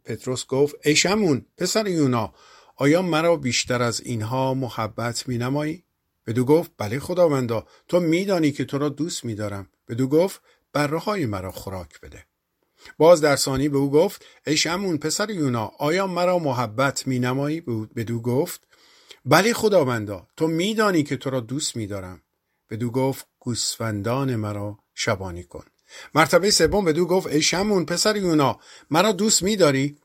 پتروس 0.05 0.45
گفت 0.47 0.75
ای 0.83 0.95
شمعون 0.95 1.45
پسر 1.57 1.87
یونا 1.87 2.33
آیا 2.81 3.01
مرا 3.01 3.35
بیشتر 3.35 3.81
از 3.81 4.01
اینها 4.01 4.53
محبت 4.53 5.27
می 5.27 5.37
نمایی؟ 5.37 5.83
بدو 6.27 6.45
گفت 6.45 6.71
بله 6.77 6.99
خداوندا 6.99 7.67
تو 7.87 7.99
میدانی 7.99 8.51
که 8.51 8.65
تو 8.65 8.77
را 8.77 8.89
دوست 8.89 9.25
میدارم. 9.25 9.69
بدو 9.87 10.07
گفت 10.07 10.41
بره 10.73 10.99
های 10.99 11.25
مرا 11.25 11.51
خوراک 11.51 12.01
بده. 12.01 12.25
باز 12.97 13.21
در 13.21 13.35
ثانی 13.35 13.69
به 13.69 13.77
او 13.77 13.91
گفت 13.91 14.25
ای 14.47 14.57
شمون 14.57 14.97
پسر 14.97 15.29
یونا 15.29 15.71
آیا 15.79 16.07
مرا 16.07 16.39
محبت 16.39 17.07
می 17.07 17.19
نمایی؟ 17.19 17.61
بدو 17.95 18.21
گفت 18.21 18.67
بله 19.25 19.53
خداوندا 19.53 20.27
تو 20.37 20.47
میدانی 20.47 21.03
که 21.03 21.17
تو 21.17 21.29
را 21.29 21.39
دوست 21.39 21.75
میدارم. 21.75 22.21
بدو 22.69 22.91
گفت 22.91 23.27
گوسفندان 23.39 24.35
مرا 24.35 24.79
شبانی 24.93 25.43
کن. 25.43 25.65
مرتبه 26.15 26.51
سوم 26.51 26.85
بدو 26.85 27.05
گفت 27.05 27.27
ای 27.27 27.41
شمون 27.41 27.85
پسر 27.85 28.15
یونا 28.15 28.59
مرا 28.89 29.11
دوست 29.11 29.43
میداری؟ 29.43 29.97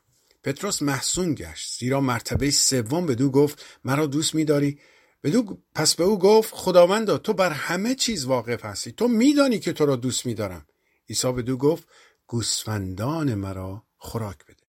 پتروس 0.47 0.81
محسون 0.81 1.33
گشت. 1.33 1.79
زیرا 1.79 2.01
مرتبه 2.01 2.51
سوم 2.51 3.05
بدو 3.05 3.31
گفت 3.31 3.65
مرا 3.83 4.05
دوست 4.05 4.35
میداری؟ 4.35 4.79
بدو 5.23 5.57
پس 5.75 5.95
به 5.95 6.03
او 6.03 6.19
گفت 6.19 6.53
خداوندا 6.53 7.17
تو 7.17 7.33
بر 7.33 7.51
همه 7.51 7.95
چیز 7.95 8.25
واقف 8.25 8.65
هستی. 8.65 8.91
تو 8.91 9.07
میدانی 9.07 9.59
که 9.59 9.73
تو 9.73 9.85
را 9.85 9.95
دوست 9.95 10.25
میدارم. 10.25 10.65
عیسی 11.09 11.31
بدو 11.31 11.57
گفت 11.57 11.87
گوسفندان 12.27 13.33
مرا 13.33 13.83
خوراک 13.97 14.45
بده. 14.45 14.63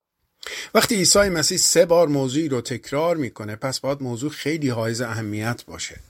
وقتی 0.75 0.95
عیسی 0.95 1.19
مسیح 1.19 1.59
سه 1.59 1.87
بار 1.87 2.09
موضوعی 2.09 2.49
رو 2.49 2.61
تکرار 2.61 3.17
می‌کنه 3.17 3.57
پس 3.57 3.81
باید 3.81 4.03
موضوع 4.03 4.31
خیلی 4.31 4.69
حائز 4.69 5.01
اهمیت 5.01 5.65
باشه. 5.65 6.01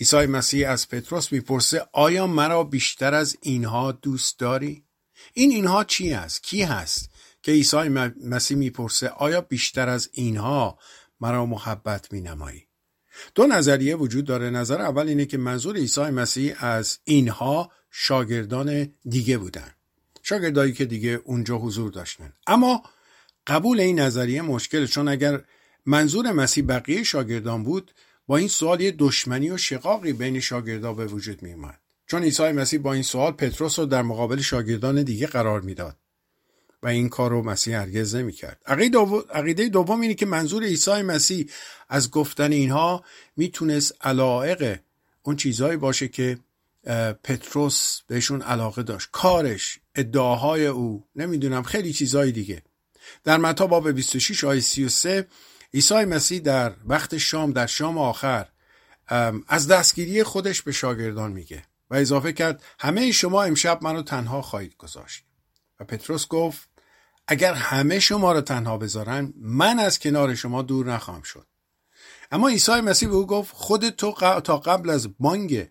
عیسی 0.00 0.26
مسیح 0.26 0.70
از 0.70 0.88
پتروس 0.88 1.32
می‌پرسه 1.32 1.86
آیا 1.92 2.26
مرا 2.26 2.64
بیشتر 2.64 3.14
از 3.14 3.36
اینها 3.42 3.92
دوست 3.92 4.38
داری؟ 4.38 4.84
این 5.34 5.50
اینها 5.50 5.84
چی 5.84 6.12
است 6.12 6.42
کی 6.42 6.62
هست؟ 6.62 7.10
که 7.46 7.52
عیسی 7.52 7.88
مسیح 8.24 8.56
می‌پرسه 8.56 9.08
آیا 9.08 9.40
بیشتر 9.40 9.88
از 9.88 10.08
اینها 10.12 10.78
مرا 11.20 11.46
محبت 11.46 12.12
مینمایی؟ 12.12 12.66
دو 13.34 13.46
نظریه 13.46 13.96
وجود 13.96 14.24
داره. 14.24 14.50
نظر 14.50 14.80
اول 14.82 15.08
اینه 15.08 15.26
که 15.26 15.38
منظور 15.38 15.76
عیسی 15.76 16.00
مسیح 16.00 16.64
از 16.64 16.98
اینها 17.04 17.72
شاگردان 17.90 18.94
دیگه 19.08 19.38
بودن. 19.38 19.70
شاگردایی 20.22 20.72
که 20.72 20.84
دیگه 20.84 21.20
اونجا 21.24 21.56
حضور 21.56 21.90
داشتن. 21.90 22.32
اما 22.46 22.82
قبول 23.46 23.80
این 23.80 24.00
نظریه 24.00 24.42
مشکل 24.42 24.86
چون 24.86 25.08
اگر 25.08 25.44
منظور 25.86 26.32
مسیح 26.32 26.64
بقیه 26.66 27.02
شاگردان 27.02 27.62
بود 27.62 27.94
با 28.26 28.36
این 28.36 28.48
سوال 28.48 28.80
یه 28.80 28.94
دشمنی 28.98 29.50
و 29.50 29.56
شقاقی 29.56 30.12
بین 30.12 30.40
شاگردا 30.40 30.92
به 30.92 31.06
وجود 31.06 31.42
می 31.42 31.52
اومد 31.52 31.80
چون 32.06 32.22
عیسی 32.22 32.52
مسیح 32.52 32.80
با 32.80 32.92
این 32.92 33.02
سوال 33.02 33.32
پتروس 33.32 33.78
رو 33.78 33.86
در 33.86 34.02
مقابل 34.02 34.40
شاگردان 34.40 35.02
دیگه 35.02 35.26
قرار 35.26 35.60
می‌داد. 35.60 35.96
و 36.86 36.88
این 36.88 37.08
کار 37.08 37.30
رو 37.30 37.42
مسیح 37.42 37.76
هرگز 37.80 38.14
نمی‌کرد. 38.14 38.60
عقیده 39.30 39.68
دوم 39.68 40.00
اینه 40.00 40.14
که 40.14 40.26
منظور 40.26 40.64
عیسی 40.64 41.02
مسیح 41.02 41.46
از 41.88 42.10
گفتن 42.10 42.52
اینها 42.52 43.04
می‌تونست 43.36 43.94
علائق 44.00 44.78
اون 45.22 45.36
چیزهایی 45.36 45.76
باشه 45.76 46.08
که 46.08 46.38
پتروس 47.24 48.00
بهشون 48.06 48.42
علاقه 48.42 48.82
داشت. 48.82 49.08
کارش 49.12 49.78
ادعاهای 49.94 50.66
او 50.66 51.04
نمی‌دونم 51.16 51.62
خیلی 51.62 51.92
چیزهای 51.92 52.32
دیگه. 52.32 52.62
در 53.24 53.36
متا 53.36 53.66
باب 53.66 53.90
26 53.90 54.44
آیه 54.44 54.60
33 54.60 55.26
عیسی 55.74 55.94
مسیح 55.94 56.40
در 56.40 56.72
وقت 56.84 57.18
شام 57.18 57.52
در 57.52 57.66
شام 57.66 57.98
آخر 57.98 58.46
از 59.48 59.68
دستگیری 59.68 60.22
خودش 60.22 60.62
به 60.62 60.72
شاگردان 60.72 61.32
میگه 61.32 61.62
و 61.90 61.94
اضافه 61.94 62.32
کرد 62.32 62.62
همه 62.78 63.12
شما 63.12 63.42
امشب 63.42 63.78
منو 63.82 64.02
تنها 64.02 64.42
خواهید 64.42 64.76
گذاشت. 64.76 65.22
و 65.80 65.84
پتروس 65.84 66.28
گفت 66.28 66.75
اگر 67.28 67.54
همه 67.54 67.98
شما 67.98 68.32
رو 68.32 68.40
تنها 68.40 68.78
بذارن 68.78 69.32
من 69.36 69.78
از 69.78 69.98
کنار 69.98 70.34
شما 70.34 70.62
دور 70.62 70.92
نخواهم 70.92 71.22
شد. 71.22 71.46
اما 72.30 72.48
عیسی 72.48 72.72
مسیح 72.72 73.08
به 73.08 73.14
او 73.14 73.26
گفت 73.26 73.54
خود 73.54 73.88
تو 73.88 74.12
تا 74.40 74.56
قبل 74.58 74.90
از 74.90 75.08
بانگ 75.18 75.68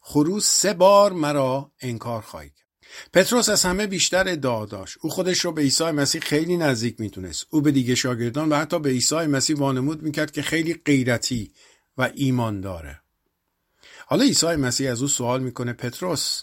خروس 0.00 0.48
سه 0.48 0.74
بار 0.74 1.12
مرا 1.12 1.72
انکار 1.80 2.22
خواهی 2.22 2.48
کرد. 2.48 2.64
پتروس 3.12 3.48
از 3.48 3.64
همه 3.64 3.86
بیشتر 3.86 4.28
ادعا 4.28 4.66
داشت. 4.66 4.98
او 5.00 5.10
خودش 5.10 5.44
رو 5.44 5.52
به 5.52 5.62
عیسی 5.62 5.84
مسیح 5.84 6.20
خیلی 6.20 6.56
نزدیک 6.56 7.00
می‌تونست. 7.00 7.46
او 7.50 7.60
به 7.60 7.70
دیگه 7.70 7.94
شاگردان 7.94 8.48
و 8.48 8.56
حتی 8.56 8.78
به 8.78 8.88
عیسی 8.88 9.14
مسیح 9.14 9.56
وانمود 9.56 10.02
می‌کرد 10.02 10.30
که 10.30 10.42
خیلی 10.42 10.74
غیرتی 10.74 11.52
و 11.98 12.10
ایمان 12.14 12.60
داره. 12.60 13.00
حالا 14.06 14.24
عیسی 14.24 14.46
مسیح 14.46 14.90
از 14.90 15.02
او 15.02 15.08
سوال 15.08 15.42
می‌کنه 15.42 15.72
پتروس 15.72 16.42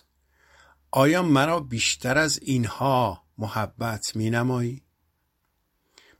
آیا 0.91 1.23
مرا 1.23 1.59
بیشتر 1.59 2.17
از 2.17 2.39
اینها 2.41 3.23
محبت 3.41 4.15
مینمایی. 4.15 4.83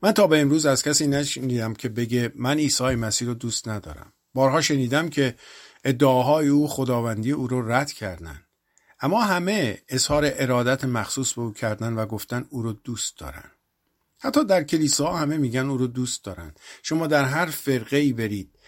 من 0.02 0.12
تا 0.12 0.26
به 0.26 0.40
امروز 0.40 0.66
از 0.66 0.82
کسی 0.82 1.06
نشنیدم 1.06 1.74
که 1.74 1.88
بگه 1.88 2.32
من 2.34 2.58
عیسی 2.58 2.84
مسیح 2.84 3.28
رو 3.28 3.34
دوست 3.34 3.68
ندارم. 3.68 4.12
بارها 4.34 4.60
شنیدم 4.60 5.08
که 5.08 5.34
ادعاهای 5.84 6.48
او 6.48 6.68
خداوندی 6.68 7.32
او 7.32 7.46
رو 7.46 7.72
رد 7.72 7.92
کردن. 7.92 8.42
اما 9.00 9.22
همه 9.22 9.82
اظهار 9.88 10.22
ارادت 10.26 10.84
مخصوص 10.84 11.32
به 11.32 11.42
او 11.42 11.52
کردن 11.52 11.92
و 11.92 12.06
گفتن 12.06 12.46
او 12.50 12.62
رو 12.62 12.72
دوست 12.72 13.18
دارن. 13.18 13.50
حتی 14.18 14.44
در 14.44 14.62
کلیسا 14.62 15.12
همه 15.12 15.36
میگن 15.36 15.70
او 15.70 15.76
رو 15.76 15.86
دوست 15.86 16.24
دارن. 16.24 16.54
شما 16.82 17.06
در 17.06 17.24
هر 17.24 17.46
فرقه 17.46 17.96
ای 17.96 18.12
برید 18.12 18.58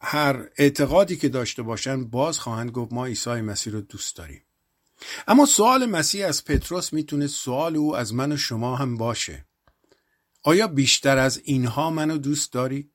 هر 0.00 0.48
اعتقادی 0.56 1.16
که 1.16 1.28
داشته 1.28 1.62
باشن 1.62 2.04
باز 2.04 2.38
خواهند 2.38 2.70
گفت 2.70 2.92
ما 2.92 3.06
عیسی 3.06 3.30
مسیح 3.30 3.72
رو 3.72 3.80
دوست 3.80 4.16
داریم. 4.16 4.42
اما 5.28 5.46
سوال 5.46 5.86
مسیح 5.86 6.26
از 6.26 6.44
پتروس 6.44 6.92
می‌تونه 6.92 7.26
سوال 7.26 7.76
او 7.76 7.96
از 7.96 8.14
من 8.14 8.32
و 8.32 8.36
شما 8.36 8.76
هم 8.76 8.96
باشه 8.96 9.46
آیا 10.42 10.66
بیشتر 10.66 11.18
از 11.18 11.40
اینها 11.44 11.90
منو 11.90 12.18
دوست 12.18 12.52
داری؟ 12.52 12.90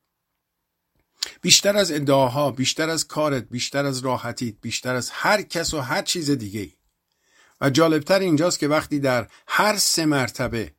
بیشتر 1.42 1.78
از 1.78 1.92
ادعاها 1.92 2.52
بیشتر 2.52 2.90
از 2.90 3.08
کارت 3.08 3.50
بیشتر 3.50 3.86
از 3.86 4.00
راحتیت 4.00 4.56
بیشتر 4.62 4.96
از 4.96 5.10
هر 5.10 5.42
کس 5.42 5.74
و 5.74 5.80
هر 5.80 6.02
چیز 6.02 6.32
دیگه. 6.32 6.74
و 7.62 7.70
جالبتر 7.70 8.20
اینجاست 8.20 8.60
که 8.60 8.68
وقتی 8.68 9.00
در 9.00 9.28
هر 9.48 9.78
سه 9.78 10.06
مرتبه 10.06 10.74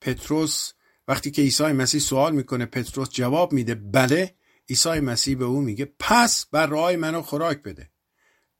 پتروس 0.00 0.72
وقتی 1.08 1.30
که 1.30 1.42
عیسی 1.42 1.64
مسیح 1.64 2.00
سوال 2.00 2.34
می‌کنه 2.34 2.66
پتروس 2.66 3.08
جواب 3.10 3.52
میده 3.52 3.74
بله 3.74 4.34
عیسی 4.68 5.00
مسیح 5.00 5.36
به 5.36 5.44
او 5.44 5.60
میگه 5.60 5.92
پس 5.98 6.46
بر 6.46 6.66
راه 6.66 6.96
منو 6.96 7.22
خوراک 7.22 7.62
بده 7.62 7.90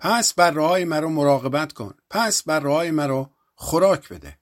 پس 0.04 0.34
بر 0.34 0.50
راه 0.50 0.84
مرا 0.84 1.08
مراقبت 1.08 1.72
کن. 1.72 1.94
پس 2.10 2.42
بر 2.42 2.60
راه 2.60 2.90
مرا 2.90 3.30
خوراک 3.54 4.08
بده. 4.08 4.38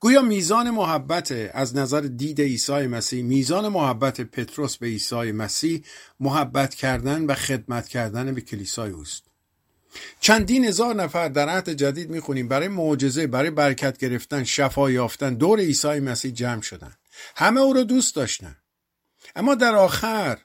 گویا 0.00 0.22
میزان 0.22 0.70
محبت 0.70 1.50
از 1.52 1.76
نظر 1.76 2.00
دید 2.00 2.40
عیسی 2.40 2.86
مسیح 2.86 3.22
میزان 3.22 3.68
محبت 3.68 4.20
پتروس 4.20 4.76
به 4.76 4.86
عیسی 4.86 5.32
مسیح 5.32 5.84
محبت 6.20 6.74
کردن 6.74 7.26
و 7.26 7.34
خدمت 7.34 7.88
کردن 7.88 8.34
به 8.34 8.40
کلیسای 8.40 8.90
اوست. 8.90 9.24
چندین 10.20 10.64
هزار 10.64 10.94
نفر 10.94 11.28
در 11.28 11.48
عهد 11.48 11.70
جدید 11.70 12.10
می‌خونیم. 12.10 12.48
برای 12.48 12.68
معجزه 12.68 13.26
برای 13.26 13.50
برکت 13.50 13.98
گرفتن 13.98 14.44
شفا 14.44 14.90
یافتن 14.90 15.34
دور 15.34 15.58
عیسی 15.58 16.00
مسیح 16.00 16.32
جمع 16.32 16.62
شدن. 16.62 16.92
همه 17.36 17.60
او 17.60 17.72
رو 17.72 17.84
دوست 17.84 18.16
داشتن. 18.16 18.56
اما 19.36 19.54
در 19.54 19.74
آخر 19.74 20.38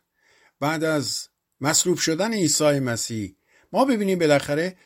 بعد 0.59 0.83
از 0.83 1.27
مصلوب 1.61 1.97
شدن 1.97 2.33
عیسی 2.33 2.79
مسیح 2.79 3.35
ما 3.71 3.85
ببینیم 3.85 4.19
بالاخره 4.19 4.77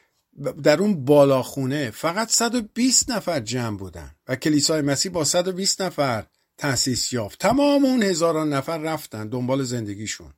در 0.64 0.80
اون 0.80 1.06
بالاخونه 1.06 1.92
فقط 1.92 2.30
120 2.30 3.12
نفر 3.12 3.40
جمع 3.40 3.78
بودن 3.78 4.12
و 4.28 4.36
کلیسای 4.36 4.82
مسیح 4.82 5.12
با 5.12 5.24
120 5.24 5.82
نفر 5.82 6.26
تأسیس 6.58 7.14
یافت. 7.14 7.40
تمام 7.40 7.86
اون 7.86 8.04
هزاران 8.04 8.54
نفر 8.54 8.78
رفتن 8.78 9.28
دنبال 9.28 9.64
زندگیشون. 9.64 10.34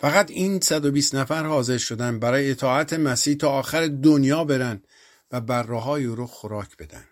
فقط 0.00 0.30
این 0.30 0.60
120 0.60 1.14
نفر 1.14 1.44
حاضر 1.44 1.78
شدن 1.78 2.18
برای 2.18 2.50
اطاعت 2.50 2.92
مسیح 2.92 3.36
تا 3.36 3.50
آخر 3.50 3.86
دنیا 3.86 4.44
برن 4.44 4.82
و 5.30 5.40
بر 5.40 5.66
های 5.66 6.04
او 6.04 6.14
رو 6.14 6.26
خوراک 6.26 6.76
بدن. 6.76 7.04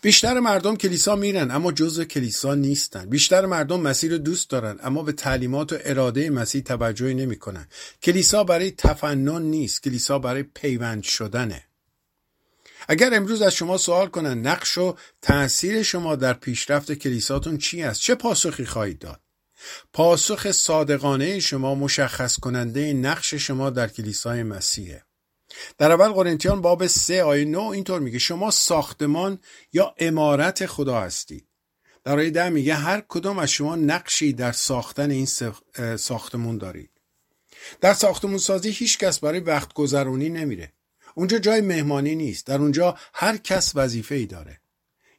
بیشتر 0.00 0.40
مردم 0.40 0.76
کلیسا 0.76 1.16
میرن 1.16 1.50
اما 1.50 1.72
جزء 1.72 2.04
کلیسا 2.04 2.54
نیستن. 2.54 3.06
بیشتر 3.06 3.46
مردم 3.46 3.80
مسیح 3.80 4.10
رو 4.10 4.18
دوست 4.18 4.50
دارن 4.50 4.78
اما 4.82 5.02
به 5.02 5.12
تعلیمات 5.12 5.72
و 5.72 5.76
اراده 5.84 6.30
مسیح 6.30 6.62
توجهی 6.62 7.14
نمی‌کنن. 7.14 7.68
کلیسا 8.02 8.44
برای 8.44 8.70
تفنن 8.70 9.42
نیست 9.42 9.82
کلیسا 9.82 10.18
برای 10.18 10.42
پیوند 10.42 11.02
شدنه. 11.02 11.64
اگر 12.88 13.14
امروز 13.14 13.42
از 13.42 13.54
شما 13.54 13.78
سوال 13.78 14.08
کنن 14.08 14.46
نقش 14.46 14.78
و 14.78 14.96
تاثیر 15.22 15.82
شما 15.82 16.16
در 16.16 16.32
پیشرفت 16.32 16.92
کلیساتون 16.92 17.58
چی 17.58 17.82
است؟ 17.82 18.00
چه 18.00 18.14
پاسخی 18.14 18.64
خواهید 18.64 18.98
داد؟ 18.98 19.20
پاسخ 19.92 20.52
صادقانه 20.52 21.40
شما 21.40 21.74
مشخص 21.74 22.38
کننده 22.38 22.92
نقش 22.92 23.34
شما 23.34 23.70
در 23.70 23.88
کلیسای 23.88 24.42
مسیحه. 24.42 25.02
در 25.78 25.92
اول 25.92 26.08
قرنتیان 26.08 26.60
باب 26.60 26.86
سه 26.86 27.22
آیه 27.22 27.44
9 27.44 27.58
اینطور 27.58 28.00
میگه 28.00 28.18
شما 28.18 28.50
ساختمان 28.50 29.38
یا 29.72 29.94
امارت 29.98 30.66
خدا 30.66 31.00
هستید 31.00 31.46
در 32.04 32.18
آیه 32.18 32.30
ده 32.30 32.48
میگه 32.48 32.74
هر 32.74 33.02
کدام 33.08 33.38
از 33.38 33.50
شما 33.50 33.76
نقشی 33.76 34.32
در 34.32 34.52
ساختن 34.52 35.10
این 35.10 35.26
ساختمون 35.96 36.58
دارید 36.58 36.90
در 37.80 37.94
ساختمون 37.94 38.38
سازی 38.38 38.70
هیچ 38.70 38.98
کس 38.98 39.18
برای 39.18 39.40
وقت 39.40 39.72
گذرونی 39.72 40.28
نمیره. 40.28 40.72
اونجا 41.14 41.38
جای 41.38 41.60
مهمانی 41.60 42.14
نیست. 42.14 42.46
در 42.46 42.58
اونجا 42.58 42.98
هر 43.14 43.36
کس 43.36 43.72
وظیفه 43.74 44.14
ای 44.14 44.26
داره. 44.26 44.60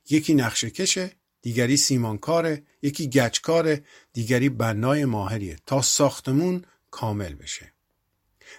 یکی 0.10 0.34
نقشه 0.34 0.70
کشه 0.70 1.12
دیگری 1.42 1.78
سیمانکاره 1.78 2.64
یکی 2.82 3.10
گچکاره 3.10 3.84
دیگری 4.14 4.50
بنای 4.50 5.06
ماهریه 5.06 5.58
تا 5.66 5.82
ساختمون 5.82 6.66
کامل 6.92 7.34
بشه. 7.34 7.74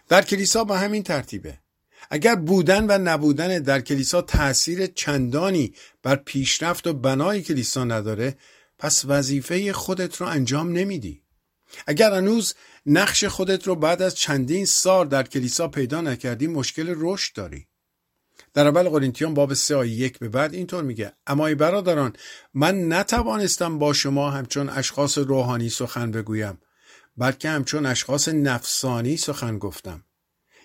در 0.08 0.22
کلیسا 0.22 0.64
با 0.64 0.76
همین 0.76 1.02
ترتیبه. 1.02 1.58
اگر 2.10 2.34
بودن 2.34 2.86
و 2.86 2.98
نبودن 2.98 3.58
در 3.58 3.80
کلیسا 3.80 4.22
تأثیر 4.22 4.86
چندانی 4.86 5.74
بر 6.02 6.16
پیشرفت 6.16 6.86
و 6.86 6.92
بنای 6.92 7.42
کلیسا 7.42 7.84
نداره 7.84 8.36
پس 8.78 9.04
وظیفه 9.04 9.72
خودت 9.72 10.16
رو 10.16 10.26
انجام 10.26 10.72
نمیدی. 10.72 11.22
اگر 11.86 12.14
هنوز 12.14 12.54
نقش 12.86 13.24
خودت 13.24 13.66
رو 13.66 13.74
بعد 13.76 14.02
از 14.02 14.14
چندین 14.14 14.64
سال 14.64 15.08
در 15.08 15.22
کلیسا 15.22 15.68
پیدا 15.68 16.00
نکردی 16.00 16.46
مشکل 16.46 16.94
رشد 16.96 17.34
داری. 17.34 17.66
در 18.54 18.66
اول 18.66 18.88
قرنتیان 18.88 19.34
باب 19.34 19.54
سه 19.54 19.76
آیه 19.76 19.92
یک 19.92 20.18
به 20.18 20.28
بعد 20.28 20.54
اینطور 20.54 20.84
میگه 20.84 21.12
اما 21.26 21.46
ای 21.46 21.54
برادران 21.54 22.12
من 22.54 22.92
نتوانستم 22.92 23.78
با 23.78 23.92
شما 23.92 24.30
همچون 24.30 24.68
اشخاص 24.68 25.18
روحانی 25.18 25.68
سخن 25.68 26.10
بگویم 26.10 26.58
بلکه 27.16 27.48
همچون 27.48 27.86
اشخاص 27.86 28.28
نفسانی 28.28 29.16
سخن 29.16 29.58
گفتم. 29.58 30.04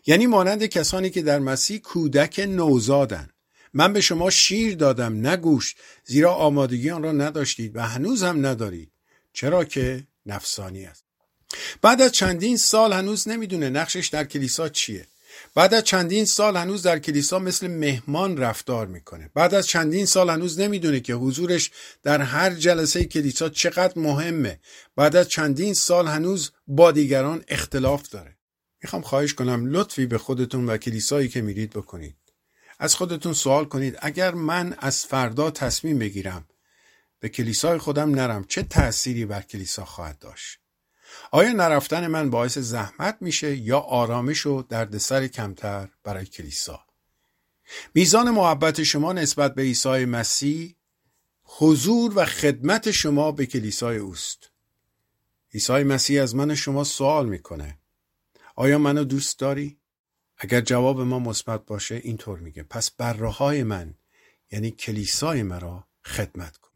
یعنی 0.05 0.27
مانند 0.27 0.65
کسانی 0.65 1.09
که 1.09 1.21
در 1.21 1.39
مسیح 1.39 1.79
کودک 1.79 2.39
نوزادن. 2.47 3.29
من 3.73 3.93
به 3.93 4.01
شما 4.01 4.29
شیر 4.29 4.75
دادم 4.75 5.27
نگوش 5.27 5.75
زیرا 6.05 6.33
آمادگی 6.33 6.89
آن 6.89 7.03
را 7.03 7.11
نداشتید 7.11 7.75
و 7.75 7.81
هنوز 7.81 8.23
هم 8.23 8.45
ندارید. 8.45 8.91
چرا 9.33 9.63
که 9.63 10.03
نفسانی 10.25 10.85
است. 10.85 11.03
بعد 11.81 12.01
از 12.01 12.11
چندین 12.11 12.57
سال 12.57 12.93
هنوز 12.93 13.27
نمی‌دونه 13.27 13.69
نقشش 13.69 14.07
در 14.07 14.23
کلیسا 14.23 14.69
چیه. 14.69 15.07
بعد 15.55 15.73
از 15.73 15.83
چندین 15.83 16.25
سال 16.25 16.57
هنوز 16.57 16.83
در 16.83 16.99
کلیسا 16.99 17.39
مثل 17.39 17.67
مهمان 17.67 18.37
رفتار 18.37 18.87
می‌کنه. 18.87 19.29
بعد 19.33 19.53
از 19.53 19.67
چندین 19.67 20.05
سال 20.05 20.29
هنوز 20.29 20.59
نمی‌دونه 20.59 20.99
که 20.99 21.13
حضورش 21.13 21.71
در 22.03 22.21
هر 22.21 22.49
جلسه 22.49 23.05
کلیسا 23.05 23.49
چقدر 23.49 23.99
مهمه. 23.99 24.59
بعد 24.95 25.15
از 25.15 25.29
چندین 25.29 25.73
سال 25.73 26.07
هنوز 26.07 26.51
با 26.67 26.91
دیگران 26.91 27.43
اختلاف 27.47 28.09
داره. 28.09 28.37
می‌خوام 28.83 29.01
خواهش 29.01 29.33
کنم 29.33 29.65
لطفی 29.65 30.05
به 30.05 30.17
خودتون 30.17 30.65
و 30.65 30.77
کلیسایی 30.77 31.29
که 31.29 31.41
میرید 31.41 31.69
بکنید. 31.69 32.15
از 32.79 32.95
خودتون 32.95 33.33
سوال 33.33 33.65
کنید 33.65 33.97
اگر 34.01 34.33
من 34.33 34.75
از 34.79 35.05
فردا 35.05 35.51
تصمیم 35.51 35.99
بگیرم 35.99 36.47
به 37.19 37.29
کلیسای 37.29 37.77
خودم 37.77 38.15
نرم 38.15 38.43
چه 38.43 38.63
تأثیری 38.63 39.25
بر 39.25 39.41
کلیسا 39.41 39.85
خواهد 39.85 40.19
داشت؟ 40.19 40.59
آیا 41.31 41.51
نرفتن 41.51 42.07
من 42.07 42.29
باعث 42.29 42.57
زحمت 42.57 43.17
میشه 43.21 43.55
یا 43.55 43.79
آرامش 43.79 44.45
و 44.45 44.61
دردسر 44.61 45.27
کمتر 45.27 45.87
برای 46.03 46.25
کلیسا؟ 46.25 46.85
میزان 47.93 48.29
محبت 48.29 48.83
شما 48.83 49.13
نسبت 49.13 49.55
به 49.55 49.61
عیسی 49.61 50.05
مسیح 50.05 50.75
حضور 51.43 52.13
و 52.15 52.25
خدمت 52.25 52.91
شما 52.91 53.31
به 53.31 53.45
کلیسای 53.45 53.97
اوست. 53.97 54.51
عیسی 55.53 55.83
مسیح 55.83 56.23
از 56.23 56.35
من 56.35 56.55
شما 56.55 56.83
سوال 56.83 57.29
می‌کنه. 57.29 57.80
آیا 58.61 58.77
منو 58.77 59.03
دوست 59.03 59.39
داری؟ 59.39 59.77
اگر 60.37 60.61
جواب 60.61 61.01
ما 61.01 61.19
مثبت 61.19 61.65
باشه 61.65 61.95
اینطور 61.95 62.39
میگه 62.39 62.63
پس 62.63 62.91
بر 62.91 63.13
من 63.63 63.93
یعنی 64.51 64.71
کلیسای 64.71 65.43
مرا 65.43 65.87
خدمت 66.05 66.57
کن 66.57 66.71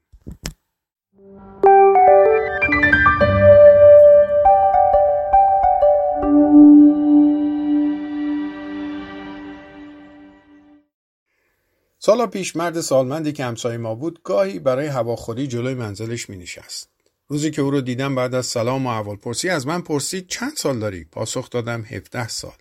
سالا 11.99 12.27
پیش 12.27 12.55
مرد 12.55 12.81
سالمندی 12.81 13.33
که 13.33 13.45
همسایه 13.45 13.77
ما 13.77 13.95
بود 13.95 14.23
گاهی 14.23 14.59
برای 14.59 14.87
هواخوری 14.87 15.47
جلوی 15.47 15.73
منزلش 15.73 16.29
می 16.29 16.37
نشست. 16.37 16.94
روزی 17.27 17.51
که 17.51 17.61
او 17.61 17.71
رو 17.71 17.81
دیدم 17.81 18.15
بعد 18.15 18.35
از 18.35 18.45
سلام 18.45 18.85
و 18.85 18.89
اول 18.89 19.15
پرسی 19.15 19.49
از 19.49 19.67
من 19.67 19.81
پرسید 19.81 20.27
چند 20.27 20.55
سال 20.57 20.79
داری؟ 20.79 21.03
پاسخ 21.03 21.49
دادم 21.49 21.81
17 21.81 22.27
سال. 22.27 22.57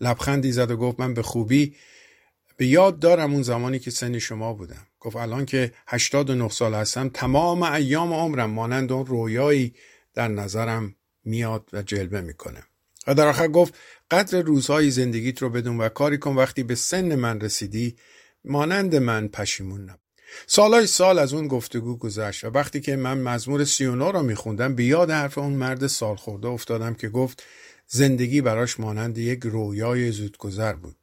لبخندی 0.00 0.52
زد 0.52 0.70
و 0.70 0.76
گفت 0.76 1.00
من 1.00 1.14
به 1.14 1.22
خوبی 1.22 1.76
به 2.56 2.66
یاد 2.66 2.98
دارم 2.98 3.32
اون 3.32 3.42
زمانی 3.42 3.78
که 3.78 3.90
سن 3.90 4.18
شما 4.18 4.52
بودم. 4.52 4.86
گفت 5.00 5.16
الان 5.16 5.46
که 5.46 5.72
89 5.86 6.48
سال 6.48 6.74
هستم 6.74 7.08
تمام 7.08 7.62
ایام 7.62 8.12
عمرم 8.12 8.50
مانند 8.50 8.92
اون 8.92 9.06
رویایی 9.06 9.74
در 10.14 10.28
نظرم 10.28 10.94
میاد 11.24 11.68
و 11.72 11.82
جلوه 11.82 12.20
می‌کنه. 12.20 12.62
و 13.06 13.14
در 13.14 13.26
آخر 13.26 13.48
گفت 13.48 13.74
قدر 14.10 14.42
روزهای 14.42 14.90
زندگیت 14.90 15.42
رو 15.42 15.50
بدون 15.50 15.80
و 15.80 15.88
کاری 15.88 16.18
کن 16.18 16.34
وقتی 16.34 16.62
به 16.62 16.74
سن 16.74 17.14
من 17.14 17.40
رسیدی 17.40 17.96
مانند 18.44 18.96
من 18.96 19.28
پشیمون 19.28 19.80
نبود. 19.80 19.99
سالای 20.46 20.86
سال 20.86 21.18
از 21.18 21.32
اون 21.32 21.48
گفتگو 21.48 21.96
گذشت 21.96 22.44
و 22.44 22.50
وقتی 22.50 22.80
که 22.80 22.96
من 22.96 23.18
مزمور 23.18 23.64
سیونا 23.64 24.10
را 24.10 24.22
میخوندم 24.22 24.74
به 24.74 24.84
یاد 24.84 25.10
حرف 25.10 25.38
اون 25.38 25.52
مرد 25.52 25.86
سال 25.86 26.16
خورده 26.16 26.48
افتادم 26.48 26.94
که 26.94 27.08
گفت 27.08 27.42
زندگی 27.86 28.40
براش 28.40 28.80
مانند 28.80 29.18
یک 29.18 29.40
رویای 29.44 30.10
زودگذر 30.10 30.72
بود. 30.72 30.96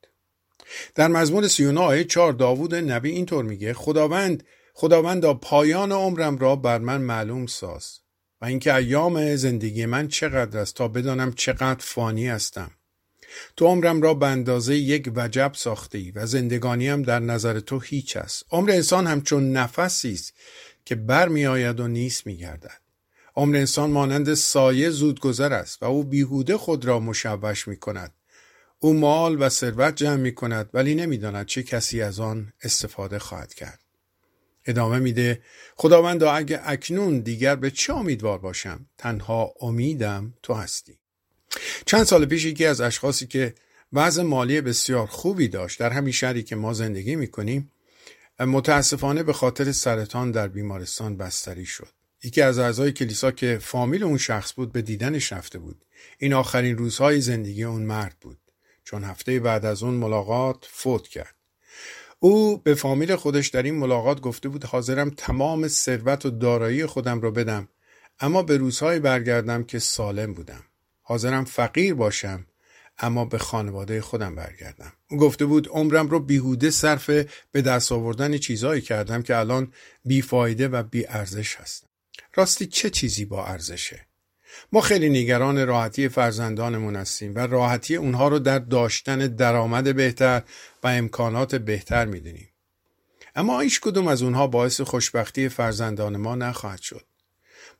در 0.95 1.07
مزمور 1.07 1.47
سیونا 1.47 1.81
آیه 1.81 2.03
چار 2.03 2.33
داوود 2.33 2.75
نبی 2.75 3.09
اینطور 3.09 3.45
میگه 3.45 3.73
خداوند 3.73 4.43
خداوندا 4.73 5.33
پایان 5.33 5.91
عمرم 5.91 6.37
را 6.37 6.55
بر 6.55 6.77
من 6.77 7.01
معلوم 7.01 7.45
ساز 7.45 7.99
و 8.41 8.45
اینکه 8.45 8.75
ایام 8.75 9.35
زندگی 9.35 9.85
من 9.85 10.07
چقدر 10.07 10.59
است 10.59 10.75
تا 10.75 10.87
بدانم 10.87 11.33
چقدر 11.33 11.79
فانی 11.79 12.27
هستم 12.27 12.71
تو 13.55 13.65
عمرم 13.65 14.01
را 14.01 14.13
به 14.13 14.27
اندازه 14.27 14.75
یک 14.75 15.11
وجب 15.15 15.51
ساخته 15.55 16.11
و 16.15 16.25
زندگانیم 16.25 17.01
در 17.01 17.19
نظر 17.19 17.59
تو 17.59 17.79
هیچ 17.79 18.17
است. 18.17 18.45
عمر 18.51 18.71
انسان 18.71 19.07
همچون 19.07 19.51
نفسی 19.51 20.13
است 20.13 20.33
که 20.85 20.95
بر 20.95 21.27
می 21.27 21.45
آید 21.45 21.79
و 21.79 21.87
نیست 21.87 22.25
می 22.25 22.37
گردد 22.37 22.81
عمر 23.35 23.55
انسان 23.55 23.91
مانند 23.91 24.33
سایه 24.33 24.89
زودگذر 24.89 25.53
است 25.53 25.83
و 25.83 25.85
او 25.85 26.03
بیهوده 26.03 26.57
خود 26.57 26.85
را 26.85 26.99
مشوش 26.99 27.67
می 27.67 27.77
کند 27.77 28.13
او 28.79 28.93
مال 28.93 29.41
و 29.41 29.49
ثروت 29.49 29.95
جمع 29.95 30.15
می 30.15 30.35
کند 30.35 30.69
ولی 30.73 30.95
نمی‌داند 30.95 31.45
چه 31.45 31.63
کسی 31.63 32.01
از 32.01 32.19
آن 32.19 32.53
استفاده 32.63 33.19
خواهد 33.19 33.53
کرد. 33.53 33.79
ادامه 34.65 34.99
میده 34.99 35.41
خداوند 35.75 36.23
اگه 36.23 36.61
اکنون 36.63 37.19
دیگر 37.19 37.55
به 37.55 37.71
چه 37.71 37.93
امیدوار 37.93 38.37
باشم؟ 38.37 38.85
تنها 38.97 39.53
امیدم 39.61 40.33
تو 40.43 40.53
هستی. 40.53 40.99
چند 41.85 42.03
سال 42.03 42.25
پیش 42.25 42.45
یکی 42.45 42.65
از 42.65 42.81
اشخاصی 42.81 43.27
که 43.27 43.55
وضع 43.93 44.23
مالی 44.23 44.61
بسیار 44.61 45.07
خوبی 45.07 45.47
داشت 45.47 45.79
در 45.79 45.89
همین 45.89 46.13
شهری 46.13 46.43
که 46.43 46.55
ما 46.55 46.73
زندگی 46.73 47.15
می‌کنیم 47.15 47.71
متاسفانه 48.39 49.23
به 49.23 49.33
خاطر 49.33 49.71
سرطان 49.71 50.31
در 50.31 50.47
بیمارستان 50.47 51.17
بستری 51.17 51.65
شد. 51.65 51.87
یکی 52.23 52.41
از 52.41 52.59
اعضای 52.59 52.91
کلیسا 52.91 53.31
که 53.31 53.59
فامیل 53.61 54.03
اون 54.03 54.17
شخص 54.17 54.53
بود 54.53 54.71
به 54.71 54.81
دیدنش 54.81 55.33
رفته 55.33 55.59
بود. 55.59 55.85
این 56.17 56.33
آخرین 56.33 56.77
روزهای 56.77 57.21
زندگی 57.21 57.63
اون 57.63 57.81
مرد 57.81 58.15
بود. 58.21 58.37
چون 58.83 59.03
هفته 59.03 59.39
بعد 59.39 59.65
از 59.65 59.83
اون 59.83 59.93
ملاقات 59.93 60.67
فوت 60.69 61.07
کرد. 61.07 61.35
او 62.19 62.57
به 62.57 62.75
فامیل 62.75 63.15
خودش 63.15 63.47
در 63.47 63.63
این 63.63 63.75
ملاقات 63.75 64.21
گفته 64.21 64.49
بود 64.49 64.63
حاضرم 64.63 65.09
تمام 65.09 65.67
ثروت 65.67 66.25
و 66.25 66.29
دارایی 66.29 66.85
خودم 66.85 67.21
را 67.21 67.31
بدم 67.31 67.67
اما 68.19 68.43
به 68.43 68.57
روزهای 68.57 68.99
برگردم 68.99 69.63
که 69.63 69.79
سالم 69.79 70.33
بودم. 70.33 70.63
حاضرم 71.09 71.45
فقیر 71.45 71.93
باشم 71.93 72.45
اما 72.99 73.25
به 73.25 73.37
خانواده 73.37 74.01
خودم 74.01 74.35
برگردم. 74.35 74.93
گفته 75.09 75.45
بود 75.45 75.67
عمرم 75.67 76.07
رو 76.07 76.19
بیهوده 76.19 76.69
صرف 76.69 77.09
به 77.51 77.61
دست 77.61 77.91
آوردن 77.91 78.37
چیزهایی 78.37 78.81
کردم 78.81 79.21
که 79.21 79.37
الان 79.37 79.73
بیفایده 80.05 80.67
و 80.67 80.83
بی 80.83 81.05
ارزش 81.07 81.55
هستم 81.55 81.87
راستی 82.35 82.65
چه 82.65 82.89
چیزی 82.89 83.25
با 83.25 83.45
ارزشه؟ 83.45 84.07
ما 84.71 84.81
خیلی 84.81 85.09
نگران 85.09 85.67
راحتی 85.67 86.09
فرزندانمون 86.09 86.95
هستیم 86.95 87.35
و 87.35 87.39
راحتی 87.39 87.95
اونها 87.95 88.27
رو 88.27 88.39
در 88.39 88.59
داشتن 88.59 89.17
درآمد 89.27 89.95
بهتر 89.95 90.43
و 90.83 90.87
امکانات 90.87 91.55
بهتر 91.55 92.05
می‌دونیم. 92.05 92.49
اما 93.35 93.59
هیچ 93.59 93.81
کدوم 93.81 94.07
از 94.07 94.21
اونها 94.21 94.47
باعث 94.47 94.81
خوشبختی 94.81 95.49
فرزندان 95.49 96.17
ما 96.17 96.35
نخواهد 96.35 96.81
شد. 96.81 97.06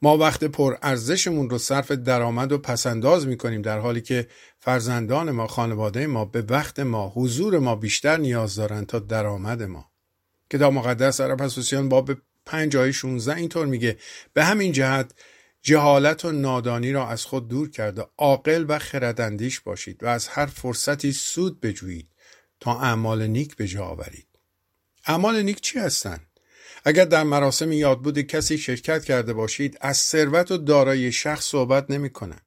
ما 0.01 0.17
وقت 0.17 0.43
پر 0.43 0.77
ارزشمون 0.81 1.49
رو 1.49 1.57
صرف 1.57 1.91
درآمد 1.91 2.51
و 2.51 2.57
پسنداز 2.57 3.27
می‌کنیم 3.27 3.61
در 3.61 3.79
حالی 3.79 4.01
که 4.01 4.27
فرزندان 4.59 5.31
ما 5.31 5.47
خانواده 5.47 6.07
ما 6.07 6.25
به 6.25 6.41
وقت 6.41 6.79
ما 6.79 7.11
حضور 7.15 7.59
ما 7.59 7.75
بیشتر 7.75 8.17
نیاز 8.17 8.55
دارن 8.55 8.85
تا 8.85 8.99
درآمد 8.99 9.63
ما. 9.63 9.91
کتاب 10.51 10.73
مقدس 10.73 11.21
عرب 11.21 11.41
حسوسیان 11.41 11.89
باب 11.89 12.11
5 12.45 12.75
آیه 12.75 12.91
16 12.91 13.35
اینطور 13.35 13.65
میگه 13.65 13.97
به 14.33 14.45
همین 14.45 14.71
جهت 14.71 15.11
جهالت 15.61 16.25
و 16.25 16.31
نادانی 16.31 16.91
را 16.91 17.07
از 17.07 17.25
خود 17.25 17.47
دور 17.47 17.69
کرده 17.69 18.05
عاقل 18.17 18.65
و 18.67 18.79
خرداندیش 18.79 19.59
باشید 19.59 20.03
و 20.03 20.07
از 20.07 20.27
هر 20.27 20.45
فرصتی 20.45 21.11
سود 21.11 21.59
بجویید 21.59 22.09
تا 22.59 22.79
اعمال 22.79 23.27
نیک 23.27 23.55
به 23.55 23.67
جا 23.67 23.85
آورید. 23.85 24.27
اعمال 25.05 25.41
نیک 25.41 25.61
چی 25.61 25.79
هستند 25.79 26.36
اگر 26.87 27.05
در 27.05 27.23
مراسم 27.23 27.71
یادبود 27.71 28.19
کسی 28.19 28.57
شرکت 28.57 29.05
کرده 29.05 29.33
باشید 29.33 29.77
از 29.81 29.97
ثروت 29.97 30.51
و 30.51 30.57
دارایی 30.57 31.11
شخص 31.11 31.45
صحبت 31.45 31.91
نمی 31.91 32.09
کنن. 32.09 32.39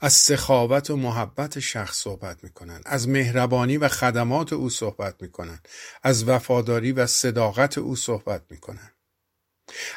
از 0.00 0.12
سخاوت 0.12 0.90
و 0.90 0.96
محبت 0.96 1.58
شخص 1.58 1.96
صحبت 1.96 2.44
می 2.44 2.50
کنن. 2.50 2.80
از 2.86 3.08
مهربانی 3.08 3.76
و 3.76 3.88
خدمات 3.88 4.52
او 4.52 4.70
صحبت 4.70 5.22
می 5.22 5.30
کنن. 5.30 5.60
از 6.02 6.28
وفاداری 6.28 6.92
و 6.92 7.06
صداقت 7.06 7.78
او 7.78 7.96
صحبت 7.96 8.42
می 8.50 8.56
کنن. 8.56 8.90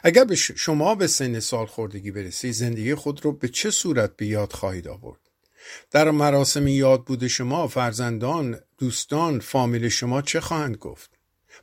اگر 0.03 0.23
به 0.23 0.35
شما 0.35 0.95
به 0.95 1.07
سن 1.07 1.39
سال 1.39 1.65
خوردگی 1.65 2.11
برسید 2.11 2.51
زندگی 2.51 2.95
خود 2.95 3.25
رو 3.25 3.31
به 3.31 3.47
چه 3.47 3.71
صورت 3.71 4.15
به 4.15 4.25
یاد 4.25 4.53
خواهید 4.53 4.87
آورد 4.87 5.19
در 5.91 6.11
مراسم 6.11 6.67
یاد 6.67 7.05
بوده 7.05 7.27
شما 7.27 7.67
فرزندان 7.67 8.59
دوستان 8.77 9.39
فامیل 9.39 9.89
شما 9.89 10.21
چه 10.21 10.39
خواهند 10.39 10.77
گفت 10.77 11.18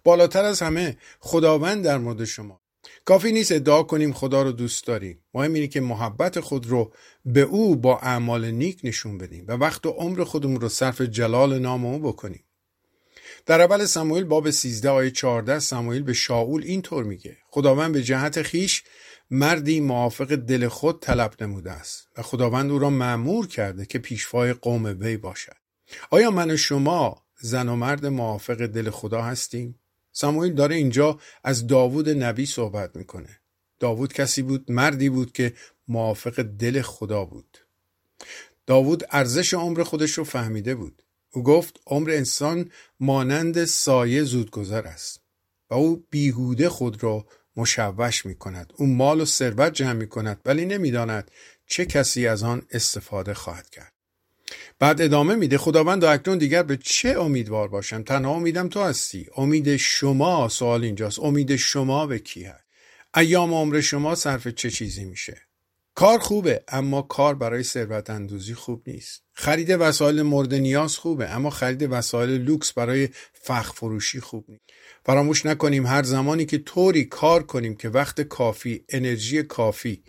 بالاتر 0.06 0.44
از 0.44 0.62
همه 0.62 0.96
خداوند 1.20 1.84
در 1.84 1.98
مورد 1.98 2.24
شما. 2.24 2.60
کافی 3.04 3.32
نیست 3.32 3.52
ادعا 3.52 3.82
کنیم 3.82 4.12
خدا 4.12 4.42
رو 4.42 4.52
دوست 4.52 4.86
داریم. 4.86 5.24
مهم 5.34 5.54
اینه 5.54 5.66
که 5.66 5.80
محبت 5.80 6.40
خود 6.40 6.66
رو 6.66 6.92
به 7.24 7.40
او 7.40 7.76
با 7.76 7.98
اعمال 7.98 8.50
نیک 8.50 8.80
نشون 8.84 9.18
بدیم 9.18 9.44
و 9.48 9.52
وقت 9.52 9.86
و 9.86 9.90
عمر 9.90 10.24
خودمون 10.24 10.60
رو 10.60 10.68
صرف 10.68 11.00
جلال 11.00 11.58
نام 11.58 11.86
او 11.86 11.98
بکنیم. 11.98 12.44
در 13.46 13.60
اول 13.60 13.84
سموئیل 13.84 14.24
باب 14.24 14.50
13 14.50 14.90
آیه 14.90 15.10
14 15.10 15.58
سموئیل 15.58 16.02
به 16.02 16.12
شاول 16.12 16.62
اینطور 16.62 17.04
میگه. 17.04 17.36
خداوند 17.50 17.92
به 17.92 18.02
جهت 18.02 18.42
خیش 18.42 18.84
مردی 19.30 19.80
موافق 19.80 20.34
دل 20.34 20.68
خود 20.68 21.00
طلب 21.00 21.34
نموده 21.40 21.72
است 21.72 22.08
و 22.16 22.22
خداوند 22.22 22.70
او 22.70 22.78
را 22.78 22.90
معمور 22.90 23.46
کرده 23.46 23.86
که 23.86 23.98
پیشوای 23.98 24.52
قوم 24.52 24.96
وی 25.00 25.16
باشد. 25.16 25.56
آیا 26.10 26.30
من 26.30 26.50
و 26.50 26.56
شما 26.56 27.22
زن 27.40 27.68
و 27.68 27.76
مرد 27.76 28.06
موافق 28.06 28.66
دل 28.66 28.90
خدا 28.90 29.22
هستیم؟ 29.22 29.80
ساموئیل 30.18 30.54
داره 30.54 30.76
اینجا 30.76 31.18
از 31.44 31.66
داوود 31.66 32.08
نبی 32.08 32.46
صحبت 32.46 32.96
می‌کنه. 32.96 33.40
داوود 33.80 34.12
کسی 34.12 34.42
بود 34.42 34.72
مردی 34.72 35.08
بود 35.08 35.32
که 35.32 35.54
موافق 35.88 36.42
دل 36.42 36.82
خدا 36.82 37.24
بود. 37.24 37.58
داوود 38.66 39.04
ارزش 39.10 39.54
عمر 39.54 39.82
خودش 39.82 40.10
رو 40.10 40.24
فهمیده 40.24 40.74
بود. 40.74 41.02
او 41.32 41.42
گفت 41.42 41.80
عمر 41.86 42.10
انسان 42.10 42.70
مانند 43.00 43.64
سایه 43.64 44.22
زودگذر 44.22 44.86
است 44.86 45.20
و 45.70 45.74
او 45.74 46.06
بیهوده 46.10 46.68
خود 46.68 47.02
را 47.02 47.26
مشوش 47.56 48.26
می 48.26 48.34
کند 48.34 48.72
او 48.76 48.86
مال 48.86 49.20
و 49.20 49.24
ثروت 49.24 49.72
جمع 49.72 49.92
می 49.92 50.08
کند 50.08 50.40
ولی 50.44 50.66
نمی‌داند 50.66 51.30
چه 51.66 51.86
کسی 51.86 52.26
از 52.26 52.42
آن 52.42 52.62
استفاده 52.70 53.34
خواهد 53.34 53.70
کرد. 53.70 53.95
بعد 54.78 55.02
ادامه 55.02 55.34
میده 55.34 55.58
خداوند 55.58 56.04
اکنون 56.04 56.38
دیگر 56.38 56.62
به 56.62 56.76
چه 56.76 57.08
امیدوار 57.08 57.68
باشم؟ 57.68 58.02
تنها 58.02 58.30
امیدم 58.34 58.68
تو 58.68 58.82
هستی. 58.82 59.26
امید 59.36 59.76
شما 59.76 60.48
سوال 60.48 60.84
اینجاست. 60.84 61.18
امید 61.18 61.56
شما 61.56 62.06
به 62.06 62.18
کی 62.18 62.44
هست؟ 62.44 62.64
ایام 63.16 63.54
عمر 63.54 63.80
شما 63.80 64.14
صرف 64.14 64.48
چه 64.48 64.70
چیزی 64.70 65.04
میشه؟ 65.04 65.40
کار 65.94 66.18
خوبه 66.18 66.64
اما 66.68 67.02
کار 67.02 67.34
برای 67.34 67.62
ثروت 67.62 68.10
اندوزی 68.10 68.54
خوب 68.54 68.82
نیست. 68.86 69.22
خرید 69.32 69.70
وسایل 69.70 70.22
مورد 70.22 70.54
نیاز 70.54 70.96
خوبه 70.96 71.30
اما 71.30 71.50
خرید 71.50 71.88
وسایل 71.90 72.30
لوکس 72.30 72.72
برای 72.72 73.08
فخر 73.32 73.72
فروشی 73.72 74.20
خوب 74.20 74.44
نیست. 74.48 74.62
فراموش 75.06 75.46
نکنیم 75.46 75.86
هر 75.86 76.02
زمانی 76.02 76.46
که 76.46 76.58
طوری 76.58 77.04
کار 77.04 77.42
کنیم 77.42 77.74
که 77.74 77.88
وقت 77.88 78.20
کافی 78.20 78.84
انرژی 78.88 79.42
کافی 79.42 80.02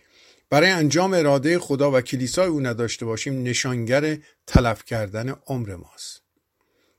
برای 0.50 0.70
انجام 0.70 1.14
اراده 1.14 1.60
خدا 1.60 1.92
و 1.92 2.02
کلیسای 2.02 2.48
او 2.48 2.60
نداشته 2.60 3.06
باشیم 3.06 3.44
نشانگر 3.44 4.18
تلف 4.48 4.84
کردن 4.84 5.36
عمر 5.48 5.76
ماست. 5.76 6.22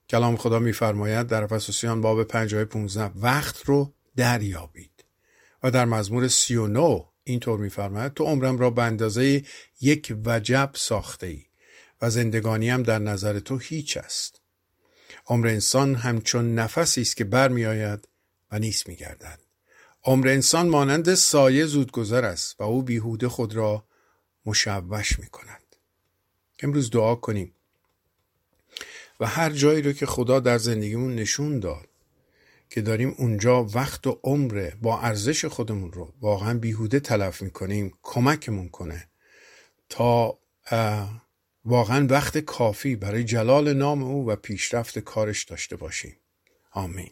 کلام 0.09 0.36
خدا 0.36 0.59
میفرماید 0.59 1.26
در 1.26 1.42
افسوسیان 1.42 2.01
باب 2.01 2.24
5 2.24 2.55
15 2.55 3.11
وقت 3.16 3.64
رو 3.64 3.94
دریابید. 4.16 5.05
و 5.62 5.70
در 5.70 5.84
مزمور 5.84 6.28
39 6.28 7.05
اینطور 7.24 7.59
میفرماید 7.59 8.14
تو 8.14 8.24
عمرم 8.24 8.59
را 8.59 8.70
به 8.70 8.82
اندازه 8.82 9.44
یک 9.80 10.16
وجب 10.24 10.70
ساخته 10.74 11.26
ای 11.26 11.44
و 12.03 12.11
زندگانیم 12.11 12.82
در 12.82 12.99
نظر 12.99 13.38
تو 13.38 13.59
هیچ 13.59 13.96
است. 13.96 14.40
عمر 15.26 15.46
انسان 15.46 15.94
همچون 15.94 16.55
نفسی 16.55 17.01
است 17.01 17.16
که 17.16 17.24
برمیآید 17.24 18.09
و 18.53 18.59
نیست 18.59 18.88
میگردد. 18.88 19.47
عمر 20.05 20.28
انسان 20.28 20.68
مانند 20.68 21.14
سایه 21.14 21.66
زودگذر 21.66 22.24
است 22.24 22.61
و 22.61 22.64
او 22.64 22.82
بیهوده 22.82 23.28
خود 23.28 23.55
را 23.55 23.84
مشوش 24.46 25.18
می 25.18 25.26
کند. 25.26 25.76
امروز 26.61 26.90
دعا 26.90 27.14
کنیم. 27.14 27.55
و 29.20 29.26
هر 29.26 29.51
جایی 29.51 29.82
رو 29.82 29.92
که 29.92 30.07
خدا 30.07 30.40
در 30.40 30.59
زندگیمون 30.59 31.14
نشون 31.14 31.61
داد 31.61 31.88
که 32.70 32.80
داریم 32.80 33.14
اونجا 33.18 33.64
وقت 33.64 34.07
و 34.07 34.20
عمر 34.24 34.70
با 34.82 35.01
ارزش 35.01 35.44
خودمون 35.44 35.92
رو 35.92 36.14
واقعا 36.20 36.59
بیهوده 36.59 37.01
تلف 37.01 37.42
می‌کنیم 37.42 37.92
کمکمون 38.03 38.68
کنه 38.68 39.09
تا 39.88 40.38
واقعا 41.64 42.07
وقت 42.11 42.38
کافی 42.38 42.96
برای 42.96 43.24
جلال 43.24 43.72
نام 43.72 44.03
او 44.03 44.28
و 44.28 44.36
پیشرفت 44.36 44.99
کارش 44.99 45.44
داشته 45.44 45.76
باشیم. 45.76 46.16
آمین. 46.72 47.11